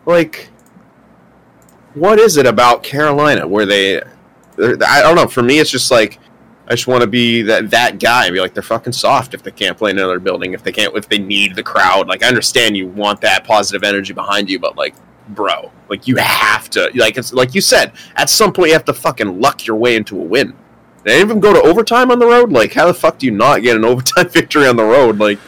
Like, 0.04 0.50
what 1.94 2.18
is 2.18 2.37
it 2.37 2.46
about 2.46 2.82
Carolina 2.82 3.46
where 3.46 3.66
they? 3.66 3.98
I 4.00 5.02
don't 5.02 5.16
know. 5.16 5.26
For 5.26 5.42
me, 5.42 5.58
it's 5.58 5.70
just 5.70 5.90
like 5.90 6.18
I 6.68 6.72
just 6.72 6.87
want 6.87 7.00
to 7.00 7.07
be 7.07 7.40
that 7.42 7.70
that 7.70 7.98
guy. 7.98 8.26
and 8.26 8.35
Be 8.35 8.40
like 8.40 8.52
they're 8.52 8.62
fucking 8.62 8.92
soft 8.92 9.33
if 9.33 9.42
they 9.42 9.50
can't 9.50 9.76
play 9.76 9.90
in 9.90 9.98
another 9.98 10.20
building. 10.20 10.52
If 10.52 10.62
they 10.62 10.72
can't, 10.72 10.94
if 10.94 11.09
they 11.09 11.18
need 11.18 11.57
the 11.57 11.62
crowd. 11.62 12.09
Like 12.09 12.22
I 12.22 12.28
understand 12.28 12.76
you 12.76 12.87
want 12.88 13.22
that 13.22 13.44
positive 13.44 13.83
energy 13.83 14.12
behind 14.12 14.50
you, 14.50 14.59
but 14.59 14.76
like, 14.76 14.94
bro, 15.28 15.72
like 15.88 16.07
you 16.07 16.16
have 16.16 16.68
to. 16.70 16.90
Like 16.94 17.16
it's 17.16 17.33
like 17.33 17.54
you 17.54 17.62
said. 17.62 17.92
At 18.16 18.28
some 18.28 18.52
point, 18.52 18.68
you 18.68 18.74
have 18.74 18.85
to 18.85 18.92
fucking 18.92 19.40
luck 19.40 19.66
your 19.66 19.76
way 19.76 19.96
into 19.96 20.20
a 20.20 20.22
win. 20.22 20.54
They 21.04 21.20
even 21.20 21.40
go 21.40 21.54
to 21.54 21.62
overtime 21.62 22.11
on 22.11 22.18
the 22.18 22.26
road. 22.26 22.52
Like, 22.52 22.74
how 22.74 22.87
the 22.87 22.92
fuck 22.92 23.18
do 23.18 23.24
you 23.24 23.33
not 23.33 23.62
get 23.62 23.76
an 23.76 23.85
overtime 23.87 24.28
victory 24.28 24.66
on 24.66 24.76
the 24.76 24.85
road? 24.85 25.18
Like, 25.18 25.38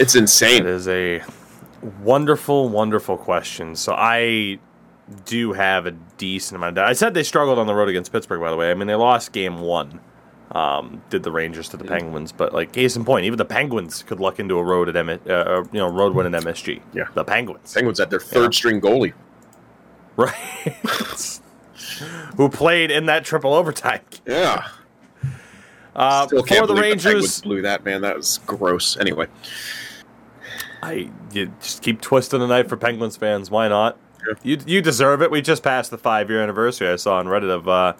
it's 0.00 0.16
insane. 0.16 0.66
is 0.66 0.88
a 0.88 1.22
wonderful, 2.02 2.68
wonderful 2.68 3.16
question. 3.16 3.76
So 3.76 3.94
I 3.96 4.58
do 5.26 5.52
have 5.52 5.86
a 5.86 5.92
decent 5.92 6.56
amount. 6.56 6.78
Of, 6.78 6.88
I 6.88 6.92
said 6.92 7.14
they 7.14 7.22
struggled 7.22 7.58
on 7.58 7.68
the 7.68 7.74
road 7.74 7.88
against 7.88 8.10
Pittsburgh. 8.10 8.40
By 8.40 8.50
the 8.50 8.56
way, 8.56 8.70
I 8.70 8.74
mean 8.74 8.88
they 8.88 8.94
lost 8.96 9.30
game 9.30 9.60
one. 9.60 10.00
Um, 10.54 11.02
did 11.10 11.24
the 11.24 11.32
Rangers 11.32 11.68
to 11.70 11.76
the 11.76 11.82
Penguins, 11.84 12.30
but 12.30 12.54
like 12.54 12.70
case 12.72 12.94
in 12.94 13.04
point, 13.04 13.24
even 13.26 13.38
the 13.38 13.44
Penguins 13.44 14.04
could 14.04 14.20
luck 14.20 14.38
into 14.38 14.56
a 14.56 14.62
road 14.62 14.88
at 14.88 14.94
M- 14.94 15.08
uh, 15.10 15.32
uh, 15.32 15.64
you 15.72 15.80
know 15.80 15.88
road 15.88 16.14
win 16.14 16.32
at 16.32 16.42
MSG. 16.44 16.80
Yeah. 16.92 17.08
the 17.14 17.24
Penguins, 17.24 17.74
Penguins 17.74 17.98
at 17.98 18.08
their 18.08 18.20
third 18.20 18.54
string 18.54 18.80
goalie. 18.80 19.14
right? 20.16 20.32
Who 22.36 22.48
played 22.48 22.90
in 22.92 23.06
that 23.06 23.24
triple 23.24 23.52
overtime? 23.52 24.00
Yeah. 24.26 24.68
Uh, 25.96 26.26
Still 26.28 26.42
for 26.44 26.66
the 26.66 26.66
believe 26.66 26.68
the 26.68 26.74
Penguins 26.82 27.04
Rangers, 27.04 27.40
blew 27.42 27.62
that 27.62 27.84
man. 27.84 28.00
That 28.02 28.16
was 28.16 28.38
gross. 28.46 28.96
Anyway, 28.96 29.26
I 30.82 31.10
you 31.32 31.52
just 31.60 31.82
keep 31.82 32.00
twisting 32.00 32.38
the 32.40 32.46
knife 32.46 32.68
for 32.68 32.76
Penguins 32.76 33.16
fans. 33.16 33.50
Why 33.50 33.66
not? 33.68 33.98
Yeah. 34.26 34.34
You 34.42 34.58
you 34.66 34.82
deserve 34.82 35.20
it. 35.22 35.30
We 35.30 35.40
just 35.42 35.62
passed 35.62 35.90
the 35.90 35.98
five 35.98 36.30
year 36.30 36.40
anniversary. 36.42 36.88
I 36.88 36.96
saw 36.96 37.18
on 37.18 37.26
Reddit 37.26 37.50
of 37.50 37.68
uh, 37.68 37.92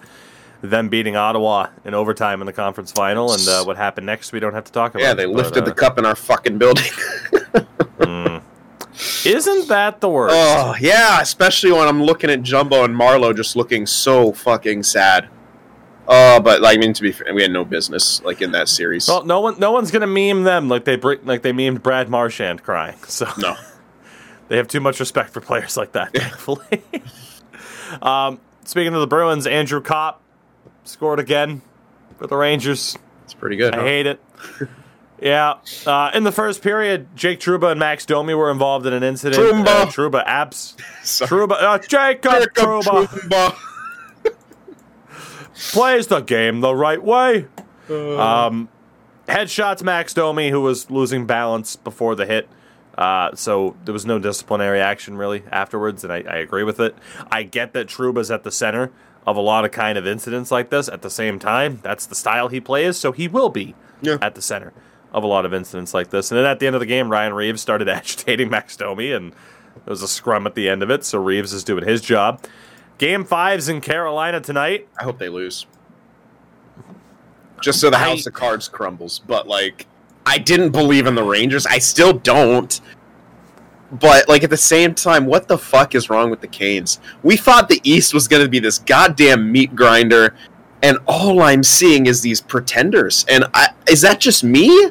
them 0.69 0.89
beating 0.89 1.15
Ottawa 1.15 1.67
in 1.83 1.93
overtime 1.93 2.41
in 2.41 2.45
the 2.45 2.53
conference 2.53 2.91
final, 2.91 3.33
and 3.33 3.47
uh, 3.47 3.63
what 3.63 3.77
happened 3.77 4.05
next 4.05 4.31
we 4.31 4.39
don't 4.39 4.53
have 4.53 4.65
to 4.65 4.71
talk 4.71 4.93
about. 4.95 5.03
yeah, 5.03 5.13
they 5.13 5.25
but, 5.25 5.35
lifted 5.35 5.63
uh, 5.63 5.65
the 5.67 5.73
cup 5.73 5.97
in 5.97 6.05
our 6.05 6.15
fucking 6.15 6.57
building. 6.57 6.91
Isn't 9.25 9.67
that 9.67 9.99
the 10.01 10.09
worst? 10.09 10.35
oh 10.37 10.75
yeah, 10.79 11.19
especially 11.19 11.71
when 11.71 11.87
I'm 11.87 12.03
looking 12.03 12.29
at 12.29 12.43
Jumbo 12.43 12.83
and 12.83 12.95
Marleau 12.95 13.35
just 13.35 13.55
looking 13.55 13.85
so 13.85 14.31
fucking 14.31 14.83
sad. 14.83 15.29
Oh, 16.07 16.39
but 16.39 16.61
like, 16.61 16.77
I 16.77 16.79
mean, 16.79 16.93
to 16.93 17.01
be 17.01 17.11
fair, 17.11 17.33
we 17.33 17.41
had 17.41 17.51
no 17.51 17.65
business 17.65 18.21
like 18.23 18.41
in 18.41 18.51
that 18.51 18.69
series. 18.69 19.07
Well, 19.07 19.25
no 19.25 19.41
one 19.41 19.59
no 19.59 19.71
one's 19.71 19.91
gonna 19.91 20.07
meme 20.07 20.43
them 20.43 20.69
like 20.69 20.85
they 20.85 20.97
like 20.97 21.41
they 21.41 21.51
memed 21.51 21.81
Brad 21.81 22.09
Marchand 22.09 22.63
crying. 22.63 22.97
So 23.07 23.27
no, 23.37 23.55
They 24.47 24.57
have 24.57 24.67
too 24.67 24.79
much 24.79 24.99
respect 24.99 25.31
for 25.31 25.41
players 25.41 25.75
like 25.75 25.93
that, 25.93 26.13
thankfully. 26.13 26.83
um, 28.01 28.39
speaking 28.63 28.93
of 28.93 28.99
the 28.99 29.07
Bruins, 29.07 29.47
Andrew 29.47 29.81
Copp 29.81 30.21
scored 30.85 31.19
again 31.19 31.61
for 32.17 32.27
the 32.27 32.35
Rangers. 32.35 32.97
it's 33.23 33.33
pretty 33.33 33.55
good. 33.55 33.73
I 33.75 33.79
huh? 33.79 33.83
hate 33.83 34.07
it. 34.07 34.21
Yeah. 35.21 35.55
Uh, 35.85 36.11
in 36.13 36.23
the 36.23 36.31
first 36.31 36.61
period, 36.61 37.07
Jake 37.15 37.39
Truba 37.39 37.67
and 37.67 37.79
Max 37.79 38.05
Domi 38.05 38.33
were 38.33 38.51
involved 38.51 38.85
in 38.85 38.93
an 38.93 39.03
incident. 39.03 39.41
Trouba. 39.41 39.67
Uh, 39.67 39.85
Truba 39.85 40.27
abs. 40.27 40.75
Truba. 41.25 41.55
Uh, 41.55 41.77
Jacob, 41.79 42.31
Jacob 42.31 42.53
Truba 42.53 43.07
Trouba. 43.07 43.55
plays 45.71 46.07
the 46.07 46.19
game 46.19 46.59
the 46.61 46.75
right 46.75 47.01
way. 47.01 47.47
Uh. 47.89 48.19
Um, 48.19 48.69
headshots 49.27 49.83
Max 49.83 50.13
Domi, 50.13 50.49
who 50.49 50.61
was 50.61 50.91
losing 50.91 51.25
balance 51.25 51.75
before 51.75 52.15
the 52.15 52.25
hit. 52.25 52.49
Uh, 52.97 53.35
so 53.35 53.75
there 53.83 53.93
was 53.93 54.05
no 54.05 54.19
disciplinary 54.19 54.79
action 54.79 55.17
really 55.17 55.43
afterwards, 55.51 56.03
and 56.03 56.13
I, 56.13 56.17
I 56.17 56.37
agree 56.37 56.63
with 56.63 56.79
it. 56.79 56.95
I 57.29 57.43
get 57.43 57.73
that 57.73 57.87
Truba's 57.87 58.31
at 58.31 58.43
the 58.43 58.51
center 58.51 58.91
of 59.25 59.35
a 59.37 59.41
lot 59.41 59.65
of 59.65 59.71
kind 59.71 59.97
of 59.97 60.05
incidents 60.05 60.51
like 60.51 60.69
this. 60.69 60.87
At 60.87 61.01
the 61.01 61.09
same 61.09 61.39
time, 61.39 61.79
that's 61.83 62.05
the 62.05 62.15
style 62.15 62.47
he 62.47 62.59
plays, 62.59 62.97
so 62.97 63.11
he 63.11 63.27
will 63.27 63.49
be 63.49 63.75
Yeah. 64.01 64.17
at 64.21 64.35
the 64.35 64.41
center 64.41 64.71
of 65.13 65.23
a 65.23 65.27
lot 65.27 65.45
of 65.45 65.53
incidents 65.53 65.93
like 65.93 66.09
this. 66.09 66.29
And 66.31 66.37
then 66.37 66.45
at 66.45 66.59
the 66.59 66.67
end 66.67 66.75
of 66.75 66.79
the 66.79 66.85
game, 66.85 67.09
Ryan 67.09 67.33
Reaves 67.33 67.61
started 67.61 67.87
agitating 67.89 68.49
Max 68.49 68.75
Domi, 68.75 69.11
and 69.11 69.31
there 69.31 69.81
was 69.87 70.01
a 70.03 70.07
scrum 70.07 70.45
at 70.45 70.55
the 70.55 70.69
end 70.69 70.83
of 70.83 70.89
it. 70.89 71.03
So 71.05 71.19
Reaves 71.21 71.53
is 71.53 71.63
doing 71.63 71.85
his 71.85 72.01
job. 72.01 72.41
Game 72.97 73.25
five's 73.25 73.67
in 73.67 73.81
Carolina 73.81 74.39
tonight. 74.39 74.87
I 74.99 75.03
hope 75.03 75.17
they 75.19 75.29
lose. 75.29 75.65
Just 77.61 77.79
so 77.79 77.89
the 77.89 77.97
I- 77.97 78.01
house 78.01 78.25
of 78.25 78.33
cards 78.33 78.67
crumbles. 78.67 79.19
But 79.25 79.47
like, 79.47 79.87
I 80.25 80.37
didn't 80.37 80.69
believe 80.71 81.07
in 81.07 81.15
the 81.15 81.23
Rangers. 81.23 81.65
I 81.65 81.79
still 81.79 82.13
don't. 82.13 82.79
But 83.91 84.27
like 84.27 84.43
at 84.43 84.49
the 84.49 84.57
same 84.57 84.93
time, 84.95 85.25
what 85.25 85.47
the 85.47 85.57
fuck 85.57 85.95
is 85.95 86.09
wrong 86.09 86.29
with 86.29 86.41
the 86.41 86.47
Canes? 86.47 86.99
We 87.23 87.37
thought 87.37 87.69
the 87.69 87.79
East 87.83 88.13
was 88.13 88.27
going 88.27 88.43
to 88.43 88.49
be 88.49 88.59
this 88.59 88.79
goddamn 88.79 89.51
meat 89.51 89.75
grinder, 89.75 90.35
and 90.81 90.97
all 91.07 91.41
I'm 91.41 91.63
seeing 91.63 92.07
is 92.07 92.21
these 92.21 92.41
pretenders. 92.41 93.25
And 93.29 93.45
I, 93.53 93.67
is 93.87 94.01
that 94.01 94.19
just 94.19 94.43
me? 94.43 94.89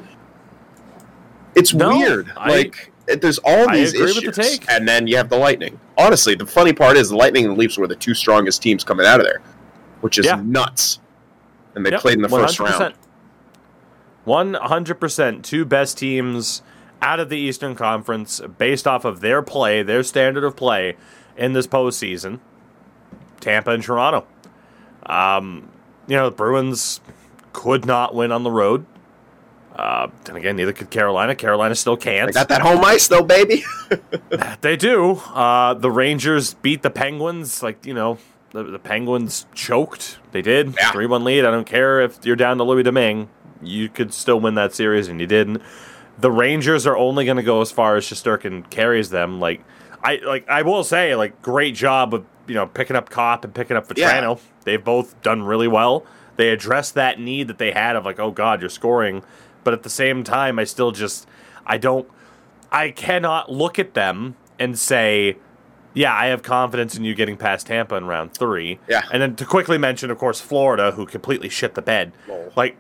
It's 1.55 1.75
No, 1.75 1.91
weird. 1.91 2.33
I- 2.37 2.49
like 2.51 2.93
it- 3.07 3.21
there's 3.21 3.39
all 3.39 3.69
I 3.69 3.77
these 3.77 3.95
issues, 3.95 4.23
the 4.23 4.43
take. 4.43 4.65
and 4.71 4.89
then 4.89 5.07
you 5.07 5.17
have 5.17 5.29
the 5.29 5.37
Lightning. 5.39 5.79
Honestly, 5.99 6.35
the 6.35 6.47
funny 6.47 6.73
part 6.73 6.97
is 6.97 7.11
the 7.11 7.17
Lightning 7.17 7.45
and 7.45 7.55
the 7.55 7.59
Leafs 7.59 7.77
were 7.77 7.87
the 7.87 7.95
two 7.97 8.15
strongest 8.15 8.63
teams 8.63 8.83
coming 8.85 9.07
out 9.07 9.21
of 9.21 9.27
there, 9.27 9.41
which 10.01 10.19
is 10.19 10.27
Yeah. 10.27 10.41
nuts. 10.45 11.01
And 11.75 11.85
they 11.85 11.91
Yep, 11.91 12.01
played 12.01 12.17
in 12.17 12.23
the 12.23 12.29
first 12.29 12.59
round. 12.61 12.95
One 14.25 14.55
hundred 14.55 15.01
percent, 15.01 15.45
two 15.45 15.65
best 15.65 15.99
teams 15.99 16.63
out 17.05 17.21
of 17.21 17.29
the 17.29 17.37
Eastern 17.37 17.75
Conference 17.75 18.41
based 18.57 18.87
off 18.87 19.05
of 19.05 19.21
their 19.21 19.43
play, 19.43 19.83
their 19.83 20.03
standard 20.03 20.43
of 20.43 20.57
play 20.57 20.97
in 21.37 21.53
this 21.53 21.67
postseason. 21.67 22.41
Tampa 23.41 23.73
and 23.73 23.83
Toronto. 23.83 24.27
Um, 25.05 25.69
you 26.07 26.17
know, 26.17 26.31
the 26.31 26.37
Bruins 26.37 27.03
could 27.53 27.85
not 27.85 28.15
win 28.15 28.33
on 28.33 28.43
the 28.43 28.51
road. 28.51 28.87
Uh, 29.77 30.09
then 30.25 30.37
again, 30.37 30.57
neither 30.57 30.73
could 30.73 30.89
Carolina. 30.89 31.35
Carolina 31.35 31.75
still 31.75 31.97
can't. 31.97 32.29
They 32.29 32.33
got 32.33 32.49
that 32.49 32.63
home 32.63 32.83
ice 32.85 33.07
though, 33.07 33.23
baby. 33.23 33.65
They 34.63 34.77
do. 34.77 35.17
Uh, 35.35 35.75
the 35.75 35.91
Rangers 35.91 36.55
beat 36.55 36.83
the 36.83 36.91
Penguins. 36.91 37.63
Like, 37.63 37.85
you 37.85 37.93
know, 37.93 38.19
the, 38.53 38.63
the 38.65 38.79
Penguins 38.79 39.47
choked. 39.55 40.19
They 40.33 40.41
did. 40.41 40.75
Yeah. 40.75 40.91
3 40.91 41.07
1 41.07 41.23
lead. 41.23 41.45
I 41.45 41.51
don't 41.51 41.67
care 41.67 42.01
if 42.01 42.25
you're 42.25 42.35
down 42.35 42.57
to 42.59 42.65
Louis 42.65 42.83
Domingue. 42.83 43.29
You 43.63 43.89
could 43.91 44.15
still 44.15 44.41
win 44.41 44.55
that 44.55 44.75
series, 44.75 45.09
and 45.09 45.21
you 45.21 45.27
didn't. 45.27 45.63
The 46.19 46.31
Rangers 46.31 46.87
are 46.87 46.97
only 46.97 47.25
going 47.25 47.37
to 47.39 47.43
go 47.43 47.61
as 47.61 47.71
far 47.73 47.97
as 47.97 48.05
Shesterkin 48.05 48.69
carries 48.71 49.11
them. 49.11 49.41
Like, 49.41 49.65
I 50.03 50.17
like 50.17 50.49
I 50.49 50.63
will 50.63 50.85
say, 50.85 51.15
like, 51.17 51.43
great 51.43 51.75
job 51.75 52.15
of 52.15 52.25
you 52.47 52.55
know 52.55 52.67
picking 52.67 52.95
up 52.97 53.11
Copp 53.11 53.45
and 53.45 53.55
picking 53.55 53.77
up 53.77 53.87
Yeah. 53.97 54.21
Vatrano. 54.21 54.41
They've 54.65 54.83
both 54.83 55.21
done 55.23 55.43
really 55.43 55.69
well. 55.69 56.05
They 56.37 56.51
addressed 56.51 56.95
that 56.95 57.21
need 57.21 57.49
that 57.49 57.59
they 57.59 57.73
had 57.73 57.97
of 57.97 58.05
like, 58.05 58.19
oh 58.19 58.31
God, 58.31 58.61
you're 58.61 58.71
scoring. 58.71 59.23
But 59.63 59.73
at 59.75 59.83
the 59.83 59.91
same 59.91 60.25
time, 60.25 60.59
I 60.59 60.65
still 60.65 60.91
just 60.93 61.27
I 61.67 61.79
don't 61.79 62.09
I 62.71 62.91
cannot 62.91 63.51
look 63.53 63.79
at 63.79 63.95
them 63.95 64.37
and 64.59 64.79
say, 64.79 65.37
yeah, 65.95 66.13
I 66.15 66.27
have 66.27 66.43
confidence 66.43 66.97
in 66.97 67.05
you 67.05 67.15
getting 67.15 67.37
past 67.37 67.67
Tampa 67.69 67.95
in 67.97 68.07
round 68.07 68.35
three. 68.35 68.79
Yeah. 68.89 69.03
And 69.13 69.23
then 69.23 69.37
to 69.37 69.45
quickly 69.45 69.79
mention, 69.79 70.11
of 70.11 70.19
course, 70.19 70.41
Florida, 70.41 70.91
who 70.93 71.07
completely 71.07 71.49
shit 71.49 71.75
the 71.75 71.83
bed. 71.83 72.13
Lol. 72.29 72.53
Like, 72.57 72.77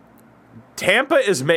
Tampa 0.77 1.17
is 1.17 1.43
ma- 1.45 1.55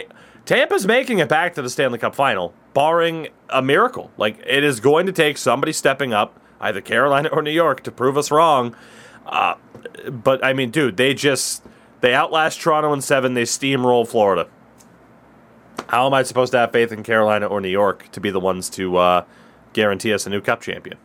Tampa's 0.47 0.87
making 0.87 1.19
it 1.19 1.27
back 1.27 1.55
to 1.55 1.61
the 1.61 1.69
Stanley 1.69 1.99
Cup 1.99 2.15
final, 2.15 2.53
barring 2.73 3.27
a 3.49 3.61
miracle. 3.61 4.11
Like, 4.17 4.39
it 4.47 4.63
is 4.63 4.79
going 4.79 5.05
to 5.05 5.11
take 5.11 5.37
somebody 5.37 5.73
stepping 5.73 6.13
up, 6.13 6.39
either 6.61 6.79
Carolina 6.79 7.27
or 7.29 7.41
New 7.41 7.51
York, 7.51 7.83
to 7.83 7.91
prove 7.91 8.17
us 8.17 8.31
wrong. 8.31 8.73
Uh, 9.25 9.55
but 10.09 10.43
I 10.43 10.53
mean, 10.53 10.71
dude, 10.71 10.95
they 10.95 11.13
just 11.13 11.65
they 11.99 12.13
outlast 12.13 12.61
Toronto 12.61 12.93
in 12.93 13.01
seven. 13.01 13.33
They 13.33 13.43
steamroll 13.43 14.07
Florida. 14.07 14.47
How 15.89 16.05
am 16.07 16.13
I 16.13 16.23
supposed 16.23 16.53
to 16.53 16.59
have 16.59 16.71
faith 16.71 16.93
in 16.93 17.03
Carolina 17.03 17.45
or 17.45 17.59
New 17.59 17.67
York 17.67 18.09
to 18.13 18.21
be 18.21 18.29
the 18.29 18.39
ones 18.39 18.69
to 18.71 18.95
uh, 18.95 19.25
guarantee 19.73 20.13
us 20.13 20.25
a 20.25 20.29
new 20.29 20.39
Cup 20.39 20.61
champion? 20.61 20.97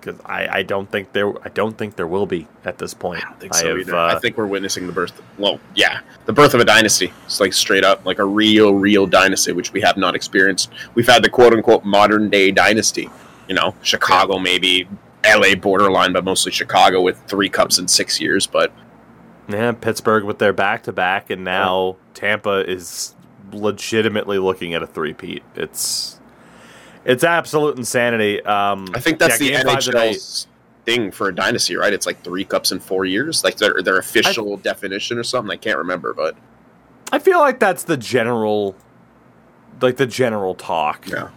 Because 0.00 0.20
I, 0.24 0.48
I 0.48 0.62
don't 0.62 0.90
think 0.90 1.12
there 1.12 1.32
I 1.44 1.50
don't 1.50 1.76
think 1.76 1.96
there 1.96 2.06
will 2.06 2.26
be 2.26 2.46
at 2.64 2.78
this 2.78 2.94
point. 2.94 3.24
I 3.24 3.28
don't 3.28 3.40
think 3.40 3.54
so 3.54 3.68
have, 3.68 3.78
either. 3.78 3.96
uh, 3.96 4.14
I 4.14 4.18
think 4.18 4.36
we're 4.36 4.46
witnessing 4.46 4.86
the 4.86 4.92
birth. 4.92 5.20
Well, 5.38 5.60
yeah, 5.74 6.00
the 6.26 6.32
birth 6.32 6.54
of 6.54 6.60
a 6.60 6.64
dynasty. 6.64 7.12
It's 7.24 7.40
like 7.40 7.52
straight 7.52 7.84
up, 7.84 8.04
like 8.04 8.18
a 8.18 8.24
real, 8.24 8.74
real 8.74 9.06
dynasty, 9.06 9.52
which 9.52 9.72
we 9.72 9.80
have 9.80 9.96
not 9.96 10.14
experienced. 10.14 10.70
We've 10.94 11.06
had 11.06 11.22
the 11.22 11.30
quote 11.30 11.52
unquote 11.52 11.84
modern 11.84 12.30
day 12.30 12.50
dynasty. 12.50 13.10
You 13.48 13.54
know, 13.54 13.74
Chicago 13.82 14.38
maybe, 14.38 14.86
L.A. 15.24 15.54
borderline, 15.54 16.12
but 16.12 16.24
mostly 16.24 16.52
Chicago 16.52 17.00
with 17.00 17.18
three 17.26 17.48
cups 17.48 17.78
in 17.78 17.88
six 17.88 18.20
years. 18.20 18.46
But 18.46 18.72
Yeah, 19.48 19.72
Pittsburgh 19.72 20.24
with 20.24 20.38
their 20.38 20.52
back 20.52 20.82
to 20.84 20.92
back, 20.92 21.30
and 21.30 21.44
now 21.44 21.96
Tampa 22.14 22.68
is 22.70 23.14
legitimately 23.52 24.38
looking 24.38 24.74
at 24.74 24.82
a 24.82 24.86
three-peat. 24.86 25.42
It's 25.56 26.17
it's 27.08 27.24
absolute 27.24 27.76
insanity. 27.76 28.40
Um, 28.44 28.86
I 28.94 29.00
think 29.00 29.18
that's 29.18 29.40
yeah, 29.40 29.58
the 29.58 29.64
Game 29.64 29.74
five 29.74 29.82
tonight- 29.82 30.10
NHL's 30.14 30.46
thing 30.86 31.10
for 31.10 31.28
a 31.28 31.34
dynasty, 31.34 31.74
right? 31.76 31.92
It's 31.92 32.06
like 32.06 32.22
three 32.22 32.44
cups 32.44 32.70
in 32.70 32.78
four 32.80 33.04
years, 33.04 33.42
like 33.42 33.56
their 33.56 33.82
their 33.82 33.98
official 33.98 34.56
definition 34.58 35.18
or 35.18 35.24
something. 35.24 35.50
I 35.50 35.56
can't 35.56 35.78
remember, 35.78 36.14
but 36.14 36.36
I 37.10 37.18
feel 37.18 37.40
like 37.40 37.58
that's 37.58 37.82
the 37.84 37.96
general, 37.96 38.76
like 39.80 39.96
the 39.96 40.06
general 40.06 40.54
talk. 40.54 41.08
yeah. 41.08 41.30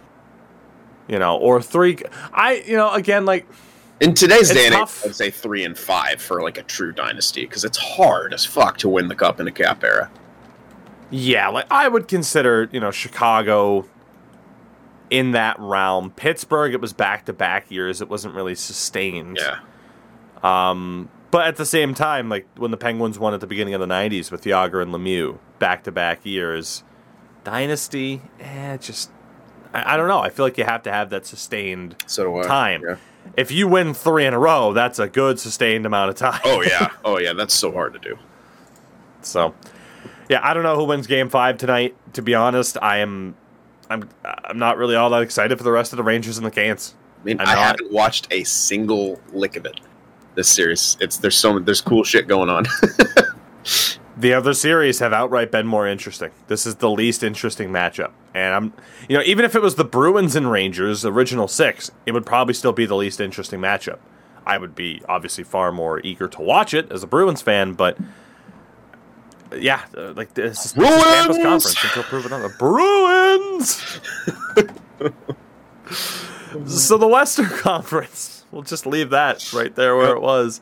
You 1.08 1.18
know, 1.18 1.36
or 1.36 1.60
three. 1.60 1.98
I 2.32 2.62
you 2.66 2.76
know 2.76 2.92
again 2.92 3.24
like 3.26 3.46
In 4.00 4.14
today's 4.14 4.50
day 4.50 4.66
and 4.66 4.74
age. 4.74 4.88
I'd 5.04 5.14
say 5.14 5.30
three 5.30 5.64
and 5.64 5.76
five 5.76 6.22
for 6.22 6.40
like 6.42 6.56
a 6.58 6.62
true 6.62 6.92
dynasty 6.92 7.44
because 7.44 7.64
it's 7.64 7.76
hard 7.78 8.32
as 8.32 8.44
fuck 8.46 8.78
to 8.78 8.88
win 8.88 9.08
the 9.08 9.14
cup 9.14 9.40
in 9.40 9.46
a 9.48 9.52
cap 9.52 9.82
era. 9.84 10.10
yeah 11.10 11.48
like 11.48 11.66
I 11.70 11.88
would 11.88 12.08
consider 12.08 12.68
you 12.72 12.80
know 12.80 12.90
Chicago 12.90 13.84
in 15.12 15.32
that 15.32 15.56
realm. 15.60 16.10
Pittsburgh 16.10 16.72
it 16.72 16.80
was 16.80 16.92
back 16.92 17.26
to 17.26 17.32
back 17.32 17.70
years. 17.70 18.00
It 18.00 18.08
wasn't 18.08 18.34
really 18.34 18.54
sustained. 18.54 19.38
Yeah, 19.40 19.58
Um, 20.42 21.10
but 21.30 21.46
at 21.46 21.56
the 21.56 21.66
same 21.66 21.94
time, 21.94 22.28
like 22.28 22.46
when 22.56 22.70
the 22.70 22.76
Penguins 22.76 23.18
won 23.18 23.34
at 23.34 23.40
the 23.40 23.46
beginning 23.46 23.74
of 23.74 23.80
the 23.80 23.86
'90s 23.86 24.30
with 24.32 24.42
Jagr 24.44 24.82
and 24.82 24.92
Lemieux, 24.92 25.38
back-to-back 25.58 26.24
years, 26.24 26.82
dynasty, 27.44 28.22
eh, 28.40 28.78
just 28.78 29.10
I, 29.74 29.94
I 29.94 29.96
don't 29.96 30.08
know. 30.08 30.20
I 30.20 30.30
feel 30.30 30.46
like 30.46 30.56
you 30.58 30.64
have 30.64 30.82
to 30.84 30.92
have 30.92 31.10
that 31.10 31.26
sustained 31.26 31.96
so 32.06 32.42
time. 32.42 32.82
Yeah. 32.86 32.96
If 33.36 33.50
you 33.52 33.68
win 33.68 33.94
three 33.94 34.26
in 34.26 34.34
a 34.34 34.38
row, 34.38 34.72
that's 34.72 34.98
a 34.98 35.08
good 35.08 35.38
sustained 35.38 35.86
amount 35.86 36.10
of 36.10 36.16
time. 36.16 36.40
Oh 36.44 36.62
yeah, 36.62 36.88
oh 37.04 37.18
yeah, 37.18 37.34
that's 37.34 37.54
so 37.54 37.70
hard 37.70 37.92
to 37.92 37.98
do. 37.98 38.18
So, 39.20 39.54
yeah, 40.28 40.40
I 40.42 40.52
don't 40.54 40.64
know 40.64 40.74
who 40.76 40.84
wins 40.84 41.06
Game 41.06 41.28
Five 41.28 41.58
tonight. 41.58 41.94
To 42.14 42.22
be 42.22 42.34
honest, 42.34 42.76
I 42.82 42.98
am, 42.98 43.36
I'm, 43.92 44.08
I'm 44.44 44.58
not 44.58 44.76
really 44.78 44.96
all 44.96 45.10
that 45.10 45.22
excited 45.22 45.58
for 45.58 45.64
the 45.64 45.72
rest 45.72 45.92
of 45.92 45.96
the 45.98 46.02
Rangers 46.02 46.36
and 46.38 46.46
the 46.46 46.50
Canes. 46.50 46.94
I 47.20 47.24
mean, 47.24 47.40
I'm 47.40 47.48
I 47.48 47.54
not- 47.54 47.64
haven't 47.80 47.92
watched 47.92 48.28
a 48.32 48.42
single 48.44 49.20
lick 49.32 49.56
of 49.56 49.66
it. 49.66 49.80
This 50.34 50.48
series, 50.48 50.96
it's 51.00 51.18
there's 51.18 51.36
so 51.36 51.58
there's 51.58 51.80
cool 51.82 52.04
shit 52.04 52.26
going 52.26 52.48
on. 52.48 52.64
The 54.14 54.34
other 54.34 54.52
series 54.52 54.98
have 54.98 55.14
outright 55.14 55.50
been 55.50 55.66
more 55.66 55.88
interesting. 55.88 56.32
This 56.46 56.66
is 56.66 56.76
the 56.76 56.90
least 56.90 57.22
interesting 57.22 57.70
matchup. 57.70 58.10
And 58.34 58.54
I'm, 58.54 58.72
you 59.08 59.16
know, 59.16 59.22
even 59.24 59.44
if 59.46 59.54
it 59.56 59.62
was 59.62 59.76
the 59.76 59.86
Bruins 59.86 60.36
and 60.36 60.50
Rangers, 60.50 61.06
original 61.06 61.48
six, 61.48 61.90
it 62.04 62.12
would 62.12 62.26
probably 62.26 62.52
still 62.52 62.72
be 62.74 62.84
the 62.84 62.94
least 62.94 63.20
interesting 63.20 63.58
matchup. 63.58 63.98
I 64.44 64.58
would 64.58 64.74
be 64.74 65.00
obviously 65.08 65.44
far 65.44 65.72
more 65.72 65.98
eager 66.00 66.28
to 66.28 66.42
watch 66.42 66.74
it 66.74 66.92
as 66.92 67.02
a 67.02 67.06
Bruins 67.06 67.40
fan, 67.40 67.72
but 67.72 67.96
yeah, 69.58 69.82
uh, 69.96 70.12
like 70.12 70.34
this 70.34 70.66
is, 70.66 70.72
this 70.72 70.90
is 70.90 71.26
Bruins! 71.26 71.42
conference 71.42 71.84
until 71.84 72.02
proven 72.04 72.32
other. 72.32 72.48
Bruins. 72.58 74.00
so 76.66 76.98
the 76.98 77.08
Western 77.08 77.46
Conference, 77.50 78.44
we'll 78.50 78.62
just 78.62 78.86
leave 78.86 79.10
that 79.10 79.52
right 79.52 79.74
there 79.74 79.96
where 79.96 80.14
it 80.14 80.22
was. 80.22 80.60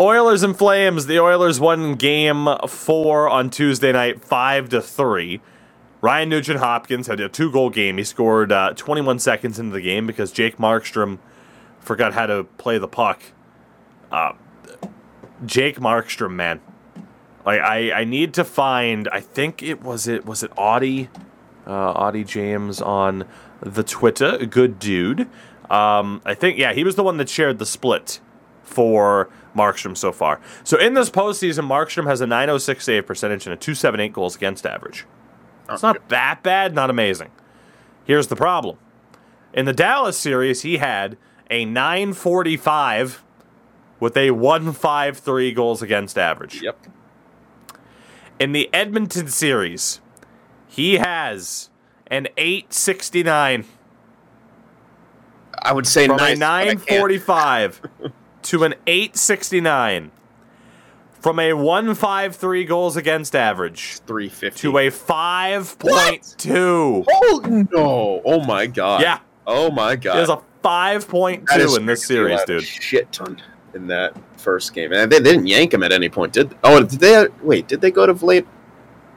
Oilers 0.00 0.42
and 0.42 0.56
Flames. 0.56 1.06
The 1.06 1.18
Oilers 1.18 1.58
won 1.58 1.94
game 1.94 2.48
four 2.68 3.28
on 3.28 3.50
Tuesday 3.50 3.92
night, 3.92 4.24
five 4.24 4.68
to 4.68 4.80
three. 4.80 5.40
Ryan 6.00 6.28
Nugent 6.28 6.60
Hopkins 6.60 7.08
had 7.08 7.18
a 7.18 7.28
two 7.28 7.50
goal 7.50 7.70
game. 7.70 7.98
He 7.98 8.04
scored 8.04 8.52
uh, 8.52 8.74
21 8.74 9.18
seconds 9.18 9.58
into 9.58 9.72
the 9.72 9.80
game 9.80 10.06
because 10.06 10.30
Jake 10.30 10.56
Markstrom 10.56 11.18
forgot 11.80 12.12
how 12.12 12.26
to 12.26 12.44
play 12.44 12.78
the 12.78 12.86
puck. 12.86 13.20
Uh, 14.12 14.34
Jake 15.44 15.80
Markstrom, 15.80 16.32
man, 16.32 16.60
like 17.48 17.62
I, 17.62 18.00
I 18.00 18.04
need 18.04 18.34
to 18.34 18.44
find. 18.44 19.08
I 19.10 19.20
think 19.20 19.62
it 19.62 19.82
was 19.82 20.06
it 20.06 20.26
was 20.26 20.42
it 20.42 20.52
Audie, 20.54 21.08
uh, 21.66 21.92
Audie 21.92 22.22
James 22.24 22.82
on 22.82 23.24
the 23.62 23.82
Twitter. 23.82 24.44
Good 24.44 24.78
dude. 24.78 25.22
Um, 25.70 26.20
I 26.26 26.34
think 26.34 26.58
yeah, 26.58 26.74
he 26.74 26.84
was 26.84 26.96
the 26.96 27.02
one 27.02 27.16
that 27.16 27.30
shared 27.30 27.58
the 27.58 27.64
split 27.64 28.20
for 28.62 29.30
Markstrom 29.56 29.96
so 29.96 30.12
far. 30.12 30.40
So 30.62 30.78
in 30.78 30.92
this 30.92 31.08
postseason, 31.08 31.66
Markstrom 31.66 32.06
has 32.06 32.20
a 32.20 32.26
906 32.26 32.84
save 32.84 33.06
percentage 33.06 33.46
and 33.46 33.54
a 33.54 33.56
278 33.56 34.12
goals 34.12 34.36
against 34.36 34.66
average. 34.66 35.06
It's 35.70 35.82
not 35.82 36.06
that 36.10 36.42
bad, 36.42 36.74
not 36.74 36.90
amazing. 36.90 37.30
Here's 38.04 38.26
the 38.26 38.36
problem. 38.36 38.76
In 39.54 39.64
the 39.64 39.72
Dallas 39.72 40.18
series, 40.18 40.62
he 40.62 40.76
had 40.76 41.16
a 41.50 41.64
945 41.64 43.24
with 44.00 44.18
a 44.18 44.32
153 44.32 45.52
goals 45.52 45.80
against 45.80 46.18
average. 46.18 46.60
yep. 46.62 46.78
In 48.38 48.52
the 48.52 48.70
Edmonton 48.72 49.28
series, 49.28 50.00
he 50.68 50.94
has 50.94 51.70
an 52.06 52.28
869 52.36 53.64
I 55.60 55.72
would 55.72 55.86
say 55.86 56.06
from 56.06 56.18
nice, 56.18 56.36
a 56.36 56.40
but 56.40 56.46
I 56.46 56.64
can't. 56.66 56.78
945 56.88 57.82
to 58.42 58.64
an 58.64 58.74
869 58.86 60.12
from 61.20 61.38
a 61.40 61.52
153 61.52 62.64
goals 62.64 62.96
against 62.96 63.34
average 63.34 63.98
Three 64.06 64.28
fifty 64.28 64.60
to 64.60 64.78
a 64.78 64.88
5.2 64.88 67.04
Oh 67.10 67.66
no! 67.72 68.22
Oh 68.24 68.44
my 68.44 68.66
god! 68.66 69.02
Yeah. 69.02 69.18
Oh 69.46 69.70
my 69.72 69.96
god! 69.96 70.14
there's 70.16 70.28
a 70.28 70.40
5.2 70.64 71.76
in 71.76 71.86
this 71.86 72.06
series 72.06 72.38
They 72.46 72.54
had 72.54 72.60
a 72.60 72.60
dude 72.60 72.64
Shit 72.64 73.10
ton 73.12 73.42
in 73.74 73.88
that 73.88 74.16
first 74.48 74.72
game, 74.74 74.92
and 74.92 75.10
they, 75.12 75.18
they 75.18 75.32
didn't 75.32 75.46
yank 75.46 75.74
him 75.74 75.82
at 75.82 75.92
any 75.92 76.08
point. 76.08 76.32
Did 76.32 76.54
oh? 76.64 76.82
Did 76.82 77.00
they? 77.00 77.26
Wait, 77.42 77.68
did 77.68 77.80
they 77.82 77.90
go 77.90 78.06
to 78.06 78.14
Vlad? 78.14 78.44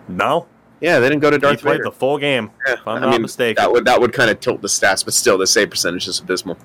no 0.07 0.47
Yeah, 0.81 0.99
they 0.99 1.07
didn't 1.09 1.21
go 1.21 1.29
to 1.29 1.37
he 1.37 1.41
Darth 1.45 1.61
played 1.61 1.73
Vader. 1.73 1.83
the 1.85 1.91
full 2.03 2.17
game 2.17 2.45
yeah, 2.67 2.73
if 2.73 2.87
i'm 2.87 2.97
I 2.97 2.99
not 3.01 3.11
mean, 3.11 3.21
mistaken 3.21 3.61
That 3.63 3.71
would 3.71 3.85
that 3.85 3.99
would 4.01 4.13
kind 4.19 4.29
of 4.31 4.39
tilt 4.45 4.61
the 4.61 4.67
stats, 4.77 5.05
but 5.05 5.13
still, 5.13 5.37
the 5.37 5.47
save 5.47 5.69
percentage 5.69 6.07
is 6.07 6.19
abysmal. 6.19 6.57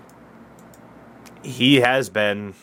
he 1.42 1.76
has 1.88 2.08
been 2.08 2.54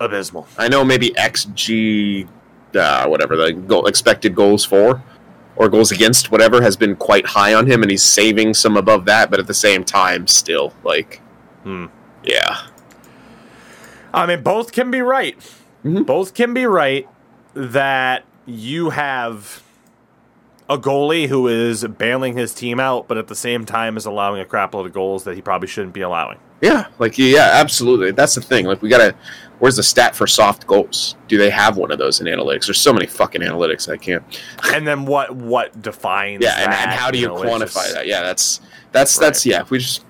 abysmal 0.00 0.46
I 0.58 0.68
know 0.68 0.84
maybe 0.84 1.10
XG, 1.10 2.26
uh, 2.74 3.06
whatever 3.06 3.36
the 3.36 3.52
goal, 3.52 3.86
expected 3.86 4.34
goals 4.34 4.64
for 4.64 5.02
or 5.56 5.68
goals 5.68 5.92
against, 5.92 6.30
whatever, 6.32 6.62
has 6.62 6.76
been 6.76 6.96
quite 6.96 7.26
high 7.26 7.52
on 7.52 7.66
him, 7.70 7.82
and 7.82 7.90
he's 7.90 8.02
saving 8.02 8.54
some 8.54 8.76
above 8.78 9.04
that. 9.04 9.30
But 9.30 9.40
at 9.40 9.46
the 9.46 9.52
same 9.68 9.84
time, 9.84 10.26
still 10.26 10.72
like, 10.84 11.20
Hmm. 11.64 11.86
yeah, 12.24 12.62
I 14.12 14.26
mean, 14.26 14.42
both 14.42 14.72
can 14.72 14.90
be 14.90 15.00
right. 15.00 15.36
Mhm. 15.84 16.04
Both 16.06 16.34
can 16.34 16.52
be 16.54 16.66
right 16.66 17.08
that 17.54 18.24
you 18.46 18.90
have 18.90 19.62
a 20.68 20.78
goalie 20.78 21.26
who 21.28 21.48
is 21.48 21.84
bailing 21.84 22.36
his 22.36 22.54
team 22.54 22.78
out, 22.78 23.08
but 23.08 23.18
at 23.18 23.26
the 23.28 23.34
same 23.34 23.64
time 23.64 23.96
is 23.96 24.06
allowing 24.06 24.40
a 24.40 24.44
crap 24.44 24.72
load 24.74 24.86
of 24.86 24.92
goals 24.92 25.24
that 25.24 25.34
he 25.34 25.42
probably 25.42 25.66
shouldn't 25.68 25.92
be 25.94 26.00
allowing. 26.00 26.38
yeah, 26.60 26.86
like 26.98 27.16
yeah, 27.18 27.50
absolutely. 27.54 28.10
That's 28.12 28.34
the 28.34 28.40
thing. 28.42 28.66
Like 28.66 28.82
we 28.82 28.88
gotta. 28.88 29.14
Where's 29.60 29.76
the 29.76 29.82
stat 29.82 30.16
for 30.16 30.26
soft 30.26 30.66
goals? 30.66 31.16
Do 31.28 31.36
they 31.36 31.50
have 31.50 31.76
one 31.76 31.90
of 31.90 31.98
those 31.98 32.18
in 32.20 32.26
analytics? 32.26 32.66
There's 32.66 32.80
so 32.80 32.94
many 32.94 33.06
fucking 33.06 33.42
analytics. 33.42 33.92
I 33.92 33.96
can't. 33.98 34.22
and 34.74 34.86
then 34.86 35.04
what 35.06 35.34
what 35.34 35.80
defines 35.82 36.42
Yeah, 36.42 36.54
and, 36.62 36.72
and 36.72 36.90
how 36.90 37.10
do 37.10 37.18
you, 37.18 37.28
know, 37.28 37.34
quantify 37.36 37.60
just- 37.82 37.94
that? 37.94 38.06
Yeah, 38.06 38.22
that's 38.22 38.60
that's 38.92 39.16
Right. 39.18 39.26
that's 39.26 39.44
yeah. 39.46 39.64
We 39.70 39.78
just 39.78 40.04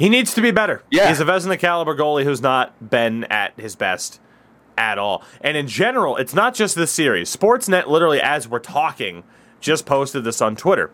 He 0.00 0.08
needs 0.08 0.32
to 0.34 0.40
be 0.40 0.50
better. 0.50 0.82
Yeah. 0.90 1.08
He's 1.08 1.20
a 1.20 1.26
Vezina 1.26 1.58
caliber 1.58 1.94
goalie 1.94 2.24
who's 2.24 2.40
not 2.40 2.90
been 2.90 3.24
at 3.24 3.52
his 3.60 3.76
best 3.76 4.18
at 4.78 4.96
all. 4.98 5.22
And 5.42 5.58
in 5.58 5.68
general, 5.68 6.16
it's 6.16 6.32
not 6.32 6.54
just 6.54 6.74
this 6.74 6.90
series. 6.90 7.34
Sportsnet, 7.36 7.86
literally, 7.86 8.18
as 8.18 8.48
we're 8.48 8.60
talking, 8.60 9.24
just 9.60 9.84
posted 9.84 10.24
this 10.24 10.40
on 10.40 10.56
Twitter. 10.56 10.90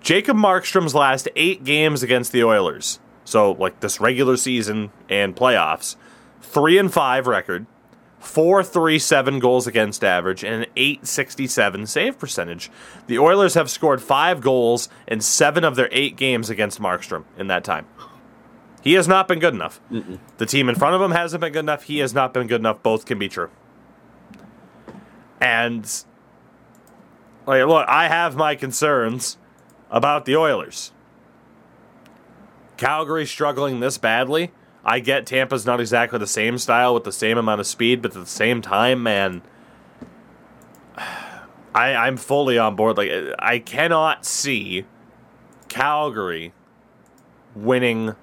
Jacob 0.00 0.36
Markstrom's 0.36 0.92
last 0.92 1.28
eight 1.36 1.62
games 1.62 2.02
against 2.02 2.32
the 2.32 2.42
Oilers, 2.42 2.98
so 3.24 3.52
like 3.52 3.78
this 3.78 4.00
regular 4.00 4.36
season 4.36 4.90
and 5.08 5.36
playoffs, 5.36 5.94
three 6.42 6.78
and 6.78 6.92
five 6.92 7.28
record, 7.28 7.64
four 8.18 8.64
three 8.64 8.98
seven 8.98 9.38
goals 9.38 9.68
against 9.68 10.02
average, 10.02 10.42
and 10.42 10.64
an 10.64 10.66
eight 10.76 11.06
sixty 11.06 11.46
seven 11.46 11.86
save 11.86 12.18
percentage. 12.18 12.72
The 13.06 13.20
Oilers 13.20 13.54
have 13.54 13.70
scored 13.70 14.02
five 14.02 14.40
goals 14.40 14.88
in 15.06 15.20
seven 15.20 15.62
of 15.62 15.76
their 15.76 15.88
eight 15.92 16.16
games 16.16 16.50
against 16.50 16.80
Markstrom 16.80 17.22
in 17.38 17.46
that 17.46 17.62
time. 17.62 17.86
He 18.88 18.94
has 18.94 19.06
not 19.06 19.28
been 19.28 19.38
good 19.38 19.52
enough. 19.52 19.82
Mm-mm. 19.92 20.18
The 20.38 20.46
team 20.46 20.70
in 20.70 20.74
front 20.74 20.94
of 20.94 21.02
him 21.02 21.10
hasn't 21.10 21.42
been 21.42 21.52
good 21.52 21.58
enough. 21.58 21.82
He 21.82 21.98
has 21.98 22.14
not 22.14 22.32
been 22.32 22.46
good 22.46 22.62
enough. 22.62 22.82
Both 22.82 23.04
can 23.04 23.18
be 23.18 23.28
true. 23.28 23.50
And 25.42 25.84
like, 27.46 27.66
look, 27.66 27.86
I 27.86 28.08
have 28.08 28.34
my 28.34 28.54
concerns 28.54 29.36
about 29.90 30.24
the 30.24 30.36
Oilers. 30.36 30.92
Calgary 32.78 33.26
struggling 33.26 33.80
this 33.80 33.98
badly. 33.98 34.52
I 34.82 35.00
get 35.00 35.26
Tampa's 35.26 35.66
not 35.66 35.80
exactly 35.80 36.18
the 36.18 36.26
same 36.26 36.56
style 36.56 36.94
with 36.94 37.04
the 37.04 37.12
same 37.12 37.36
amount 37.36 37.60
of 37.60 37.66
speed, 37.66 38.00
but 38.00 38.16
at 38.16 38.20
the 38.22 38.26
same 38.26 38.62
time, 38.62 39.02
man, 39.02 39.42
I, 40.96 41.94
I'm 41.94 42.16
fully 42.16 42.56
on 42.56 42.74
board. 42.74 42.96
Like, 42.96 43.10
I 43.38 43.58
cannot 43.58 44.24
see 44.24 44.86
Calgary 45.68 46.54
winning 47.54 48.14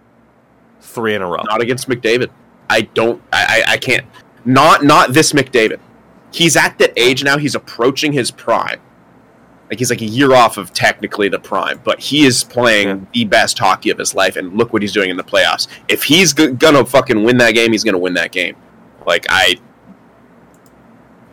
three 0.85 1.15
in 1.15 1.21
a 1.21 1.27
row. 1.27 1.41
Not 1.43 1.61
against 1.61 1.89
McDavid. 1.89 2.29
I 2.69 2.81
don't. 2.81 3.21
I, 3.31 3.63
I, 3.67 3.73
I 3.73 3.77
can't. 3.77 4.05
Not 4.45 4.83
not 4.83 5.13
this 5.13 5.33
McDavid. 5.33 5.79
He's 6.31 6.55
at 6.55 6.77
the 6.77 6.97
age 6.99 7.23
now. 7.23 7.37
He's 7.37 7.55
approaching 7.55 8.11
his 8.11 8.31
prime. 8.31 8.79
Like 9.69 9.79
he's 9.79 9.89
like 9.89 10.01
a 10.01 10.05
year 10.05 10.33
off 10.33 10.57
of 10.57 10.73
technically 10.73 11.27
the 11.27 11.39
prime, 11.39 11.81
but 11.83 11.99
he 11.99 12.25
is 12.25 12.43
playing 12.43 12.87
yeah. 12.87 13.05
the 13.13 13.25
best 13.25 13.57
hockey 13.57 13.89
of 13.89 13.97
his 13.97 14.13
life, 14.13 14.35
and 14.35 14.53
look 14.53 14.71
what 14.73 14.81
he's 14.81 14.93
doing 14.93 15.09
in 15.09 15.17
the 15.17 15.23
playoffs. 15.23 15.67
If 15.87 16.03
he's 16.03 16.33
g- 16.33 16.51
gonna 16.51 16.85
fucking 16.85 17.23
win 17.23 17.37
that 17.37 17.55
game, 17.55 17.71
he's 17.71 17.83
gonna 17.83 17.97
win 17.97 18.13
that 18.13 18.31
game. 18.31 18.55
Like 19.07 19.25
I, 19.29 19.55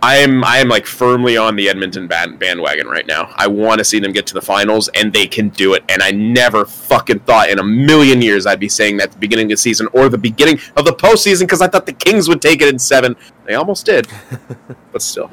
I 0.03 0.17
am 0.17 0.43
I 0.43 0.59
am 0.59 0.69
like 0.69 0.85
firmly 0.85 1.37
on 1.37 1.55
the 1.55 1.69
Edmonton 1.69 2.09
bandwagon 2.09 2.89
right 2.89 3.07
now. 3.07 3.33
I 3.37 3.47
want 3.47 3.79
to 3.79 3.85
see 3.85 4.01
them 4.01 4.11
get 4.11 4.27
to 4.27 4.35
the 4.35 4.43
finals, 4.43 4.89
and 4.89 5.13
they 5.13 5.29
can 5.29 5.51
do 5.51 5.75
it. 5.75 5.85
And 5.89 6.03
I 6.03 6.11
never 6.11 6.65
fucking 6.65 7.21
thought 7.21 7.51
in 7.51 7.61
a 7.61 7.63
million 7.63 8.21
years 8.21 8.45
I'd 8.45 8.59
be 8.59 8.69
saying 8.69 8.97
that 8.97 9.05
at 9.05 9.13
the 9.13 9.19
beginning 9.19 9.47
of 9.47 9.51
the 9.51 9.57
season 9.59 9.87
or 9.93 10.09
the 10.09 10.19
beginning 10.19 10.59
of 10.77 10.85
the 10.85 10.93
postseason 10.93 11.43
because 11.43 11.63
I 11.63 11.69
thought 11.69 11.87
the 11.87 11.93
Kings 11.93 12.29
would 12.29 12.43
take 12.43 12.61
it 12.61 12.69
in 12.69 12.81
seven. 12.81 13.15
They 13.45 13.55
almost 13.55 13.87
did, 13.87 14.09
but 14.93 15.03
still. 15.03 15.31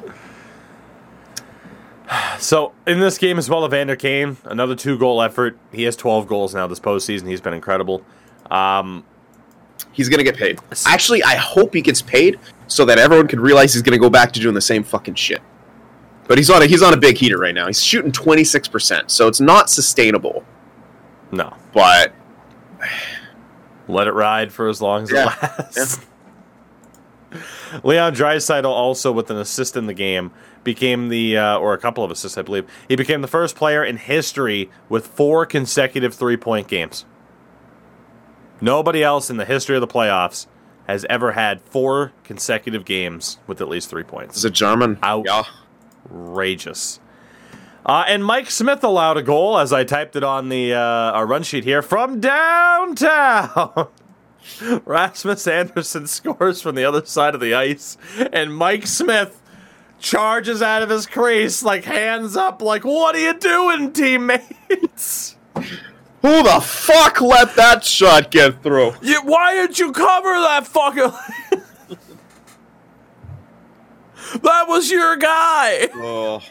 So 2.38 2.72
in 2.86 3.00
this 3.00 3.18
game 3.18 3.38
as 3.38 3.50
well, 3.50 3.64
Evander 3.66 3.96
Kane, 3.96 4.36
another 4.44 4.76
two 4.76 4.96
goal 4.98 5.20
effort. 5.20 5.58
He 5.72 5.82
has 5.84 5.96
12 5.96 6.28
goals 6.28 6.54
now 6.54 6.68
this 6.68 6.80
postseason. 6.80 7.28
He's 7.28 7.40
been 7.40 7.54
incredible. 7.54 8.04
Um, 8.50 9.04
he's 10.00 10.08
gonna 10.08 10.24
get 10.24 10.36
paid. 10.36 10.58
Actually, 10.86 11.22
I 11.22 11.36
hope 11.36 11.74
he 11.74 11.82
gets 11.82 12.00
paid 12.00 12.40
so 12.68 12.86
that 12.86 12.98
everyone 12.98 13.28
can 13.28 13.38
realize 13.38 13.74
he's 13.74 13.82
gonna 13.82 13.98
go 13.98 14.08
back 14.08 14.32
to 14.32 14.40
doing 14.40 14.54
the 14.54 14.60
same 14.60 14.82
fucking 14.82 15.14
shit. 15.14 15.42
But 16.26 16.38
he's 16.38 16.48
on 16.48 16.62
a 16.62 16.66
he's 16.66 16.82
on 16.82 16.94
a 16.94 16.96
big 16.96 17.18
heater 17.18 17.38
right 17.38 17.54
now. 17.54 17.66
He's 17.66 17.82
shooting 17.82 18.12
26 18.12 18.68
percent, 18.68 19.10
so 19.10 19.28
it's 19.28 19.40
not 19.40 19.68
sustainable. 19.68 20.44
No, 21.32 21.54
but 21.74 22.14
let 23.88 24.06
it 24.06 24.12
ride 24.12 24.52
for 24.52 24.68
as 24.68 24.80
long 24.80 25.02
as 25.02 25.12
yeah. 25.12 25.22
it 25.22 25.42
lasts. 25.42 25.98
Yeah. 25.98 26.06
Leon 27.84 28.14
Draisaitl 28.14 28.64
also 28.64 29.12
with 29.12 29.30
an 29.30 29.36
assist 29.36 29.76
in 29.76 29.86
the 29.86 29.94
game 29.94 30.32
became 30.64 31.08
the 31.08 31.36
uh, 31.36 31.58
or 31.58 31.74
a 31.74 31.78
couple 31.78 32.02
of 32.02 32.10
assists, 32.10 32.38
I 32.38 32.42
believe. 32.42 32.68
He 32.88 32.96
became 32.96 33.20
the 33.20 33.28
first 33.28 33.54
player 33.54 33.84
in 33.84 33.96
history 33.96 34.70
with 34.88 35.06
four 35.06 35.46
consecutive 35.46 36.14
three 36.14 36.36
point 36.36 36.68
games. 36.68 37.04
Nobody 38.60 39.02
else 39.02 39.30
in 39.30 39.36
the 39.36 39.44
history 39.44 39.76
of 39.76 39.80
the 39.80 39.86
playoffs 39.86 40.46
has 40.86 41.06
ever 41.08 41.32
had 41.32 41.60
four 41.62 42.12
consecutive 42.24 42.84
games 42.84 43.38
with 43.46 43.60
at 43.60 43.68
least 43.68 43.88
three 43.90 44.02
points. 44.02 44.36
Is 44.36 44.44
it 44.44 44.52
German? 44.52 44.98
Outrageous. 45.02 47.00
Yeah. 47.02 47.06
Uh, 47.86 48.04
and 48.06 48.24
Mike 48.24 48.50
Smith 48.50 48.84
allowed 48.84 49.16
a 49.16 49.22
goal, 49.22 49.58
as 49.58 49.72
I 49.72 49.84
typed 49.84 50.14
it 50.14 50.22
on 50.22 50.48
the 50.50 50.74
uh, 50.74 50.78
our 50.78 51.26
run 51.26 51.42
sheet 51.42 51.64
here 51.64 51.80
from 51.80 52.20
downtown. 52.20 53.88
Rasmus 54.84 55.46
Andersson 55.46 56.06
scores 56.06 56.60
from 56.60 56.74
the 56.74 56.84
other 56.84 57.04
side 57.04 57.34
of 57.34 57.40
the 57.40 57.54
ice, 57.54 57.96
and 58.32 58.54
Mike 58.54 58.86
Smith 58.86 59.40
charges 59.98 60.60
out 60.60 60.82
of 60.82 60.90
his 60.90 61.06
crease, 61.06 61.62
like 61.62 61.84
hands 61.84 62.36
up, 62.36 62.60
like, 62.60 62.84
what 62.84 63.14
are 63.14 63.20
you 63.20 63.38
doing, 63.38 63.92
teammates? 63.92 65.36
Who 66.22 66.42
the 66.42 66.60
fuck 66.60 67.20
let 67.20 67.54
that 67.56 67.84
shot 67.84 68.30
get 68.30 68.62
through? 68.62 68.94
You, 69.00 69.22
why 69.22 69.54
didn't 69.54 69.78
you 69.78 69.92
cover 69.92 70.32
that 70.32 70.66
fucking. 70.66 71.02
that 74.42 74.68
was 74.68 74.90
your 74.90 75.16
guy! 75.16 75.88
Oh. 75.94 76.42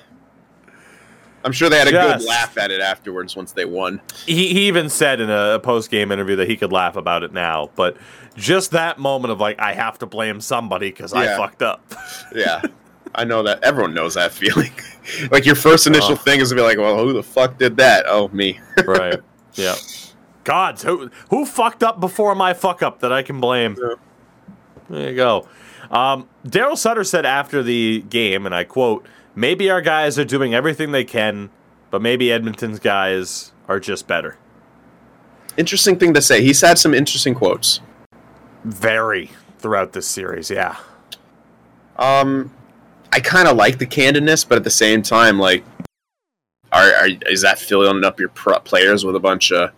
I'm 1.43 1.51
sure 1.51 1.69
they 1.69 1.77
had 1.77 1.87
a 1.87 1.91
good 1.91 2.23
laugh 2.23 2.57
at 2.57 2.71
it 2.71 2.81
afterwards 2.81 3.35
once 3.35 3.53
they 3.53 3.65
won. 3.65 4.01
He, 4.25 4.53
he 4.53 4.67
even 4.67 4.89
said 4.89 5.21
in 5.21 5.29
a, 5.29 5.55
a 5.55 5.59
post 5.59 5.89
game 5.89 6.11
interview 6.11 6.35
that 6.37 6.49
he 6.49 6.57
could 6.57 6.71
laugh 6.71 6.95
about 6.95 7.23
it 7.23 7.31
now, 7.31 7.69
but 7.75 7.97
just 8.35 8.71
that 8.71 8.99
moment 8.99 9.31
of 9.31 9.39
like, 9.39 9.59
I 9.59 9.73
have 9.73 9.99
to 9.99 10.05
blame 10.05 10.41
somebody 10.41 10.89
because 10.89 11.13
yeah. 11.13 11.21
I 11.21 11.25
fucked 11.37 11.61
up. 11.61 11.93
yeah. 12.35 12.61
I 13.15 13.23
know 13.23 13.43
that 13.43 13.63
everyone 13.63 13.93
knows 13.93 14.15
that 14.15 14.31
feeling. 14.31 14.71
like 15.31 15.45
your 15.45 15.55
first 15.55 15.87
initial 15.87 16.13
oh. 16.13 16.15
thing 16.15 16.39
is 16.39 16.49
to 16.49 16.55
be 16.55 16.61
like, 16.61 16.77
"Well, 16.77 16.97
who 16.97 17.13
the 17.13 17.23
fuck 17.23 17.57
did 17.57 17.77
that?" 17.77 18.05
Oh, 18.07 18.27
me. 18.29 18.59
right. 18.85 19.19
Yeah. 19.55 19.75
Gods, 20.43 20.83
who 20.83 21.09
who 21.29 21.45
fucked 21.45 21.83
up 21.83 21.99
before 21.99 22.33
my 22.35 22.53
fuck 22.53 22.81
up 22.81 22.99
that 22.99 23.11
I 23.11 23.21
can 23.21 23.39
blame? 23.39 23.75
Yeah. 23.79 23.95
There 24.89 25.09
you 25.09 25.15
go. 25.15 25.47
Um, 25.91 26.27
Daryl 26.45 26.77
Sutter 26.77 27.03
said 27.03 27.25
after 27.25 27.61
the 27.61 28.01
game, 28.09 28.45
and 28.45 28.55
I 28.55 28.63
quote: 28.63 29.05
"Maybe 29.35 29.69
our 29.69 29.81
guys 29.81 30.17
are 30.17 30.25
doing 30.25 30.53
everything 30.53 30.91
they 30.91 31.03
can, 31.03 31.49
but 31.91 32.01
maybe 32.01 32.31
Edmonton's 32.31 32.79
guys 32.79 33.51
are 33.67 33.79
just 33.79 34.07
better." 34.07 34.37
Interesting 35.57 35.99
thing 35.99 36.13
to 36.13 36.21
say. 36.21 36.41
He's 36.41 36.61
had 36.61 36.77
some 36.77 36.93
interesting 36.93 37.35
quotes. 37.35 37.81
Very 38.63 39.31
throughout 39.57 39.93
this 39.93 40.07
series, 40.07 40.49
yeah. 40.49 40.77
Um, 41.97 42.51
I 43.11 43.19
kind 43.19 43.47
of 43.47 43.57
like 43.57 43.77
the 43.77 43.85
candidness, 43.85 44.47
but 44.47 44.57
at 44.57 44.63
the 44.63 44.69
same 44.69 45.01
time, 45.01 45.37
like, 45.37 45.63
are, 46.71 46.93
are 46.93 47.07
is 47.27 47.41
that 47.41 47.59
filling 47.59 48.03
up 48.03 48.19
your 48.19 48.29
players 48.29 49.05
with 49.05 49.15
a 49.15 49.19
bunch 49.19 49.51
of? 49.51 49.71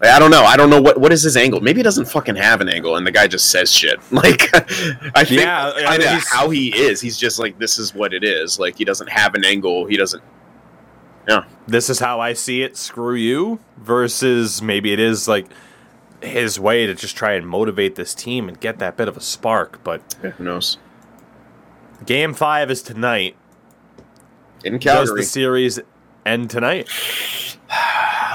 Like, 0.00 0.10
I 0.10 0.18
don't 0.18 0.30
know. 0.30 0.44
I 0.44 0.56
don't 0.56 0.68
know 0.68 0.80
what 0.80 1.00
what 1.00 1.12
is 1.12 1.22
his 1.22 1.36
angle. 1.36 1.60
Maybe 1.60 1.78
he 1.78 1.82
doesn't 1.82 2.06
fucking 2.06 2.36
have 2.36 2.60
an 2.60 2.68
angle, 2.68 2.96
and 2.96 3.06
the 3.06 3.10
guy 3.10 3.26
just 3.26 3.50
says 3.50 3.72
shit. 3.72 3.98
Like, 4.10 4.54
I 5.16 5.24
think 5.24 5.40
yeah, 5.40 5.72
I 5.74 5.98
mean, 5.98 6.20
how 6.30 6.50
he 6.50 6.68
is. 6.68 7.00
He's 7.00 7.16
just 7.16 7.38
like 7.38 7.58
this 7.58 7.78
is 7.78 7.94
what 7.94 8.12
it 8.12 8.24
is. 8.24 8.58
Like 8.58 8.76
he 8.76 8.84
doesn't 8.84 9.08
have 9.08 9.34
an 9.34 9.44
angle. 9.44 9.86
He 9.86 9.96
doesn't. 9.96 10.22
Yeah. 11.28 11.44
This 11.66 11.90
is 11.90 11.98
how 11.98 12.20
I 12.20 12.34
see 12.34 12.62
it. 12.62 12.76
Screw 12.76 13.14
you. 13.14 13.58
Versus 13.78 14.62
maybe 14.62 14.92
it 14.92 15.00
is 15.00 15.26
like 15.26 15.46
his 16.22 16.58
way 16.58 16.86
to 16.86 16.94
just 16.94 17.16
try 17.16 17.32
and 17.32 17.46
motivate 17.46 17.94
this 17.94 18.14
team 18.14 18.48
and 18.48 18.60
get 18.60 18.78
that 18.78 18.96
bit 18.96 19.08
of 19.08 19.16
a 19.16 19.20
spark. 19.20 19.82
But 19.82 20.14
yeah, 20.22 20.30
who 20.30 20.44
knows? 20.44 20.78
Game 22.04 22.34
five 22.34 22.70
is 22.70 22.82
tonight. 22.82 23.36
In 24.64 24.78
Calgary. 24.78 25.20
Does 25.20 25.26
the 25.26 25.30
series 25.30 25.80
end 26.24 26.50
tonight? 26.50 26.88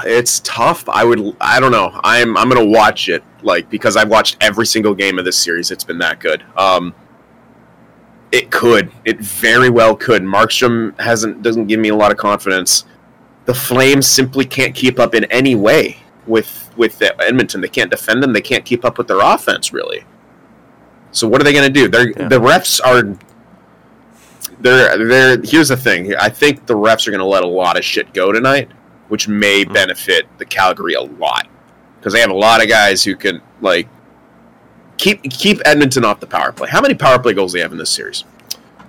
It's 0.04 0.40
tough. 0.40 0.88
I 0.88 1.04
would. 1.04 1.36
I 1.40 1.60
don't 1.60 1.72
know. 1.72 1.98
I'm. 2.02 2.36
I'm 2.36 2.48
gonna 2.48 2.64
watch 2.64 3.08
it 3.08 3.22
like 3.42 3.70
because 3.70 3.96
I've 3.96 4.10
watched 4.10 4.36
every 4.40 4.66
single 4.66 4.94
game 4.94 5.18
of 5.18 5.24
this 5.24 5.38
series. 5.38 5.70
It's 5.70 5.84
been 5.84 5.98
that 5.98 6.18
good. 6.18 6.42
Um, 6.56 6.94
it 8.32 8.50
could. 8.50 8.90
It 9.04 9.20
very 9.20 9.70
well 9.70 9.94
could. 9.94 10.22
Markstrom 10.22 10.98
hasn't 11.00 11.42
doesn't 11.42 11.66
give 11.66 11.78
me 11.78 11.90
a 11.90 11.94
lot 11.94 12.10
of 12.10 12.16
confidence. 12.16 12.84
The 13.44 13.54
Flames 13.54 14.06
simply 14.06 14.44
can't 14.44 14.74
keep 14.74 14.98
up 14.98 15.14
in 15.14 15.24
any 15.24 15.54
way 15.54 15.98
with 16.26 16.70
with 16.76 17.00
Edmonton. 17.02 17.60
They 17.60 17.68
can't 17.68 17.90
defend 17.90 18.22
them. 18.22 18.32
They 18.32 18.40
can't 18.40 18.64
keep 18.64 18.84
up 18.84 18.98
with 18.98 19.06
their 19.08 19.20
offense 19.20 19.72
really. 19.72 20.04
So 21.12 21.28
what 21.28 21.40
are 21.40 21.44
they 21.44 21.52
going 21.52 21.66
to 21.66 21.72
do? 21.72 21.88
They're, 21.88 22.10
yeah. 22.10 22.28
The 22.28 22.40
refs 22.40 22.80
are 22.82 23.16
they're 24.62 25.06
they're 25.06 25.40
here's 25.42 25.68
the 25.68 25.76
thing. 25.76 26.14
I 26.16 26.28
think 26.28 26.66
the 26.66 26.74
refs 26.74 27.06
are 27.06 27.10
going 27.10 27.20
to 27.20 27.26
let 27.26 27.42
a 27.42 27.48
lot 27.48 27.76
of 27.76 27.84
shit 27.84 28.12
go 28.14 28.32
tonight, 28.32 28.70
which 29.08 29.28
may 29.28 29.64
mm-hmm. 29.64 29.72
benefit 29.72 30.26
the 30.38 30.44
Calgary 30.44 30.94
a 30.94 31.02
lot 31.02 31.48
because 31.98 32.12
they 32.12 32.20
have 32.20 32.30
a 32.30 32.34
lot 32.34 32.62
of 32.62 32.68
guys 32.68 33.04
who 33.04 33.14
can 33.16 33.40
like 33.60 33.88
keep 34.96 35.22
keep 35.24 35.60
Edmonton 35.64 36.04
off 36.04 36.20
the 36.20 36.26
power 36.26 36.52
play. 36.52 36.68
How 36.68 36.80
many 36.80 36.94
power 36.94 37.18
play 37.18 37.34
goals 37.34 37.52
do 37.52 37.58
they 37.58 37.62
have 37.62 37.72
in 37.72 37.78
this 37.78 37.90
series? 37.90 38.24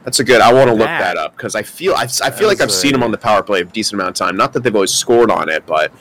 That's 0.03 0.19
a 0.19 0.23
good. 0.23 0.41
I 0.41 0.51
want 0.51 0.67
to 0.67 0.75
look 0.75 0.87
that 0.87 1.17
up 1.17 1.35
because 1.35 1.55
I 1.55 1.63
feel 1.63 1.93
I, 1.95 2.03
I 2.23 2.29
feel 2.29 2.47
like 2.47 2.61
I've 2.61 2.71
seen 2.71 2.91
them 2.91 3.03
on 3.03 3.11
the 3.11 3.17
power 3.17 3.41
play 3.41 3.61
a 3.61 3.63
decent 3.63 3.99
amount 3.99 4.09
of 4.09 4.15
time. 4.15 4.35
Not 4.35 4.53
that 4.53 4.63
they've 4.63 4.75
always 4.75 4.91
scored 4.91 5.31
on 5.31 5.49
it, 5.49 5.65
but 5.65 5.91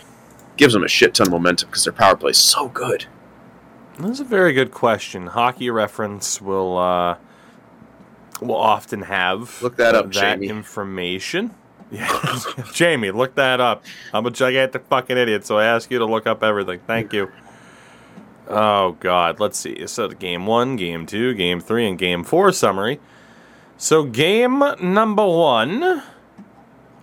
gives 0.56 0.74
them 0.74 0.82
a 0.82 0.88
shit 0.88 1.14
ton 1.14 1.28
of 1.28 1.32
momentum 1.32 1.68
because 1.68 1.84
their 1.84 1.92
power 1.92 2.16
play 2.16 2.30
is 2.30 2.38
so 2.38 2.68
good. 2.68 3.06
That's 3.98 4.20
a 4.20 4.24
very 4.24 4.52
good 4.52 4.72
question. 4.72 5.28
Hockey 5.28 5.70
reference 5.70 6.40
will 6.40 6.78
uh, 6.78 7.16
will 8.43 8.57
often 8.57 9.03
have 9.03 9.62
look 9.62 9.76
that 9.76 9.95
up, 9.95 10.12
that 10.12 10.38
Jamie. 10.38 10.49
information. 10.49 11.55
Yeah, 11.93 12.38
Jamie, 12.72 13.11
look 13.11 13.34
that 13.34 13.61
up. 13.61 13.84
I'm 14.14 14.24
a 14.24 14.30
gigantic 14.30 14.86
fucking 14.86 15.18
idiot, 15.18 15.45
so 15.45 15.59
I 15.59 15.66
ask 15.66 15.90
you 15.90 15.99
to 15.99 16.07
look 16.07 16.26
up 16.26 16.43
everything. 16.43 16.80
Thank 16.86 17.12
you. 17.12 17.30
Oh 18.49 18.93
God, 18.99 19.38
let's 19.38 19.59
see. 19.59 19.86
So 19.86 20.09
the 20.09 20.14
game 20.14 20.47
one, 20.47 20.76
game 20.76 21.05
two, 21.05 21.34
game 21.34 21.61
three, 21.61 21.86
and 21.86 21.99
game 21.99 22.24
four 22.24 22.51
summary. 22.51 22.99
So 23.76 24.05
game 24.05 24.64
number 24.80 25.26
one. 25.26 26.03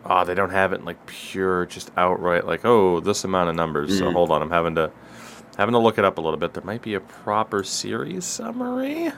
Oh, 0.06 0.26
they 0.26 0.34
don't 0.34 0.50
have 0.50 0.74
it 0.74 0.80
in 0.80 0.86
like 0.86 1.06
pure, 1.06 1.68
just 1.68 1.92
outright 1.96 2.48
like 2.48 2.66
oh 2.66 3.00
this 3.00 3.24
amount 3.24 3.52
of 3.52 3.56
numbers. 3.56 3.92
Mm. 3.92 4.00
So 4.00 4.12
hold 4.12 4.32
on, 4.32 4.42
I'm 4.42 4.50
having 4.50 4.74
to 4.74 4.92
Having 5.60 5.74
to 5.74 5.80
look 5.80 5.98
it 5.98 6.06
up 6.06 6.18
a 6.18 6.22
little 6.22 6.40
bit. 6.40 6.54
There 6.54 6.64
might 6.64 6.82
be 6.82 6.94
a 6.94 7.02
proper 7.02 7.66
series 7.66 8.24
summary. 8.24 9.12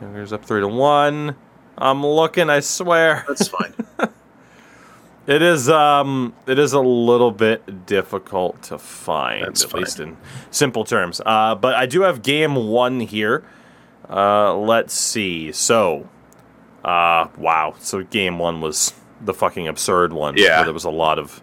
Here's 0.00 0.32
up 0.32 0.44
three 0.44 0.60
to 0.60 0.68
one. 0.68 1.36
I'm 1.78 2.04
looking. 2.04 2.50
I 2.50 2.60
swear. 2.60 3.24
That's 3.28 3.48
fine. 3.48 3.74
It 5.26 5.40
is 5.40 5.70
um 5.70 6.34
it 6.46 6.58
is 6.58 6.74
a 6.74 6.80
little 6.80 7.30
bit 7.30 7.86
difficult 7.86 8.60
to 8.64 8.76
find, 8.76 9.46
That's 9.46 9.64
at 9.64 9.70
fine. 9.70 9.80
least 9.80 9.98
in 9.98 10.18
simple 10.50 10.84
terms. 10.84 11.18
Uh, 11.24 11.54
but 11.54 11.74
I 11.74 11.86
do 11.86 12.02
have 12.02 12.22
game 12.22 12.54
one 12.68 13.00
here. 13.00 13.42
Uh, 14.06 14.54
let's 14.54 14.92
see. 14.92 15.50
So, 15.50 16.10
uh, 16.84 17.28
wow. 17.38 17.74
So 17.80 18.02
game 18.02 18.38
one 18.38 18.60
was 18.60 18.92
the 19.18 19.32
fucking 19.32 19.66
absurd 19.66 20.12
one. 20.12 20.36
Yeah. 20.36 20.62
there 20.62 20.74
was 20.74 20.84
a 20.84 20.90
lot 20.90 21.18
of 21.18 21.40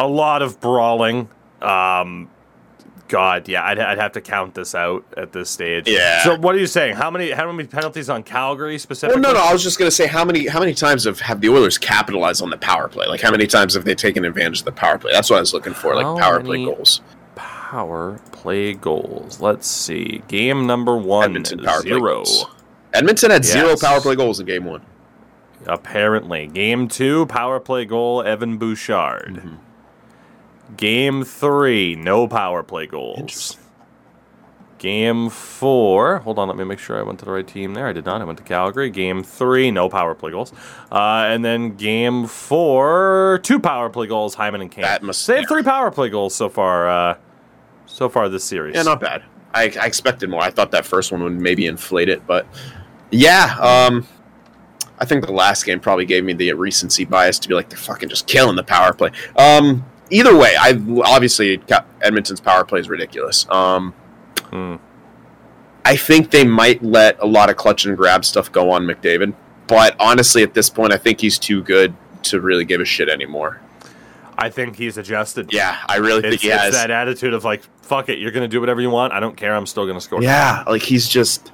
a 0.00 0.08
lot 0.08 0.42
of 0.42 0.60
brawling. 0.60 1.28
Um, 1.62 2.28
God, 3.08 3.48
yeah, 3.48 3.64
I'd, 3.64 3.78
I'd 3.78 3.98
have 3.98 4.12
to 4.12 4.20
count 4.20 4.54
this 4.54 4.74
out 4.74 5.04
at 5.16 5.32
this 5.32 5.50
stage. 5.50 5.88
Yeah. 5.88 6.24
So 6.24 6.36
what 6.36 6.54
are 6.54 6.58
you 6.58 6.66
saying? 6.66 6.96
How 6.96 7.10
many 7.10 7.30
how 7.30 7.50
many 7.50 7.68
penalties 7.68 8.08
on 8.08 8.22
Calgary 8.22 8.72
well, 8.72 8.78
specifically? 8.78 9.20
no, 9.22 9.32
no. 9.32 9.40
I 9.40 9.52
was 9.52 9.62
just 9.62 9.78
gonna 9.78 9.90
say 9.90 10.06
how 10.06 10.24
many 10.24 10.46
how 10.46 10.60
many 10.60 10.74
times 10.74 11.04
have 11.04 11.20
have 11.20 11.40
the 11.40 11.48
Oilers 11.48 11.78
capitalized 11.78 12.42
on 12.42 12.50
the 12.50 12.58
power 12.58 12.88
play? 12.88 13.06
Like 13.06 13.20
how 13.20 13.30
many 13.30 13.46
times 13.46 13.74
have 13.74 13.84
they 13.84 13.94
taken 13.94 14.24
advantage 14.24 14.60
of 14.60 14.64
the 14.64 14.72
power 14.72 14.98
play? 14.98 15.12
That's 15.12 15.30
what 15.30 15.36
I 15.36 15.40
was 15.40 15.54
looking 15.54 15.74
for. 15.74 15.94
Like 15.94 16.04
How 16.04 16.16
power 16.18 16.40
play 16.40 16.64
goals. 16.64 17.00
power 17.34 18.20
play 18.32 18.74
goals. 18.74 19.40
Let's 19.40 19.66
see. 19.66 20.22
Game 20.28 20.66
number 20.66 20.96
one, 20.96 21.24
Edmonton 21.24 21.62
power 21.62 21.82
play 21.82 21.90
zero. 21.90 22.14
goals. 22.16 22.46
Edmonton 22.92 23.30
had 23.30 23.44
zero 23.44 23.76
power 23.76 24.00
play 24.00 24.16
goals 24.16 24.40
in 24.40 24.46
game 24.46 24.64
one. 24.64 24.82
Apparently. 25.66 26.46
Game 26.46 26.88
two, 26.88 27.26
power 27.26 27.58
play 27.60 27.84
goal, 27.84 28.22
Evan 28.22 28.56
Bouchard. 28.56 29.34
Mm-hmm. 29.34 29.54
Game 30.76 31.24
three, 31.24 31.94
no 31.94 32.26
power 32.26 32.62
play 32.62 32.86
goals. 32.86 33.56
Game 34.78 35.30
four, 35.30 36.18
hold 36.18 36.38
on, 36.38 36.48
let 36.48 36.56
me 36.56 36.64
make 36.64 36.78
sure 36.78 36.98
I 36.98 37.02
went 37.02 37.18
to 37.20 37.24
the 37.24 37.30
right 37.30 37.46
team 37.46 37.72
there. 37.74 37.86
I 37.86 37.92
did 37.92 38.04
not. 38.04 38.20
I 38.20 38.24
went 38.24 38.38
to 38.38 38.44
Calgary. 38.44 38.90
Game 38.90 39.22
three, 39.22 39.70
no 39.70 39.88
power 39.88 40.14
play 40.14 40.32
goals. 40.32 40.52
Uh, 40.92 41.24
and 41.28 41.44
then 41.44 41.76
game 41.76 42.26
four, 42.26 43.40
two 43.42 43.58
power 43.58 43.88
play 43.88 44.06
goals, 44.06 44.34
Hyman 44.34 44.60
and 44.60 44.70
Kane. 44.70 44.84
Must- 45.02 45.26
they 45.26 45.36
have 45.36 45.48
three 45.48 45.62
power 45.62 45.90
play 45.90 46.10
goals 46.10 46.34
so 46.34 46.48
far. 46.48 46.88
Uh, 46.88 47.16
so 47.86 48.08
far 48.08 48.28
this 48.28 48.44
series. 48.44 48.74
Yeah, 48.74 48.82
not 48.82 49.00
bad. 49.00 49.22
I, 49.54 49.72
I 49.80 49.86
expected 49.86 50.28
more. 50.28 50.42
I 50.42 50.50
thought 50.50 50.72
that 50.72 50.84
first 50.84 51.10
one 51.12 51.22
would 51.22 51.32
maybe 51.32 51.66
inflate 51.66 52.08
it, 52.10 52.26
but 52.26 52.46
yeah. 53.10 53.56
Um, 53.58 54.06
I 54.98 55.04
think 55.06 55.24
the 55.24 55.32
last 55.32 55.64
game 55.64 55.80
probably 55.80 56.04
gave 56.04 56.24
me 56.24 56.34
the 56.34 56.52
recency 56.52 57.04
bias 57.04 57.38
to 57.38 57.48
be 57.48 57.54
like 57.54 57.70
they're 57.70 57.78
fucking 57.78 58.08
just 58.10 58.26
killing 58.26 58.56
the 58.56 58.64
power 58.64 58.92
play. 58.92 59.12
Um, 59.36 59.84
either 60.10 60.36
way, 60.36 60.54
I 60.58 60.80
obviously 61.04 61.60
Edmonton's 62.00 62.40
power 62.40 62.64
play 62.64 62.80
is 62.80 62.88
ridiculous. 62.88 63.46
Um, 63.50 63.92
Hmm. 64.50 64.76
I 65.84 65.96
think 65.96 66.30
they 66.30 66.44
might 66.44 66.82
let 66.82 67.20
a 67.20 67.26
lot 67.26 67.48
of 67.50 67.56
clutch 67.56 67.84
and 67.86 67.96
grab 67.96 68.24
stuff 68.24 68.50
go 68.50 68.70
on 68.70 68.86
McDavid, 68.86 69.34
but 69.66 69.94
honestly, 70.00 70.42
at 70.42 70.52
this 70.54 70.68
point, 70.70 70.92
I 70.92 70.96
think 70.96 71.20
he's 71.20 71.38
too 71.38 71.62
good 71.62 71.94
to 72.24 72.40
really 72.40 72.64
give 72.64 72.80
a 72.80 72.84
shit 72.84 73.08
anymore. 73.08 73.60
I 74.38 74.50
think 74.50 74.76
he's 74.76 74.98
adjusted. 74.98 75.52
Yeah, 75.52 75.78
I 75.88 75.96
really 75.96 76.22
think 76.22 76.40
he 76.42 76.48
it's 76.48 76.60
has. 76.60 76.74
that 76.74 76.90
attitude 76.90 77.32
of 77.34 77.44
like, 77.44 77.62
fuck 77.82 78.08
it, 78.08 78.18
you're 78.18 78.32
gonna 78.32 78.48
do 78.48 78.60
whatever 78.60 78.80
you 78.80 78.90
want. 78.90 79.12
I 79.12 79.20
don't 79.20 79.36
care. 79.36 79.54
I'm 79.54 79.66
still 79.66 79.86
gonna 79.86 80.00
score. 80.00 80.22
Yeah, 80.22 80.64
like 80.66 80.82
he's 80.82 81.08
just 81.08 81.52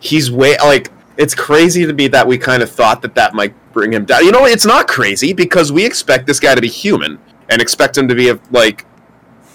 he's 0.00 0.30
way 0.30 0.56
like 0.58 0.90
it's 1.16 1.34
crazy 1.34 1.86
to 1.86 1.92
me 1.92 2.08
that 2.08 2.26
we 2.26 2.38
kind 2.38 2.62
of 2.62 2.70
thought 2.70 3.02
that 3.02 3.14
that 3.14 3.34
might 3.34 3.54
bring 3.72 3.92
him 3.92 4.04
down. 4.04 4.24
You 4.24 4.32
know, 4.32 4.46
it's 4.46 4.66
not 4.66 4.88
crazy 4.88 5.32
because 5.32 5.70
we 5.72 5.84
expect 5.84 6.26
this 6.26 6.40
guy 6.40 6.54
to 6.54 6.60
be 6.60 6.68
human 6.68 7.18
and 7.48 7.60
expect 7.62 7.96
him 7.96 8.08
to 8.08 8.14
be 8.14 8.28
a, 8.30 8.38
like 8.50 8.84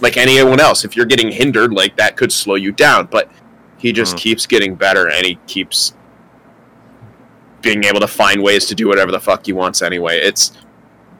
like 0.01 0.15
anyone 0.15 0.59
else. 0.61 0.85
If 0.85 0.95
you're 0.95 1.05
getting 1.05 1.31
hindered, 1.31 1.73
like 1.73 1.97
that 1.97 2.15
could 2.15 2.31
slow 2.31 2.55
you 2.55 2.71
down, 2.71 3.07
but 3.11 3.29
he 3.77 3.91
just 3.91 4.15
Mhm. 4.15 4.19
keeps 4.19 4.45
getting 4.45 4.75
better 4.75 5.09
and 5.09 5.25
he 5.25 5.35
keeps 5.47 5.93
being 7.61 7.83
able 7.83 7.99
to 7.99 8.07
find 8.07 8.41
ways 8.41 8.65
to 8.67 8.75
do 8.75 8.87
whatever 8.87 9.11
the 9.11 9.19
fuck 9.19 9.45
he 9.45 9.51
wants 9.53 9.81
anyway. 9.81 10.17
It's 10.19 10.53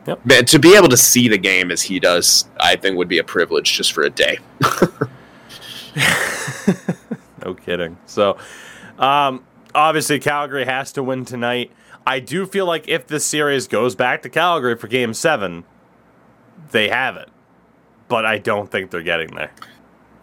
Yep. 0.07 0.25
man, 0.25 0.45
to 0.45 0.59
be 0.59 0.75
able 0.75 0.87
to 0.87 0.95
see 0.97 1.27
the 1.27 1.37
game 1.37 1.71
as 1.71 1.81
he 1.83 1.99
does, 1.99 2.45
I 2.59 2.77
think 2.77 2.95
would 2.97 3.09
be 3.09 3.17
a 3.19 3.23
privilege 3.23 3.73
just 3.75 3.91
for 3.91 4.03
a 4.03 4.09
day. 4.09 4.39
No 7.45 7.53
kidding. 7.53 7.97
So, 8.05 8.37
um, 8.97 9.43
obviously, 9.75 10.19
Calgary 10.19 10.65
has 10.65 10.91
to 10.93 11.03
win 11.03 11.25
tonight. 11.25 11.71
I 12.05 12.19
do 12.19 12.45
feel 12.45 12.65
like 12.65 12.87
if 12.87 13.07
this 13.07 13.25
series 13.25 13.67
goes 13.67 13.95
back 13.95 14.21
to 14.23 14.29
Calgary 14.29 14.75
for 14.75 14.87
Game 14.87 15.13
Seven, 15.13 15.63
they 16.71 16.89
have 16.89 17.15
it. 17.17 17.29
But 18.07 18.25
I 18.25 18.37
don't 18.39 18.71
think 18.71 18.91
they're 18.91 19.03
getting 19.03 19.35
there. 19.35 19.51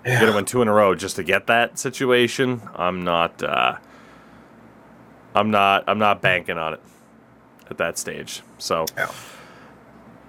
You're 0.05 0.21
gonna 0.21 0.35
win 0.35 0.45
two 0.45 0.63
in 0.63 0.69
a 0.69 0.73
row 0.73 0.95
just 0.95 1.17
to 1.17 1.25
get 1.25 1.47
that 1.49 1.79
situation. 1.79 2.63
I'm 2.75 3.03
not. 3.03 3.43
Uh, 3.43 3.77
I'm 5.35 5.51
not. 5.51 5.85
I'm 5.89 5.99
not 5.99 6.23
banking 6.23 6.59
on 6.59 6.75
it 6.75 6.81
at 7.71 7.79
that 7.79 7.99
stage. 7.99 8.43
So. 8.59 8.87
Yeah. 8.97 9.11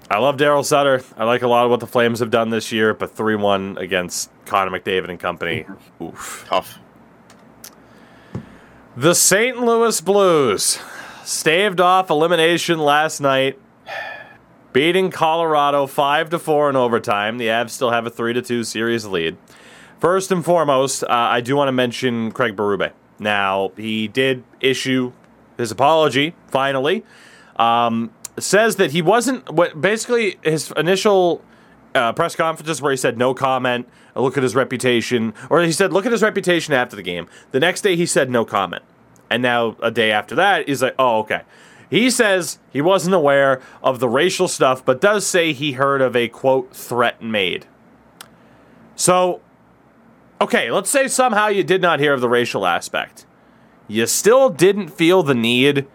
I 0.09 0.19
love 0.19 0.37
Daryl 0.37 0.63
Sutter. 0.63 1.03
I 1.17 1.25
like 1.25 1.41
a 1.41 1.49
lot 1.49 1.65
of 1.65 1.71
what 1.71 1.81
the 1.81 1.87
Flames 1.87 2.19
have 2.19 2.31
done 2.31 2.49
this 2.49 2.71
year, 2.71 2.93
but 2.93 3.11
3 3.11 3.35
1 3.35 3.77
against 3.77 4.31
Connor 4.45 4.79
McDavid 4.79 5.09
and 5.09 5.19
company. 5.19 5.65
Oof. 6.01 6.45
Tough. 6.47 6.79
The 8.97 9.13
St. 9.13 9.59
Louis 9.59 10.01
Blues 10.01 10.79
staved 11.23 11.79
off 11.79 12.09
elimination 12.09 12.79
last 12.79 13.19
night, 13.21 13.59
beating 14.73 15.11
Colorado 15.11 15.85
5 15.85 16.31
to 16.31 16.39
4 16.39 16.71
in 16.71 16.75
overtime. 16.75 17.37
The 17.37 17.45
Avs 17.45 17.69
still 17.69 17.91
have 17.91 18.07
a 18.07 18.09
3 18.09 18.33
to 18.33 18.41
2 18.41 18.63
series 18.63 19.05
lead. 19.05 19.37
First 19.99 20.31
and 20.31 20.43
foremost, 20.43 21.03
uh, 21.03 21.09
I 21.09 21.41
do 21.41 21.55
want 21.55 21.67
to 21.67 21.73
mention 21.73 22.31
Craig 22.31 22.55
Berube. 22.55 22.91
Now, 23.19 23.71
he 23.77 24.07
did 24.07 24.43
issue 24.61 25.11
his 25.59 25.69
apology 25.69 26.33
finally. 26.47 27.05
Um, 27.57 28.09
says 28.39 28.77
that 28.77 28.93
he 28.93 29.03
wasn't 29.03 29.47
what 29.51 29.79
basically 29.79 30.39
his 30.41 30.71
initial 30.75 31.43
uh, 31.95 32.13
press 32.13 32.35
conferences 32.35 32.81
where 32.81 32.91
he 32.91 32.97
said 32.97 33.17
no 33.17 33.33
comment, 33.33 33.87
uh, 34.15 34.21
look 34.21 34.37
at 34.37 34.43
his 34.43 34.55
reputation, 34.55 35.33
or 35.49 35.61
he 35.61 35.71
said 35.71 35.93
look 35.93 36.05
at 36.05 36.11
his 36.11 36.23
reputation 36.23 36.73
after 36.73 36.95
the 36.95 37.03
game. 37.03 37.27
The 37.51 37.59
next 37.59 37.81
day 37.81 37.95
he 37.95 38.05
said 38.05 38.29
no 38.29 38.45
comment, 38.45 38.83
and 39.29 39.41
now 39.41 39.75
a 39.81 39.91
day 39.91 40.11
after 40.11 40.35
that 40.35 40.67
he's 40.67 40.81
like, 40.81 40.95
oh 40.99 41.19
okay. 41.19 41.41
He 41.89 42.09
says 42.09 42.59
he 42.71 42.81
wasn't 42.81 43.15
aware 43.15 43.61
of 43.81 43.99
the 43.99 44.09
racial 44.09 44.47
stuff, 44.47 44.83
but 44.83 44.99
does 44.99 45.25
say 45.25 45.53
he 45.53 45.73
heard 45.73 46.01
of 46.01 46.15
a 46.15 46.27
quote 46.27 46.75
threat 46.75 47.21
made. 47.21 47.65
So, 48.95 49.41
okay, 50.41 50.69
let's 50.69 50.89
say 50.89 51.07
somehow 51.07 51.47
you 51.47 51.63
did 51.63 51.81
not 51.81 52.01
hear 52.01 52.13
of 52.13 52.19
the 52.19 52.27
racial 52.27 52.65
aspect. 52.65 53.25
You 53.87 54.05
still 54.05 54.49
didn't 54.49 54.89
feel 54.89 55.23
the 55.23 55.33
need 55.35 55.87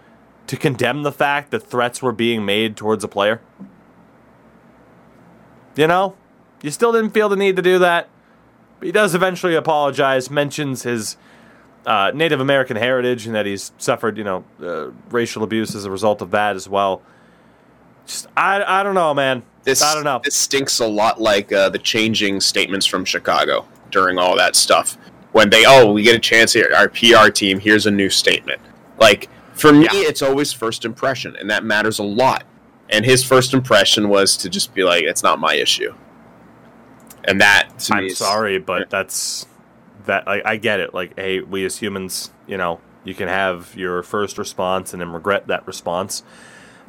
to 0.46 0.56
condemn 0.56 1.02
the 1.02 1.12
fact 1.12 1.50
that 1.50 1.62
threats 1.62 2.02
were 2.02 2.12
being 2.12 2.44
made 2.44 2.76
towards 2.76 3.04
a 3.04 3.08
player? 3.08 3.40
You 5.76 5.86
know? 5.86 6.16
You 6.62 6.70
still 6.70 6.92
didn't 6.92 7.10
feel 7.10 7.28
the 7.28 7.36
need 7.36 7.56
to 7.56 7.62
do 7.62 7.78
that? 7.80 8.08
But 8.78 8.86
he 8.86 8.92
does 8.92 9.14
eventually 9.14 9.54
apologize, 9.54 10.30
mentions 10.30 10.82
his 10.82 11.16
uh, 11.86 12.12
Native 12.14 12.40
American 12.40 12.76
heritage 12.76 13.26
and 13.26 13.34
that 13.34 13.46
he's 13.46 13.72
suffered, 13.78 14.16
you 14.16 14.24
know, 14.24 14.44
uh, 14.62 14.90
racial 15.10 15.42
abuse 15.42 15.74
as 15.74 15.84
a 15.84 15.90
result 15.90 16.20
of 16.22 16.30
that 16.30 16.54
as 16.56 16.68
well. 16.68 17.02
Just, 18.06 18.26
I, 18.36 18.62
I 18.62 18.82
don't 18.82 18.94
know, 18.94 19.14
man. 19.14 19.42
This 19.64 19.82
I 19.82 19.94
don't 19.94 20.04
know. 20.04 20.20
This 20.24 20.34
stinks 20.34 20.80
a 20.80 20.86
lot 20.86 21.20
like 21.20 21.52
uh, 21.52 21.68
the 21.68 21.78
changing 21.78 22.40
statements 22.40 22.86
from 22.86 23.04
Chicago 23.04 23.66
during 23.90 24.18
all 24.18 24.36
that 24.36 24.56
stuff. 24.56 24.96
When 25.32 25.50
they, 25.50 25.64
oh, 25.66 25.92
we 25.92 26.02
get 26.02 26.14
a 26.14 26.18
chance 26.20 26.52
here, 26.52 26.70
our 26.76 26.88
PR 26.88 27.28
team, 27.30 27.58
here's 27.60 27.86
a 27.86 27.90
new 27.90 28.10
statement. 28.10 28.60
Like 28.98 29.28
for 29.54 29.72
me, 29.72 29.84
Yeah. 29.84 30.08
it's 30.08 30.22
always 30.22 30.52
first 30.52 30.84
impression, 30.84 31.36
and 31.36 31.48
that 31.50 31.64
matters 31.64 31.98
a 31.98 32.02
lot. 32.02 32.44
And 32.92 33.04
his 33.04 33.24
first 33.24 33.54
impression 33.54 34.08
was 34.08 34.36
to 34.38 34.50
just 34.50 34.74
be 34.74 34.84
like, 34.84 35.04
"It's 35.04 35.22
not 35.22 35.40
my 35.40 35.54
issue," 35.54 35.94
and 37.24 37.40
that 37.40 37.78
to 37.80 37.94
I'm 37.94 38.04
is- 38.04 38.18
sorry, 38.18 38.58
but 38.58 38.90
that's 38.90 39.46
that. 40.04 40.28
I, 40.28 40.42
I 40.44 40.56
get 40.56 40.78
it. 40.78 40.92
Like, 40.92 41.18
hey, 41.18 41.40
we 41.40 41.64
as 41.64 41.78
humans, 41.78 42.30
you 42.46 42.56
know, 42.58 42.80
you 43.04 43.14
can 43.14 43.28
have 43.28 43.74
your 43.76 44.02
first 44.02 44.38
response 44.38 44.92
and 44.92 45.00
then 45.00 45.10
regret 45.10 45.46
that 45.48 45.66
response. 45.66 46.22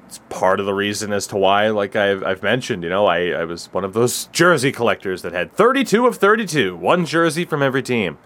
It's 0.07 0.19
part 0.29 0.59
of 0.59 0.65
the 0.65 0.73
reason 0.73 1.11
as 1.13 1.25
to 1.27 1.37
why, 1.37 1.69
like 1.69 1.95
I've, 1.95 2.23
I've 2.23 2.43
mentioned, 2.43 2.83
you 2.83 2.89
know, 2.89 3.07
I, 3.07 3.29
I 3.29 3.45
was 3.45 3.67
one 3.73 3.83
of 3.83 3.93
those 3.93 4.25
jersey 4.27 4.71
collectors 4.71 5.21
that 5.23 5.31
had 5.31 5.53
32 5.53 6.05
of 6.05 6.17
32, 6.17 6.75
one 6.75 7.05
jersey 7.05 7.45
from 7.45 7.63
every 7.63 7.81
team. 7.81 8.17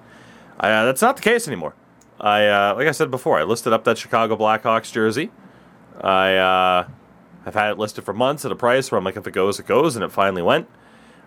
Uh, 0.60 0.86
that's 0.86 1.02
not 1.02 1.16
the 1.16 1.22
case 1.22 1.48
anymore. 1.48 1.76
I, 2.20 2.48
uh, 2.48 2.74
like 2.76 2.88
I 2.88 2.92
said 2.92 3.12
before, 3.12 3.40
I 3.40 3.44
listed 3.44 3.72
up 3.72 3.84
that 3.86 3.98
Chicago 3.98 4.36
Blackhawks 4.36 4.92
jersey. 4.92 5.32
I 6.02 6.36
uh, 6.36 6.88
have 7.48 7.56
had 7.56 7.72
it 7.72 7.78
listed 7.78 8.04
for 8.04 8.14
months 8.14 8.44
at 8.44 8.52
a 8.52 8.56
price 8.56 8.92
where 8.92 9.00
I'm 9.00 9.06
like, 9.06 9.16
if 9.16 9.26
it 9.26 9.32
goes, 9.32 9.58
it 9.58 9.66
goes, 9.66 9.96
and 9.96 10.04
it 10.04 10.12
finally 10.12 10.42
went. 10.42 10.68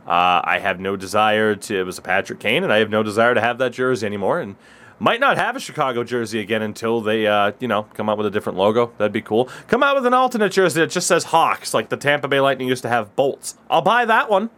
Uh, 0.07 0.43
I 0.45 0.59
have 0.61 0.79
no 0.79 0.95
desire 0.95 1.57
to. 1.57 1.81
It 1.81 1.85
was 1.85 1.97
a 1.97 2.03
Patrick 2.03 2.41
Kane, 2.41 2.63
and 2.63 2.71
I 2.71 2.79
have 2.79 2.91
no 2.91 3.03
desire 3.03 3.35
to 3.35 3.41
have 3.41 3.57
that 3.57 3.73
jersey 3.73 4.05
anymore. 4.05 4.39
And 4.39 4.57
might 4.99 5.19
not 5.19 5.39
have 5.39 5.57
a 5.57 5.61
Chicago 5.61 6.05
jersey 6.05 6.39
again 6.41 6.61
until 6.61 7.01
they, 7.01 7.27
uh, 7.27 7.53
you 7.59 7.67
know, 7.67 7.85
come 7.95 8.11
out 8.11 8.19
with 8.19 8.27
a 8.27 8.31
different 8.31 8.59
logo. 8.59 8.93
That'd 8.99 9.15
be 9.15 9.23
cool. 9.23 9.49
Come 9.67 9.83
out 9.83 9.95
with 9.95 10.05
an 10.05 10.13
alternate 10.13 10.53
jersey 10.53 10.81
that 10.81 10.91
just 10.91 11.07
says 11.07 11.25
Hawks, 11.25 11.73
like 11.73 11.89
the 11.89 11.97
Tampa 11.97 12.29
Bay 12.29 12.41
Lightning 12.41 12.69
used 12.69 12.83
to 12.83 12.91
have 12.91 13.17
bolts. 13.17 13.57
I'll 13.71 13.81
buy 13.81 14.05
that 14.05 14.29
one. 14.29 14.51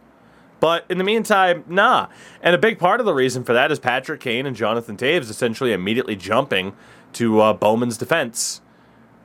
But 0.59 0.85
in 0.89 0.99
the 0.99 1.05
meantime, 1.05 1.63
nah. 1.69 2.09
And 2.43 2.57
a 2.57 2.59
big 2.59 2.81
part 2.81 2.99
of 2.99 3.07
the 3.07 3.15
reason 3.15 3.45
for 3.45 3.53
that 3.53 3.71
is 3.71 3.79
Patrick 3.79 4.21
Kane 4.21 4.47
and 4.47 4.57
Jonathan 4.57 4.97
Toews 4.97 5.31
essentially 5.31 5.73
immediately 5.73 6.17
jumping 6.17 6.75
to 7.13 7.41
uh, 7.41 7.53
Bowman's 7.53 7.97
defense 7.97 8.62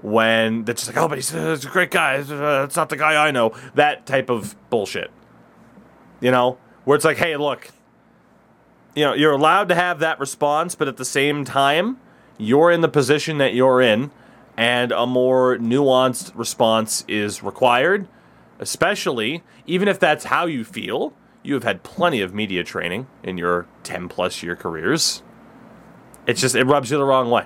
when 0.02 0.64
they're 0.64 0.76
just 0.76 0.88
like, 0.88 0.98
oh, 0.98 1.08
but 1.08 1.18
he's, 1.18 1.34
uh, 1.34 1.50
he's 1.50 1.66
a 1.66 1.70
great 1.70 1.92
guy. 1.92 2.18
Uh, 2.18 2.64
it's 2.64 2.76
not 2.76 2.90
the 2.90 2.98
guy 2.98 3.28
I 3.28 3.32
know. 3.32 3.54
That 3.76 4.06
type 4.06 4.30
of 4.30 4.56
bullshit. 4.70 5.12
You 6.20 6.32
know, 6.32 6.58
where 6.86 6.96
it's 6.96 7.06
like, 7.06 7.18
hey, 7.18 7.38
look, 7.38 7.70
you 8.96 9.04
know, 9.04 9.14
you're 9.14 9.32
allowed 9.32 9.70
to 9.70 9.76
have 9.76 10.00
that 10.00 10.20
response, 10.20 10.74
but 10.74 10.88
at 10.88 10.98
the 10.98 11.06
same 11.06 11.46
time, 11.46 12.00
you're 12.38 12.72
in 12.72 12.82
the 12.82 12.90
position 12.90 13.38
that 13.38 13.54
you're 13.54 13.82
in, 13.82 14.12
and 14.56 14.92
a 14.92 15.06
more 15.06 15.58
nuanced 15.58 16.32
response 16.36 17.06
is 17.08 17.44
required, 17.44 18.08
especially 18.60 19.44
even 19.68 19.88
if 19.88 20.00
that's 20.00 20.26
how 20.26 20.46
you 20.46 20.64
feel. 20.64 21.14
You 21.44 21.54
have 21.54 21.64
had 21.64 21.84
plenty 21.84 22.22
of 22.22 22.34
media 22.34 22.64
training 22.64 23.08
in 23.24 23.38
your 23.38 23.68
10 23.84 24.10
plus 24.10 24.42
year 24.44 24.56
careers. 24.56 25.22
It's 26.26 26.42
just, 26.42 26.56
it 26.56 26.66
rubs 26.66 26.92
you 26.92 26.98
the 26.98 27.06
wrong 27.06 27.30
way. 27.30 27.46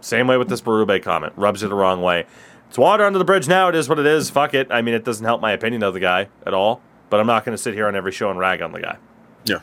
Same 0.00 0.26
way 0.26 0.36
with 0.36 0.48
this 0.48 0.60
Berube 0.60 1.02
comment. 1.02 1.32
Rubs 1.36 1.62
you 1.62 1.68
the 1.68 1.74
wrong 1.74 2.02
way. 2.02 2.26
It's 2.68 2.78
water 2.78 3.04
under 3.04 3.18
the 3.18 3.24
bridge 3.24 3.48
now. 3.48 3.68
It 3.68 3.74
is 3.74 3.88
what 3.88 3.98
it 3.98 4.06
is. 4.06 4.30
Fuck 4.30 4.54
it. 4.54 4.68
I 4.70 4.80
mean, 4.82 4.94
it 4.94 5.04
doesn't 5.04 5.24
help 5.24 5.40
my 5.40 5.52
opinion 5.52 5.82
of 5.82 5.92
the 5.92 6.00
guy 6.00 6.28
at 6.46 6.54
all. 6.54 6.80
But 7.10 7.18
I'm 7.18 7.26
not 7.26 7.44
going 7.44 7.56
to 7.56 7.62
sit 7.62 7.74
here 7.74 7.88
on 7.88 7.96
every 7.96 8.12
show 8.12 8.30
and 8.30 8.38
rag 8.38 8.62
on 8.62 8.70
the 8.70 8.80
guy. 8.80 8.96
Yeah. 9.44 9.60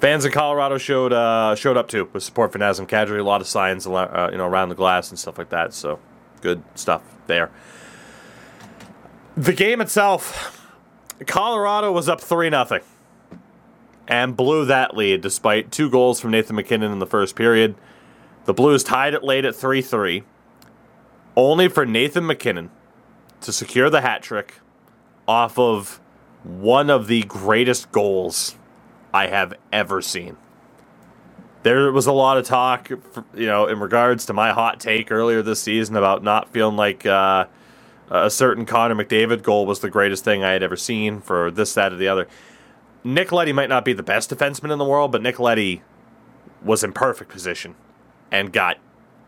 Fans 0.00 0.24
in 0.24 0.32
Colorado 0.32 0.78
showed 0.78 1.12
uh, 1.12 1.54
showed 1.54 1.76
up 1.76 1.88
too 1.88 2.08
with 2.12 2.22
support 2.22 2.50
for 2.50 2.58
Nazem 2.58 2.88
Kadri. 2.88 3.20
A 3.20 3.22
lot 3.22 3.40
of 3.40 3.46
signs, 3.46 3.86
uh, 3.86 4.30
you 4.32 4.38
know, 4.38 4.46
around 4.46 4.70
the 4.70 4.74
glass 4.74 5.10
and 5.10 5.18
stuff 5.18 5.38
like 5.38 5.50
that. 5.50 5.74
So 5.74 6.00
good 6.40 6.62
stuff 6.74 7.02
there. 7.26 7.50
The 9.36 9.52
game 9.52 9.80
itself, 9.80 10.66
Colorado 11.26 11.92
was 11.92 12.08
up 12.08 12.20
three 12.20 12.50
nothing, 12.50 12.80
and 14.08 14.36
blew 14.36 14.64
that 14.64 14.96
lead 14.96 15.20
despite 15.20 15.70
two 15.70 15.88
goals 15.88 16.20
from 16.20 16.32
Nathan 16.32 16.56
MacKinnon 16.56 16.90
in 16.90 16.98
the 16.98 17.06
first 17.06 17.36
period. 17.36 17.76
The 18.44 18.54
Blues 18.54 18.82
tied 18.82 19.14
it 19.14 19.22
late 19.22 19.44
at 19.44 19.54
3 19.54 19.80
3, 19.82 20.24
only 21.36 21.68
for 21.68 21.86
Nathan 21.86 22.26
MacKinnon 22.26 22.70
to 23.40 23.52
secure 23.52 23.88
the 23.88 24.00
hat 24.00 24.22
trick 24.22 24.54
off 25.28 25.58
of 25.58 26.00
one 26.42 26.90
of 26.90 27.06
the 27.06 27.22
greatest 27.22 27.92
goals 27.92 28.56
I 29.14 29.28
have 29.28 29.54
ever 29.72 30.00
seen. 30.00 30.36
There 31.62 31.92
was 31.92 32.06
a 32.06 32.12
lot 32.12 32.38
of 32.38 32.44
talk, 32.44 32.90
you 32.90 33.46
know, 33.46 33.66
in 33.66 33.78
regards 33.78 34.26
to 34.26 34.32
my 34.32 34.52
hot 34.52 34.80
take 34.80 35.12
earlier 35.12 35.42
this 35.42 35.62
season 35.62 35.94
about 35.94 36.24
not 36.24 36.48
feeling 36.52 36.76
like 36.76 37.06
uh, 37.06 37.46
a 38.10 38.30
certain 38.30 38.66
Connor 38.66 38.96
McDavid 38.96 39.42
goal 39.44 39.66
was 39.66 39.78
the 39.78 39.90
greatest 39.90 40.24
thing 40.24 40.42
I 40.42 40.50
had 40.50 40.64
ever 40.64 40.76
seen 40.76 41.20
for 41.20 41.52
this, 41.52 41.74
that, 41.74 41.92
or 41.92 41.96
the 41.96 42.08
other. 42.08 42.26
Nick 43.04 43.30
Leddy 43.30 43.52
might 43.52 43.68
not 43.68 43.84
be 43.84 43.92
the 43.92 44.02
best 44.02 44.30
defenseman 44.30 44.72
in 44.72 44.78
the 44.78 44.84
world, 44.84 45.12
but 45.12 45.22
Nick 45.22 45.38
Leddy 45.38 45.82
was 46.64 46.82
in 46.82 46.92
perfect 46.92 47.30
position 47.30 47.76
and 48.32 48.52
got 48.52 48.78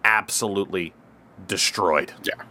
absolutely 0.03 0.93
destroyed. 1.47 2.13
Yeah. 2.25 2.43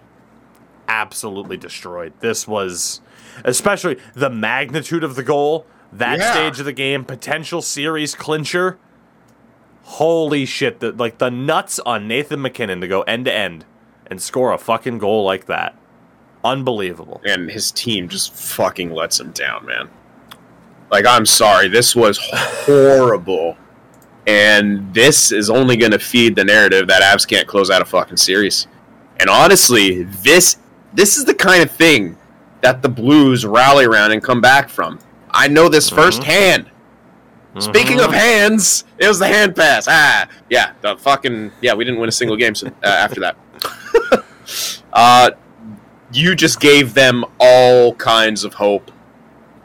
Absolutely 0.87 1.57
destroyed. 1.57 2.13
This 2.19 2.47
was, 2.47 3.01
especially 3.43 3.97
the 4.13 4.29
magnitude 4.29 5.03
of 5.03 5.15
the 5.15 5.23
goal, 5.23 5.65
that 5.91 6.19
yeah. 6.19 6.31
stage 6.31 6.59
of 6.59 6.65
the 6.65 6.73
game, 6.73 7.03
potential 7.03 7.61
series 7.61 8.15
clincher. 8.15 8.77
Holy 9.83 10.45
shit! 10.45 10.79
The, 10.79 10.93
like 10.93 11.17
the 11.17 11.29
nuts 11.29 11.77
on 11.79 12.07
Nathan 12.07 12.41
MacKinnon 12.41 12.79
to 12.79 12.87
go 12.87 13.01
end 13.01 13.25
to 13.25 13.33
end 13.33 13.65
and 14.07 14.21
score 14.21 14.53
a 14.53 14.57
fucking 14.57 14.99
goal 14.99 15.25
like 15.25 15.45
that. 15.47 15.77
Unbelievable. 16.43 17.21
And 17.25 17.49
his 17.49 17.71
team 17.71 18.07
just 18.07 18.33
fucking 18.33 18.91
lets 18.91 19.19
him 19.19 19.31
down, 19.31 19.65
man. 19.65 19.89
Like, 20.89 21.05
I'm 21.05 21.25
sorry. 21.25 21.67
This 21.67 21.95
was 21.95 22.17
horrible 22.33 23.57
and 24.25 24.93
this 24.93 25.31
is 25.31 25.49
only 25.49 25.77
going 25.77 25.91
to 25.91 25.99
feed 25.99 26.35
the 26.35 26.43
narrative 26.43 26.87
that 26.87 27.01
Avs 27.01 27.27
can't 27.27 27.47
close 27.47 27.69
out 27.69 27.81
a 27.81 27.85
fucking 27.85 28.17
series. 28.17 28.67
And 29.19 29.29
honestly, 29.29 30.03
this 30.03 30.57
this 30.93 31.17
is 31.17 31.25
the 31.25 31.33
kind 31.33 31.63
of 31.63 31.71
thing 31.71 32.17
that 32.61 32.81
the 32.81 32.89
Blues 32.89 33.45
rally 33.45 33.85
around 33.85 34.11
and 34.11 34.23
come 34.23 34.41
back 34.41 34.69
from. 34.69 34.99
I 35.31 35.47
know 35.47 35.69
this 35.69 35.87
mm-hmm. 35.87 35.95
firsthand. 35.97 36.65
Mm-hmm. 36.65 37.59
Speaking 37.59 37.99
of 37.99 38.11
hands, 38.11 38.83
it 38.97 39.07
was 39.07 39.19
the 39.19 39.27
hand 39.27 39.55
pass. 39.55 39.87
Ah, 39.87 40.27
yeah, 40.49 40.73
the 40.81 40.97
fucking 40.97 41.51
yeah. 41.61 41.73
We 41.73 41.83
didn't 41.83 41.99
win 41.99 42.09
a 42.09 42.13
single 42.13 42.37
game 42.37 42.55
so, 42.55 42.67
uh, 42.67 42.71
after 42.83 43.19
that. 43.19 44.25
uh, 44.93 45.31
you 46.11 46.35
just 46.35 46.59
gave 46.59 46.93
them 46.93 47.25
all 47.39 47.93
kinds 47.95 48.43
of 48.43 48.55
hope, 48.55 48.91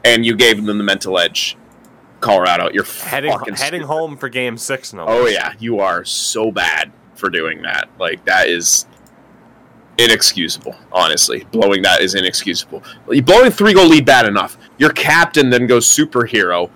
and 0.03 0.25
you 0.25 0.35
gave 0.35 0.63
them 0.63 0.77
the 0.77 0.83
mental 0.83 1.17
edge. 1.17 1.57
Colorado. 2.19 2.69
You're 2.71 2.83
heading 2.83 3.33
heading 3.55 3.81
home 3.81 4.17
for 4.17 4.29
Game 4.29 4.57
Six. 4.57 4.93
No. 4.93 5.05
Oh 5.07 5.27
yeah, 5.27 5.53
you 5.59 5.79
are 5.79 6.03
so 6.05 6.51
bad 6.51 6.91
for 7.15 7.29
doing 7.29 7.61
that. 7.63 7.89
Like 7.99 8.23
that 8.25 8.47
is 8.47 8.85
inexcusable. 9.97 10.75
Honestly, 10.91 11.45
blowing 11.51 11.81
that 11.83 12.01
is 12.01 12.15
inexcusable. 12.15 12.83
Blowing 13.23 13.51
three 13.51 13.73
goal 13.73 13.87
lead 13.87 14.05
bad 14.05 14.25
enough. 14.25 14.57
Your 14.77 14.91
captain 14.91 15.49
then 15.49 15.67
goes 15.67 15.85
superhero, 15.85 16.69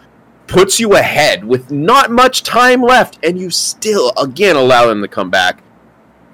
puts 0.48 0.80
you 0.80 0.96
ahead 0.96 1.44
with 1.44 1.72
not 1.72 2.12
much 2.12 2.44
time 2.44 2.82
left, 2.82 3.20
and 3.24 3.40
you 3.40 3.50
still 3.50 4.12
again 4.18 4.56
allow 4.56 4.88
them 4.88 5.02
to 5.02 5.08
come 5.08 5.30
back. 5.30 5.64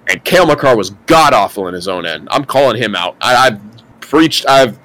And 0.07 0.23
Cale 0.23 0.47
Makar 0.47 0.75
was 0.75 0.91
god 1.05 1.33
awful 1.33 1.67
in 1.67 1.73
his 1.75 1.87
own 1.87 2.05
end. 2.05 2.27
I'm 2.31 2.43
calling 2.43 2.81
him 2.81 2.95
out. 2.95 3.15
I, 3.21 3.47
I've 3.47 3.61
preached. 4.01 4.47
I've 4.47 4.79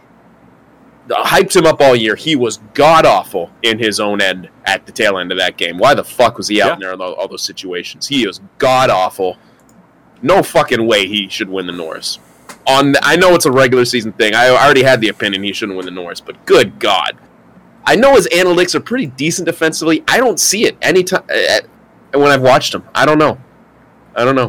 hyped 1.09 1.55
him 1.55 1.67
up 1.67 1.81
all 1.81 1.95
year. 1.95 2.15
He 2.17 2.37
was 2.37 2.59
god 2.73 3.05
awful 3.07 3.51
in 3.63 3.79
his 3.79 4.01
own 4.01 4.21
end 4.21 4.49
at 4.65 4.87
the 4.87 4.93
tail 4.93 5.19
end 5.19 5.33
of 5.33 5.39
that 5.39 5.57
game. 5.57 5.79
Why 5.79 5.95
the 5.95 6.05
fuck 6.05 6.39
was 6.39 6.49
he 6.49 6.63
out 6.63 6.67
yeah. 6.67 6.75
in 6.75 6.81
there 6.81 6.93
in 6.93 7.01
all, 7.01 7.29
those 7.29 7.43
situations? 7.43 8.07
He 8.07 8.27
was 8.27 8.41
god 8.59 8.91
awful. 8.91 9.37
No 10.23 10.43
fucking 10.43 10.87
way 10.87 11.07
he 11.07 11.29
should 11.29 11.49
win 11.49 11.67
the 11.67 11.73
Norris. 11.73 12.19
On 12.67 12.93
the, 12.93 13.01
I 13.03 13.17
know 13.17 13.35
it's 13.35 13.45
a 13.45 13.53
regular 13.53 13.85
season 13.85 14.13
thing. 14.13 14.35
I 14.35 14.49
already 14.49 14.83
had 14.83 15.01
the 15.01 15.09
opinion 15.09 15.43
he 15.43 15.53
shouldn't 15.53 15.77
win 15.77 15.85
the 15.85 15.93
Norris, 15.93 16.21
but 16.21 16.47
good 16.47 16.79
god. 16.79 17.19
I 17.87 17.97
know 17.97 18.15
his 18.15 18.27
analytics 18.29 18.75
are 18.75 18.81
pretty 18.81 19.07
decent 19.07 19.45
defensively. 19.47 20.03
I 20.09 20.17
don't 20.17 20.41
see 20.41 20.65
it 20.65 20.79
anytime 20.81 21.25
uh, 21.29 21.61
when 22.13 22.31
I've 22.31 22.41
watched 22.41 22.75
him. 22.75 22.85
I 22.95 23.05
don't 23.05 23.19
know. 23.19 23.39
I 24.17 24.25
don't 24.25 24.37
know. 24.37 24.49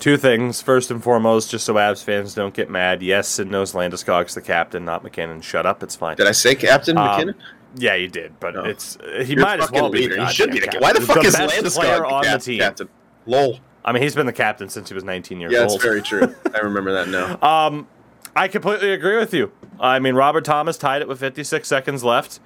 Two 0.00 0.16
things. 0.16 0.62
First 0.62 0.90
and 0.90 1.02
foremost, 1.02 1.50
just 1.50 1.66
so 1.66 1.74
Avs 1.74 2.02
fans 2.02 2.34
don't 2.34 2.54
get 2.54 2.70
mad. 2.70 3.02
Yes, 3.02 3.28
Sid 3.28 3.50
knows 3.50 3.72
Landeskog's 3.72 4.34
the 4.34 4.40
captain, 4.40 4.84
not 4.84 5.04
MacKinnon. 5.04 5.42
Shut 5.42 5.66
up. 5.66 5.82
It's 5.82 5.94
fine. 5.94 6.16
Did 6.16 6.26
I 6.26 6.32
say 6.32 6.54
Captain 6.54 6.96
um, 6.96 7.06
MacKinnon? 7.06 7.34
Yeah, 7.76 7.94
you 7.94 8.08
did, 8.08 8.40
but 8.40 8.54
no. 8.54 8.64
it's 8.64 8.96
he 9.22 9.34
You're 9.34 9.42
might 9.42 9.60
as 9.60 9.70
well 9.70 9.90
be. 9.90 10.06
The 10.06 10.26
he 10.26 10.32
should 10.32 10.50
be 10.50 10.58
the 10.58 10.66
captain. 10.66 10.82
Why 10.82 10.94
the, 10.94 11.00
the 11.00 11.06
fuck 11.06 11.24
is 11.24 11.36
Landeskog 11.36 12.10
on 12.10 12.24
cap- 12.24 12.40
the 12.40 12.44
team? 12.44 12.58
Captain? 12.60 12.88
Lol. 13.26 13.60
I 13.84 13.92
mean, 13.92 14.02
he's 14.02 14.14
been 14.14 14.26
the 14.26 14.32
captain 14.32 14.68
since 14.68 14.88
he 14.88 14.94
was 14.94 15.04
19 15.04 15.40
years 15.40 15.52
yeah, 15.52 15.60
old. 15.60 15.70
Yeah, 15.70 15.74
that's 15.74 15.84
very 15.84 16.02
true. 16.02 16.34
I 16.54 16.58
remember 16.58 16.92
that 16.92 17.08
now. 17.08 17.38
Um, 17.40 17.86
I 18.34 18.48
completely 18.48 18.92
agree 18.92 19.16
with 19.16 19.32
you. 19.32 19.52
I 19.78 19.98
mean, 19.98 20.14
Robert 20.14 20.44
Thomas 20.44 20.76
tied 20.76 21.02
it 21.02 21.08
with 21.08 21.20
56 21.20 21.66
seconds 21.66 22.04
left. 22.04 22.40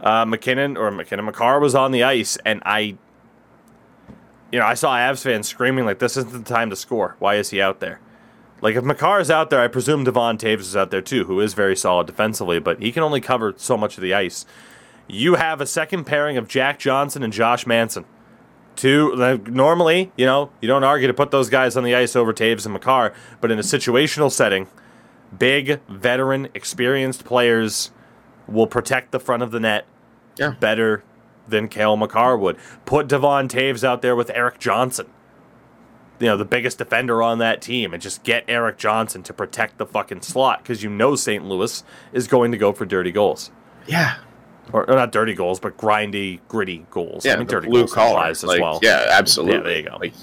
Uh, 0.00 0.24
MacKinnon 0.24 0.76
or 0.76 0.90
MacKinnon 0.90 1.24
Makar 1.24 1.60
was 1.60 1.74
on 1.74 1.92
the 1.92 2.02
ice, 2.02 2.36
and 2.44 2.62
I 2.66 2.96
you 4.56 4.62
know, 4.62 4.66
I 4.66 4.72
saw 4.72 4.96
Avs 4.96 5.22
fans 5.22 5.46
screaming 5.46 5.84
like, 5.84 5.98
"This 5.98 6.16
isn't 6.16 6.32
the 6.32 6.54
time 6.54 6.70
to 6.70 6.76
score. 6.76 7.14
Why 7.18 7.34
is 7.34 7.50
he 7.50 7.60
out 7.60 7.80
there?" 7.80 8.00
Like 8.62 8.74
if 8.74 8.84
Makar 8.84 9.20
is 9.20 9.30
out 9.30 9.50
there, 9.50 9.60
I 9.60 9.68
presume 9.68 10.04
Devon 10.04 10.38
Toews 10.38 10.60
is 10.60 10.74
out 10.74 10.90
there 10.90 11.02
too, 11.02 11.24
who 11.24 11.40
is 11.40 11.52
very 11.52 11.76
solid 11.76 12.06
defensively, 12.06 12.58
but 12.58 12.80
he 12.80 12.90
can 12.90 13.02
only 13.02 13.20
cover 13.20 13.52
so 13.58 13.76
much 13.76 13.98
of 13.98 14.02
the 14.02 14.14
ice. 14.14 14.46
You 15.08 15.34
have 15.34 15.60
a 15.60 15.66
second 15.66 16.04
pairing 16.04 16.38
of 16.38 16.48
Jack 16.48 16.78
Johnson 16.78 17.22
and 17.22 17.34
Josh 17.34 17.66
Manson. 17.66 18.06
Two 18.76 19.14
like, 19.14 19.46
normally, 19.46 20.10
you 20.16 20.24
know, 20.24 20.50
you 20.62 20.68
don't 20.68 20.84
argue 20.84 21.06
to 21.06 21.12
put 21.12 21.32
those 21.32 21.50
guys 21.50 21.76
on 21.76 21.84
the 21.84 21.94
ice 21.94 22.16
over 22.16 22.32
Toews 22.32 22.64
and 22.64 22.72
Makar, 22.72 23.12
but 23.42 23.50
in 23.50 23.58
a 23.58 23.62
situational 23.62 24.32
setting, 24.32 24.68
big 25.38 25.82
veteran, 25.86 26.48
experienced 26.54 27.26
players 27.26 27.90
will 28.48 28.66
protect 28.66 29.12
the 29.12 29.20
front 29.20 29.42
of 29.42 29.50
the 29.50 29.60
net 29.60 29.84
yeah. 30.38 30.54
better 30.60 31.04
than 31.48 31.68
Cale 31.68 31.96
Makar 31.96 32.36
would. 32.36 32.56
Put 32.84 33.08
Devon 33.08 33.48
Toews 33.48 33.84
out 33.84 34.02
there 34.02 34.16
with 34.16 34.30
Erik 34.30 34.58
Johnson. 34.58 35.06
You 36.18 36.28
know, 36.28 36.36
the 36.36 36.46
biggest 36.46 36.78
defender 36.78 37.22
on 37.22 37.38
that 37.38 37.60
team, 37.60 37.92
and 37.92 38.02
just 38.02 38.22
get 38.22 38.44
Erik 38.48 38.78
Johnson 38.78 39.22
to 39.24 39.34
protect 39.34 39.76
the 39.76 39.84
fucking 39.84 40.22
slot 40.22 40.62
because 40.62 40.82
you 40.82 40.88
know 40.88 41.14
St. 41.14 41.44
Louis 41.44 41.84
is 42.12 42.26
going 42.26 42.52
to 42.52 42.58
go 42.58 42.72
for 42.72 42.86
dirty 42.86 43.12
goals. 43.12 43.50
Yeah. 43.86 44.16
Or, 44.72 44.88
or 44.90 44.96
not 44.96 45.12
dirty 45.12 45.34
goals, 45.34 45.60
but 45.60 45.76
grindy, 45.76 46.40
gritty 46.48 46.86
goals. 46.90 47.24
Yeah, 47.24 47.34
I 47.34 47.36
mean, 47.36 47.46
dirty 47.46 47.68
blue 47.68 47.82
goals 47.82 47.92
collar 47.92 48.24
as 48.26 48.42
like, 48.42 48.60
well. 48.60 48.80
Yeah, 48.82 49.06
absolutely. 49.10 49.56
Yeah, 49.56 49.62
there 49.62 49.76
you 49.76 49.82
go. 49.90 49.96
Like, 49.98 50.14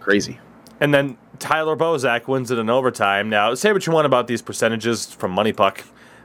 crazy. 0.00 0.40
And 0.80 0.92
then 0.92 1.18
Tyler 1.38 1.76
Bozak 1.76 2.26
wins 2.26 2.50
it 2.50 2.58
in 2.58 2.68
overtime. 2.68 3.28
Now, 3.28 3.54
say 3.54 3.72
what 3.72 3.86
you 3.86 3.92
want 3.92 4.06
about 4.06 4.26
these 4.26 4.42
percentages 4.42 5.12
from 5.12 5.30
Money 5.30 5.52
Puck. 5.52 5.84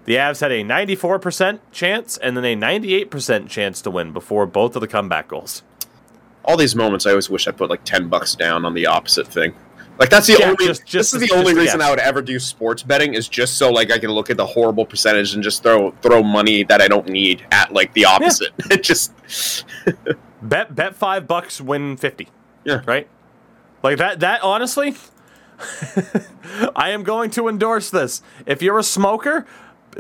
The 0.10 0.16
Avs 0.16 0.42
had 0.42 0.52
a 0.52 0.64
94% 0.64 1.60
chance 1.72 2.18
and 2.18 2.36
then 2.36 2.44
a 2.44 2.56
98% 2.56 3.48
chance 3.48 3.80
to 3.84 3.92
win 3.92 4.12
before 4.12 4.48
both 4.48 4.76
of 4.76 4.82
the 4.82 4.88
comeback 4.88 5.28
goals. 5.28 5.62
All 6.44 6.58
these 6.58 6.76
moments, 6.76 7.06
I 7.06 7.12
always 7.12 7.30
wish 7.30 7.48
I 7.48 7.52
put 7.52 7.70
like 7.70 7.84
10 7.84 8.08
bucks 8.08 8.34
down 8.34 8.66
on 8.66 8.74
the 8.74 8.88
opposite 8.88 9.28
thing. 9.28 9.54
Like 10.00 10.10
that's 10.10 10.26
the 10.26 10.38
Yeah, 10.40 10.48
only. 10.48 10.66
just- 10.66 10.84
just- 10.88 11.12
this 11.12 11.14
is 11.14 11.20
the 11.20 11.28
just 11.28 11.38
only 11.38 11.54
reason 11.54 11.78
guess. 11.78 11.88
I 11.88 11.92
would 11.92 12.00
ever 12.00 12.24
do 12.24 12.40
sports 12.40 12.82
betting 12.82 13.14
is 13.14 13.28
just 13.28 13.58
so 13.58 13.70
like 13.72 13.92
I 13.92 14.00
can 14.00 14.10
look 14.10 14.32
at 14.32 14.38
the 14.38 14.48
horrible 14.48 14.84
percentage 14.84 15.36
and 15.36 15.44
just 15.44 15.62
throw 15.62 15.92
throw 16.02 16.24
money 16.24 16.64
that 16.64 16.82
I 16.82 16.88
don't 16.88 17.08
need 17.08 17.46
at 17.52 17.72
like 17.72 17.94
the 17.94 18.06
opposite. 18.06 18.50
It 18.72 18.82
just 18.82 19.14
Bet 20.42 20.74
bet 20.74 20.96
five 20.96 21.28
bucks, 21.28 21.62
win 21.62 21.98
fifty. 21.98 22.30
Yeah. 22.66 22.82
Right? 22.88 23.08
Like 23.84 24.00
that 24.00 24.22
that 24.22 24.42
honestly 24.42 24.96
I 26.76 26.90
am 26.90 27.04
going 27.04 27.30
to 27.32 27.48
endorse 27.48 27.92
this. 27.92 28.24
If 28.48 28.64
you're 28.64 28.80
a 28.80 28.84
smoker, 28.84 29.46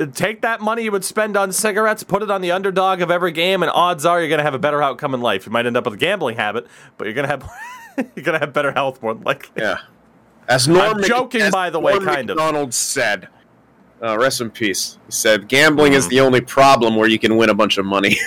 take 0.08 0.42
that 0.42 0.62
money 0.62 0.84
you 0.84 0.92
would 0.92 1.04
spend 1.06 1.36
on 1.38 1.52
cigarettes, 1.52 2.04
put 2.04 2.22
it 2.24 2.32
on 2.32 2.42
the 2.42 2.52
underdog 2.52 3.02
of 3.02 3.12
every 3.12 3.32
game, 3.32 3.62
and 3.64 3.72
odds 3.74 4.06
are 4.06 4.20
you're 4.20 4.30
gonna 4.30 4.44
have 4.44 4.54
a 4.54 4.60
better 4.60 4.82
outcome 4.82 5.14
in 5.14 5.22
life. 5.22 5.46
You 5.46 5.52
might 5.52 5.66
end 5.66 5.78
up 5.78 5.86
with 5.86 5.94
a 5.96 5.98
gambling 5.98 6.36
habit, 6.38 6.68
but 6.98 7.06
you're 7.06 7.14
gonna 7.14 7.28
have 7.28 7.50
you're 8.16 8.24
gonna 8.26 8.40
have 8.40 8.54
better 8.54 8.72
health 8.72 9.02
more 9.02 9.14
than 9.14 9.24
likely. 9.24 9.62
yeah. 9.62 9.78
As 10.48 10.68
Norm 10.68 10.82
I'm 10.96 10.98
Mc- 10.98 11.06
joking, 11.08 11.42
as 11.42 11.52
by 11.52 11.70
the 11.70 11.80
way, 11.80 11.94
Norm 11.94 12.06
kind 12.06 12.30
of. 12.30 12.38
Macdonald 12.38 12.74
said. 12.74 13.28
Uh, 14.02 14.18
rest 14.18 14.40
in 14.42 14.50
peace. 14.50 14.98
He 15.08 15.12
said, 15.12 15.48
"Gambling 15.50 15.92
Mm. 15.92 15.96
is 15.98 16.08
the 16.08 16.22
only 16.22 16.40
problem 16.42 16.96
where 16.96 17.08
you 17.10 17.20
can 17.20 17.36
win 17.38 17.50
a 17.50 17.54
bunch 17.54 17.78
of 17.78 17.86
money." 17.86 18.18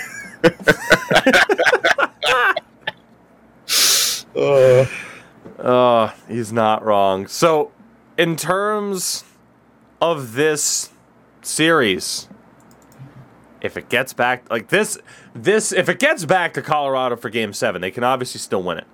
uh, 4.37 4.87
Uh, 5.59 6.11
he's 6.29 6.53
not 6.53 6.85
wrong. 6.85 7.27
So, 7.29 7.71
in 8.19 8.35
terms 8.37 9.23
of 10.01 10.33
this 10.33 10.91
series, 11.43 12.29
if 13.61 13.77
it 13.77 13.89
gets 13.89 14.13
back 14.13 14.51
like 14.51 14.69
this, 14.69 14.99
this 15.35 15.73
if 15.73 15.89
it 15.89 15.99
gets 15.99 16.25
back 16.25 16.55
to 16.55 16.63
Colorado 16.63 17.17
for 17.17 17.31
Game 17.31 17.53
Seven, 17.53 17.81
they 17.81 17.91
can 17.91 18.05
obviously 18.05 18.41
still 18.41 18.63
win 18.63 18.79
it. 18.79 18.87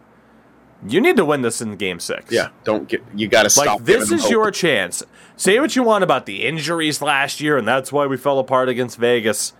You 0.87 1.01
need 1.01 1.17
to 1.17 1.25
win 1.25 1.43
this 1.43 1.61
in 1.61 1.77
Game 1.77 1.99
Six. 1.99 2.31
yeah, 2.31 2.51
don't 2.63 2.89
get. 2.89 3.03
You 3.15 3.27
got 3.27 3.45
to 3.45 3.51
stop. 3.51 3.67
Like 3.67 3.85
this 3.85 4.13
is 4.13 4.23
hope. 4.23 4.31
your 4.31 4.51
chance. 4.51 5.03
Say 5.37 5.59
what 5.59 5.75
you 5.75 5.83
want 5.83 6.05
about 6.05 6.27
the 6.27 6.47
injuries 6.47 7.03
last 7.03 7.41
year, 7.41 7.57
and 7.57 7.67
that's 7.67 7.91
why 7.91 8.07
we 8.07 8.17
fell 8.17 8.39
apart 8.39 8.69
against 8.69 8.97
Vegas. 8.99 9.55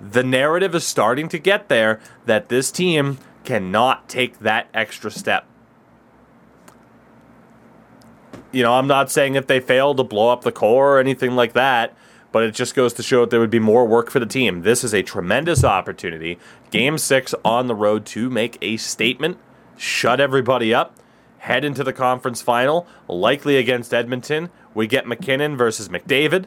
The 0.00 0.24
narrative 0.24 0.74
is 0.74 0.86
starting 0.86 1.28
to 1.28 1.38
get 1.38 1.68
there 1.68 2.00
that 2.26 2.48
this 2.48 2.70
team 2.70 3.18
cannot 3.44 4.08
take 4.08 4.40
that 4.40 4.68
extra 4.74 5.10
step. 5.10 5.46
You 8.52 8.62
know, 8.62 8.74
I'm 8.74 8.86
not 8.86 9.10
saying 9.10 9.36
if 9.36 9.46
they 9.46 9.60
fail 9.60 9.94
to 9.94 10.02
blow 10.02 10.30
up 10.30 10.42
the 10.42 10.52
core 10.52 10.96
or 10.96 10.98
anything 10.98 11.36
like 11.36 11.52
that, 11.52 11.96
but 12.36 12.42
it 12.44 12.54
just 12.54 12.74
goes 12.74 12.92
to 12.92 13.02
show 13.02 13.22
that 13.22 13.30
there 13.30 13.40
would 13.40 13.48
be 13.48 13.58
more 13.58 13.86
work 13.86 14.10
for 14.10 14.20
the 14.20 14.26
team. 14.26 14.60
This 14.60 14.84
is 14.84 14.92
a 14.92 15.02
tremendous 15.02 15.64
opportunity. 15.64 16.38
Game 16.70 16.98
six 16.98 17.34
on 17.42 17.66
the 17.66 17.74
road 17.74 18.04
to 18.08 18.28
make 18.28 18.58
a 18.60 18.76
statement, 18.76 19.38
shut 19.78 20.20
everybody 20.20 20.74
up, 20.74 20.96
head 21.38 21.64
into 21.64 21.82
the 21.82 21.94
conference 21.94 22.42
final, 22.42 22.86
likely 23.08 23.56
against 23.56 23.94
Edmonton. 23.94 24.50
We 24.74 24.86
get 24.86 25.06
MacKinnon 25.06 25.56
versus 25.56 25.88
McDavid. 25.88 26.44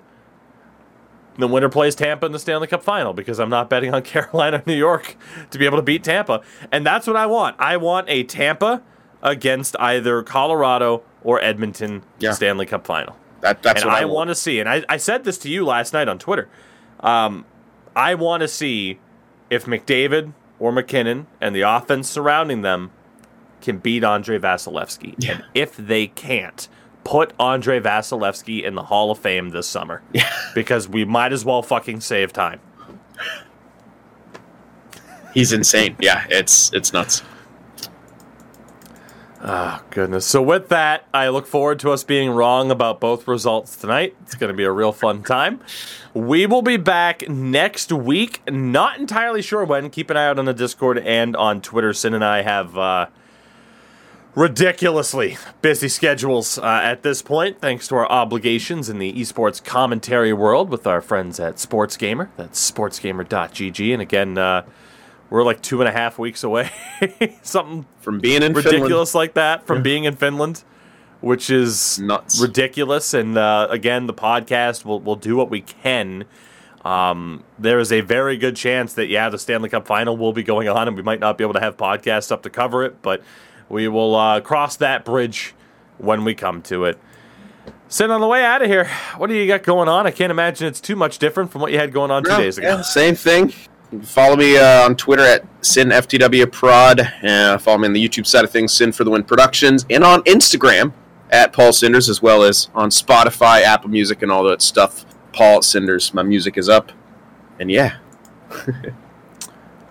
The 1.39 1.47
winner 1.47 1.69
plays 1.69 1.95
Tampa 1.95 2.27
in 2.27 2.33
the 2.33 2.39
Stanley 2.39 2.67
Cup 2.67 2.83
final 2.83 3.13
because 3.13 3.39
I'm 3.39 3.49
not 3.49 3.67
betting 3.67 3.91
on 3.91 4.01
Carolina, 4.03 4.57
or 4.57 4.63
New 4.67 4.75
York 4.75 5.17
to 5.49 5.57
be 5.57 5.65
able 5.65 5.77
to 5.77 5.81
beat 5.81 6.03
Tampa. 6.03 6.41
And 6.71 6.85
that's 6.85 7.07
what 7.07 7.15
I 7.15 7.25
want. 7.25 7.55
I 7.57 7.77
want 7.77 8.07
a 8.11 8.21
Tampa 8.25 8.83
against 9.23 9.75
either 9.79 10.21
Colorado 10.21 11.01
or 11.23 11.41
Edmonton 11.43 12.03
Yeah. 12.19 12.33
Stanley 12.33 12.67
Cup 12.67 12.85
final. 12.85 13.15
That, 13.41 13.63
that's 13.63 13.81
and 13.81 13.91
what 13.91 13.99
I, 13.99 14.01
I, 14.01 14.05
want 14.05 14.29
to 14.29 14.35
see, 14.35 14.59
and 14.59 14.67
I, 14.67 14.83
I 14.89 14.97
said 14.97 15.23
this 15.23 15.37
to 15.39 15.49
you 15.49 15.65
last 15.65 15.93
night 15.93 16.07
on 16.07 16.19
Twitter. 16.19 16.49
Um, 16.99 17.45
I 17.95 18.15
want 18.15 18.41
to 18.41 18.47
see 18.47 18.99
if 19.49 19.65
McDavid 19.65 20.33
or 20.59 20.71
MacKinnon 20.71 21.27
and 21.39 21.55
the 21.55 21.61
offense 21.61 22.09
surrounding 22.09 22.61
them 22.61 22.91
can 23.61 23.77
beat 23.77 24.03
Andrei 24.03 24.39
Vasilevskiy. 24.39 25.15
Yeah. 25.17 25.31
And 25.33 25.43
if 25.53 25.75
they 25.75 26.07
can't, 26.07 26.67
put 27.03 27.33
Andrei 27.39 27.79
Vasilevskiy 27.79 28.63
in 28.63 28.75
the 28.75 28.83
Hall 28.83 29.11
of 29.11 29.19
Fame 29.19 29.49
this 29.49 29.67
summer. 29.67 30.01
Yeah. 30.13 30.29
Because 30.53 30.87
we 30.87 31.05
might 31.05 31.31
as 31.31 31.45
well 31.45 31.61
fucking 31.61 32.01
save 32.01 32.33
time. 32.33 32.59
He's 35.33 35.53
insane. 35.53 35.95
Yeah, 35.99 36.25
it's 36.29 36.73
it's 36.73 36.91
nuts. 36.91 37.21
Oh, 39.41 39.81
goodness. 39.89 40.25
So, 40.25 40.41
with 40.41 40.67
that, 40.67 41.05
I 41.13 41.29
look 41.29 41.47
forward 41.47 41.79
to 41.79 41.91
us 41.91 42.03
being 42.03 42.29
wrong 42.29 42.71
about 42.71 42.99
both 42.99 43.25
results 43.25 43.77
tonight. 43.77 44.15
It's 44.23 44.35
going 44.35 44.49
to 44.51 44.57
be 44.57 44.65
a 44.65 44.71
real 44.71 44.91
fun 44.91 45.23
time. 45.23 45.61
We 46.13 46.45
will 46.45 46.61
be 46.61 46.75
back 46.75 47.27
next 47.29 47.91
week. 47.93 48.41
Not 48.51 48.99
entirely 48.99 49.41
sure 49.41 49.63
when. 49.63 49.89
Keep 49.89 50.09
an 50.09 50.17
eye 50.17 50.27
out 50.27 50.39
on 50.39 50.45
the 50.45 50.53
Discord 50.53 50.97
and 50.97 51.37
on 51.37 51.61
Twitter. 51.61 51.93
Sin 51.93 52.13
and 52.13 52.25
I 52.25 52.41
have 52.41 52.77
uh, 52.77 53.05
ridiculously 54.35 55.37
busy 55.61 55.87
schedules 55.87 56.57
uh, 56.57 56.63
at 56.83 57.03
this 57.03 57.21
point, 57.21 57.61
thanks 57.61 57.87
to 57.87 57.95
our 57.95 58.09
obligations 58.11 58.89
in 58.89 58.99
the 58.99 59.13
esports 59.13 59.63
commentary 59.63 60.33
world 60.33 60.69
with 60.69 60.85
our 60.85 61.01
friends 61.01 61.39
at 61.39 61.59
Sports 61.59 61.95
Gamer. 61.95 62.29
That's 62.35 62.71
sportsgamer.gg. 62.71 63.93
And 63.93 64.01
again, 64.01 64.37
uh, 64.37 64.65
we're 65.29 65.43
like 65.43 65.61
two 65.61 65.81
and 65.81 65.87
a 65.87 65.91
half 65.91 66.17
weeks 66.17 66.43
away. 66.43 66.69
Something 67.41 67.85
From 68.01 68.19
being 68.19 68.43
in 68.43 68.53
ridiculous 68.53 69.13
like 69.15 69.33
that 69.35 69.65
from 69.67 69.83
being 69.83 70.05
in 70.05 70.15
Finland, 70.15 70.63
which 71.21 71.49
is 71.49 71.99
Nuts. 71.99 72.41
ridiculous. 72.41 73.13
And 73.13 73.37
uh, 73.37 73.67
again, 73.69 74.07
the 74.07 74.13
podcast 74.13 74.85
will 74.85 74.99
will 74.99 75.15
do 75.15 75.35
what 75.35 75.49
we 75.49 75.61
can. 75.61 76.25
Um, 76.85 77.43
there 77.57 77.79
is 77.79 77.91
a 77.91 78.01
very 78.01 78.37
good 78.37 78.55
chance 78.55 78.93
that 78.93 79.07
yeah, 79.07 79.29
the 79.29 79.37
Stanley 79.37 79.69
Cup 79.69 79.85
final 79.85 80.15
will 80.17 80.33
be 80.33 80.43
going 80.43 80.67
on, 80.69 80.87
and 80.87 80.95
we 80.95 81.03
might 81.03 81.19
not 81.19 81.37
be 81.37 81.43
able 81.43 81.53
to 81.53 81.59
have 81.59 81.75
podcasts 81.77 82.31
up 82.31 82.41
to 82.43 82.49
cover 82.49 82.83
it, 82.83 83.01
but 83.01 83.21
we 83.67 83.87
will 83.87 84.15
uh, 84.15 84.39
cross 84.41 84.77
that 84.77 85.03
bridge 85.05 85.53
when 85.97 86.23
we 86.23 86.33
come 86.33 86.61
to 86.63 86.85
it. 86.85 86.97
Sitting 87.89 88.11
on 88.11 88.21
the 88.21 88.27
way 88.27 88.45
out 88.45 88.61
of 88.61 88.67
here, 88.69 88.85
what 89.17 89.27
do 89.27 89.33
you 89.33 89.47
got 89.47 89.63
going 89.63 89.89
on? 89.89 90.07
I 90.07 90.11
can't 90.11 90.31
imagine 90.31 90.67
it's 90.67 90.79
too 90.79 90.95
much 90.95 91.17
different 91.19 91.51
from 91.51 91.61
what 91.61 91.71
you 91.71 91.79
had 91.79 91.91
going 91.91 92.11
on 92.11 92.23
two 92.23 92.37
days 92.37 92.57
ago. 92.57 92.67
Yeah, 92.77 92.81
same 92.81 93.15
thing. 93.15 93.51
Follow 94.03 94.35
me 94.35 94.57
uh, 94.57 94.85
on 94.85 94.95
Twitter 94.95 95.23
at 95.23 95.45
SinFTWProd. 95.61 97.23
Uh, 97.23 97.57
follow 97.57 97.79
me 97.79 97.87
on 97.87 97.93
the 97.93 98.07
YouTube 98.07 98.27
side 98.27 98.43
of 98.43 98.51
things, 98.51 98.71
Sin 98.71 98.91
for 98.91 99.03
the 99.03 99.09
Win 99.09 99.23
Productions, 99.23 99.85
and 99.89 100.03
on 100.03 100.21
Instagram 100.23 100.93
at 101.31 101.53
Paul 101.53 101.73
Cinders, 101.73 102.07
as 102.07 102.21
well 102.21 102.43
as 102.43 102.69
on 102.75 102.89
Spotify, 102.89 103.61
Apple 103.63 103.89
Music, 103.89 104.21
and 104.21 104.31
all 104.31 104.43
that 104.43 104.61
stuff. 104.61 105.05
Paul 105.33 105.61
Cinders. 105.61 106.13
My 106.13 106.23
music 106.23 106.57
is 106.57 106.69
up. 106.69 106.91
And 107.59 107.69
yeah, 107.71 107.97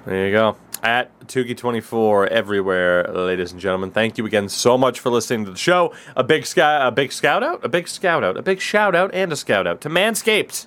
There 0.07 0.27
you 0.27 0.33
go. 0.33 0.57
At 0.83 1.19
Tugi24 1.27 2.29
everywhere, 2.29 3.05
ladies 3.13 3.53
and 3.53 3.61
gentlemen. 3.61 3.91
Thank 3.91 4.17
you 4.17 4.25
again 4.27 4.49
so 4.49 4.79
much 4.79 5.01
for 5.01 5.11
listening 5.11 5.45
to 5.45 5.51
the 5.51 5.59
show. 5.59 5.93
A 6.17 6.23
big 6.23 6.47
scout, 6.47 6.87
a 6.87 6.91
big 6.93 7.13
scout 7.13 7.43
out, 7.43 7.65
a 7.65 7.69
big 7.69 7.89
scout 7.89 8.23
out, 8.25 8.37
a 8.37 8.43
big 8.43 8.61
shout 8.61 8.95
out, 8.95 9.11
and 9.13 9.33
a 9.33 9.37
scout 9.37 9.67
out 9.67 9.81
to 9.83 9.89
Manscaped. 9.91 10.67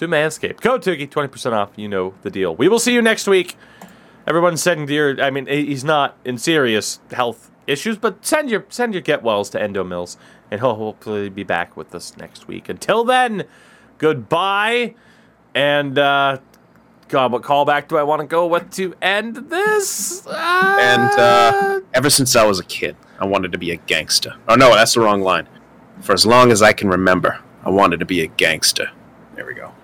To 0.00 0.08
Manscaped. 0.08 0.62
Code 0.62 0.80
Tugi, 0.80 1.06
20% 1.06 1.52
off. 1.52 1.72
You 1.76 1.86
know 1.86 2.14
the 2.22 2.30
deal. 2.30 2.56
We 2.56 2.68
will 2.68 2.78
see 2.78 2.94
you 2.94 3.02
next 3.02 3.26
week. 3.26 3.54
Everyone's 4.26 4.62
sending 4.62 4.86
dear. 4.86 5.20
I 5.20 5.28
mean, 5.28 5.46
he's 5.46 5.84
not 5.84 6.16
in 6.24 6.38
serious 6.38 7.00
health 7.10 7.50
issues, 7.66 7.98
but 7.98 8.24
send 8.24 8.48
your 8.48 8.64
send 8.70 8.94
your 8.94 9.02
get 9.02 9.22
wells 9.22 9.50
to 9.50 9.60
Endo 9.60 9.84
Mills, 9.84 10.16
and 10.50 10.62
he'll 10.62 10.76
hopefully 10.76 11.28
be 11.28 11.42
back 11.42 11.76
with 11.76 11.94
us 11.94 12.16
next 12.16 12.48
week. 12.48 12.70
Until 12.70 13.04
then, 13.04 13.44
goodbye, 13.98 14.94
and 15.54 15.98
uh, 15.98 16.38
God, 17.08 17.30
what 17.32 17.42
callback 17.42 17.88
do 17.88 17.98
I 17.98 18.02
want 18.02 18.20
to 18.20 18.26
go 18.26 18.46
with 18.46 18.70
to 18.76 18.94
end 19.02 19.36
this? 19.50 20.26
Uh, 20.26 20.78
and 20.80 21.20
uh, 21.20 21.80
ever 21.92 22.08
since 22.08 22.34
I 22.34 22.46
was 22.46 22.58
a 22.58 22.64
kid, 22.64 22.96
I 23.18 23.26
wanted 23.26 23.52
to 23.52 23.58
be 23.58 23.70
a 23.70 23.76
gangster. 23.76 24.34
Oh 24.48 24.54
no, 24.54 24.74
that's 24.74 24.94
the 24.94 25.00
wrong 25.00 25.20
line. 25.20 25.46
For 26.00 26.14
as 26.14 26.24
long 26.24 26.50
as 26.52 26.62
I 26.62 26.72
can 26.72 26.88
remember, 26.88 27.38
I 27.64 27.68
wanted 27.68 28.00
to 28.00 28.06
be 28.06 28.22
a 28.22 28.28
gangster. 28.28 28.90
There 29.36 29.44
we 29.44 29.52
go. 29.52 29.74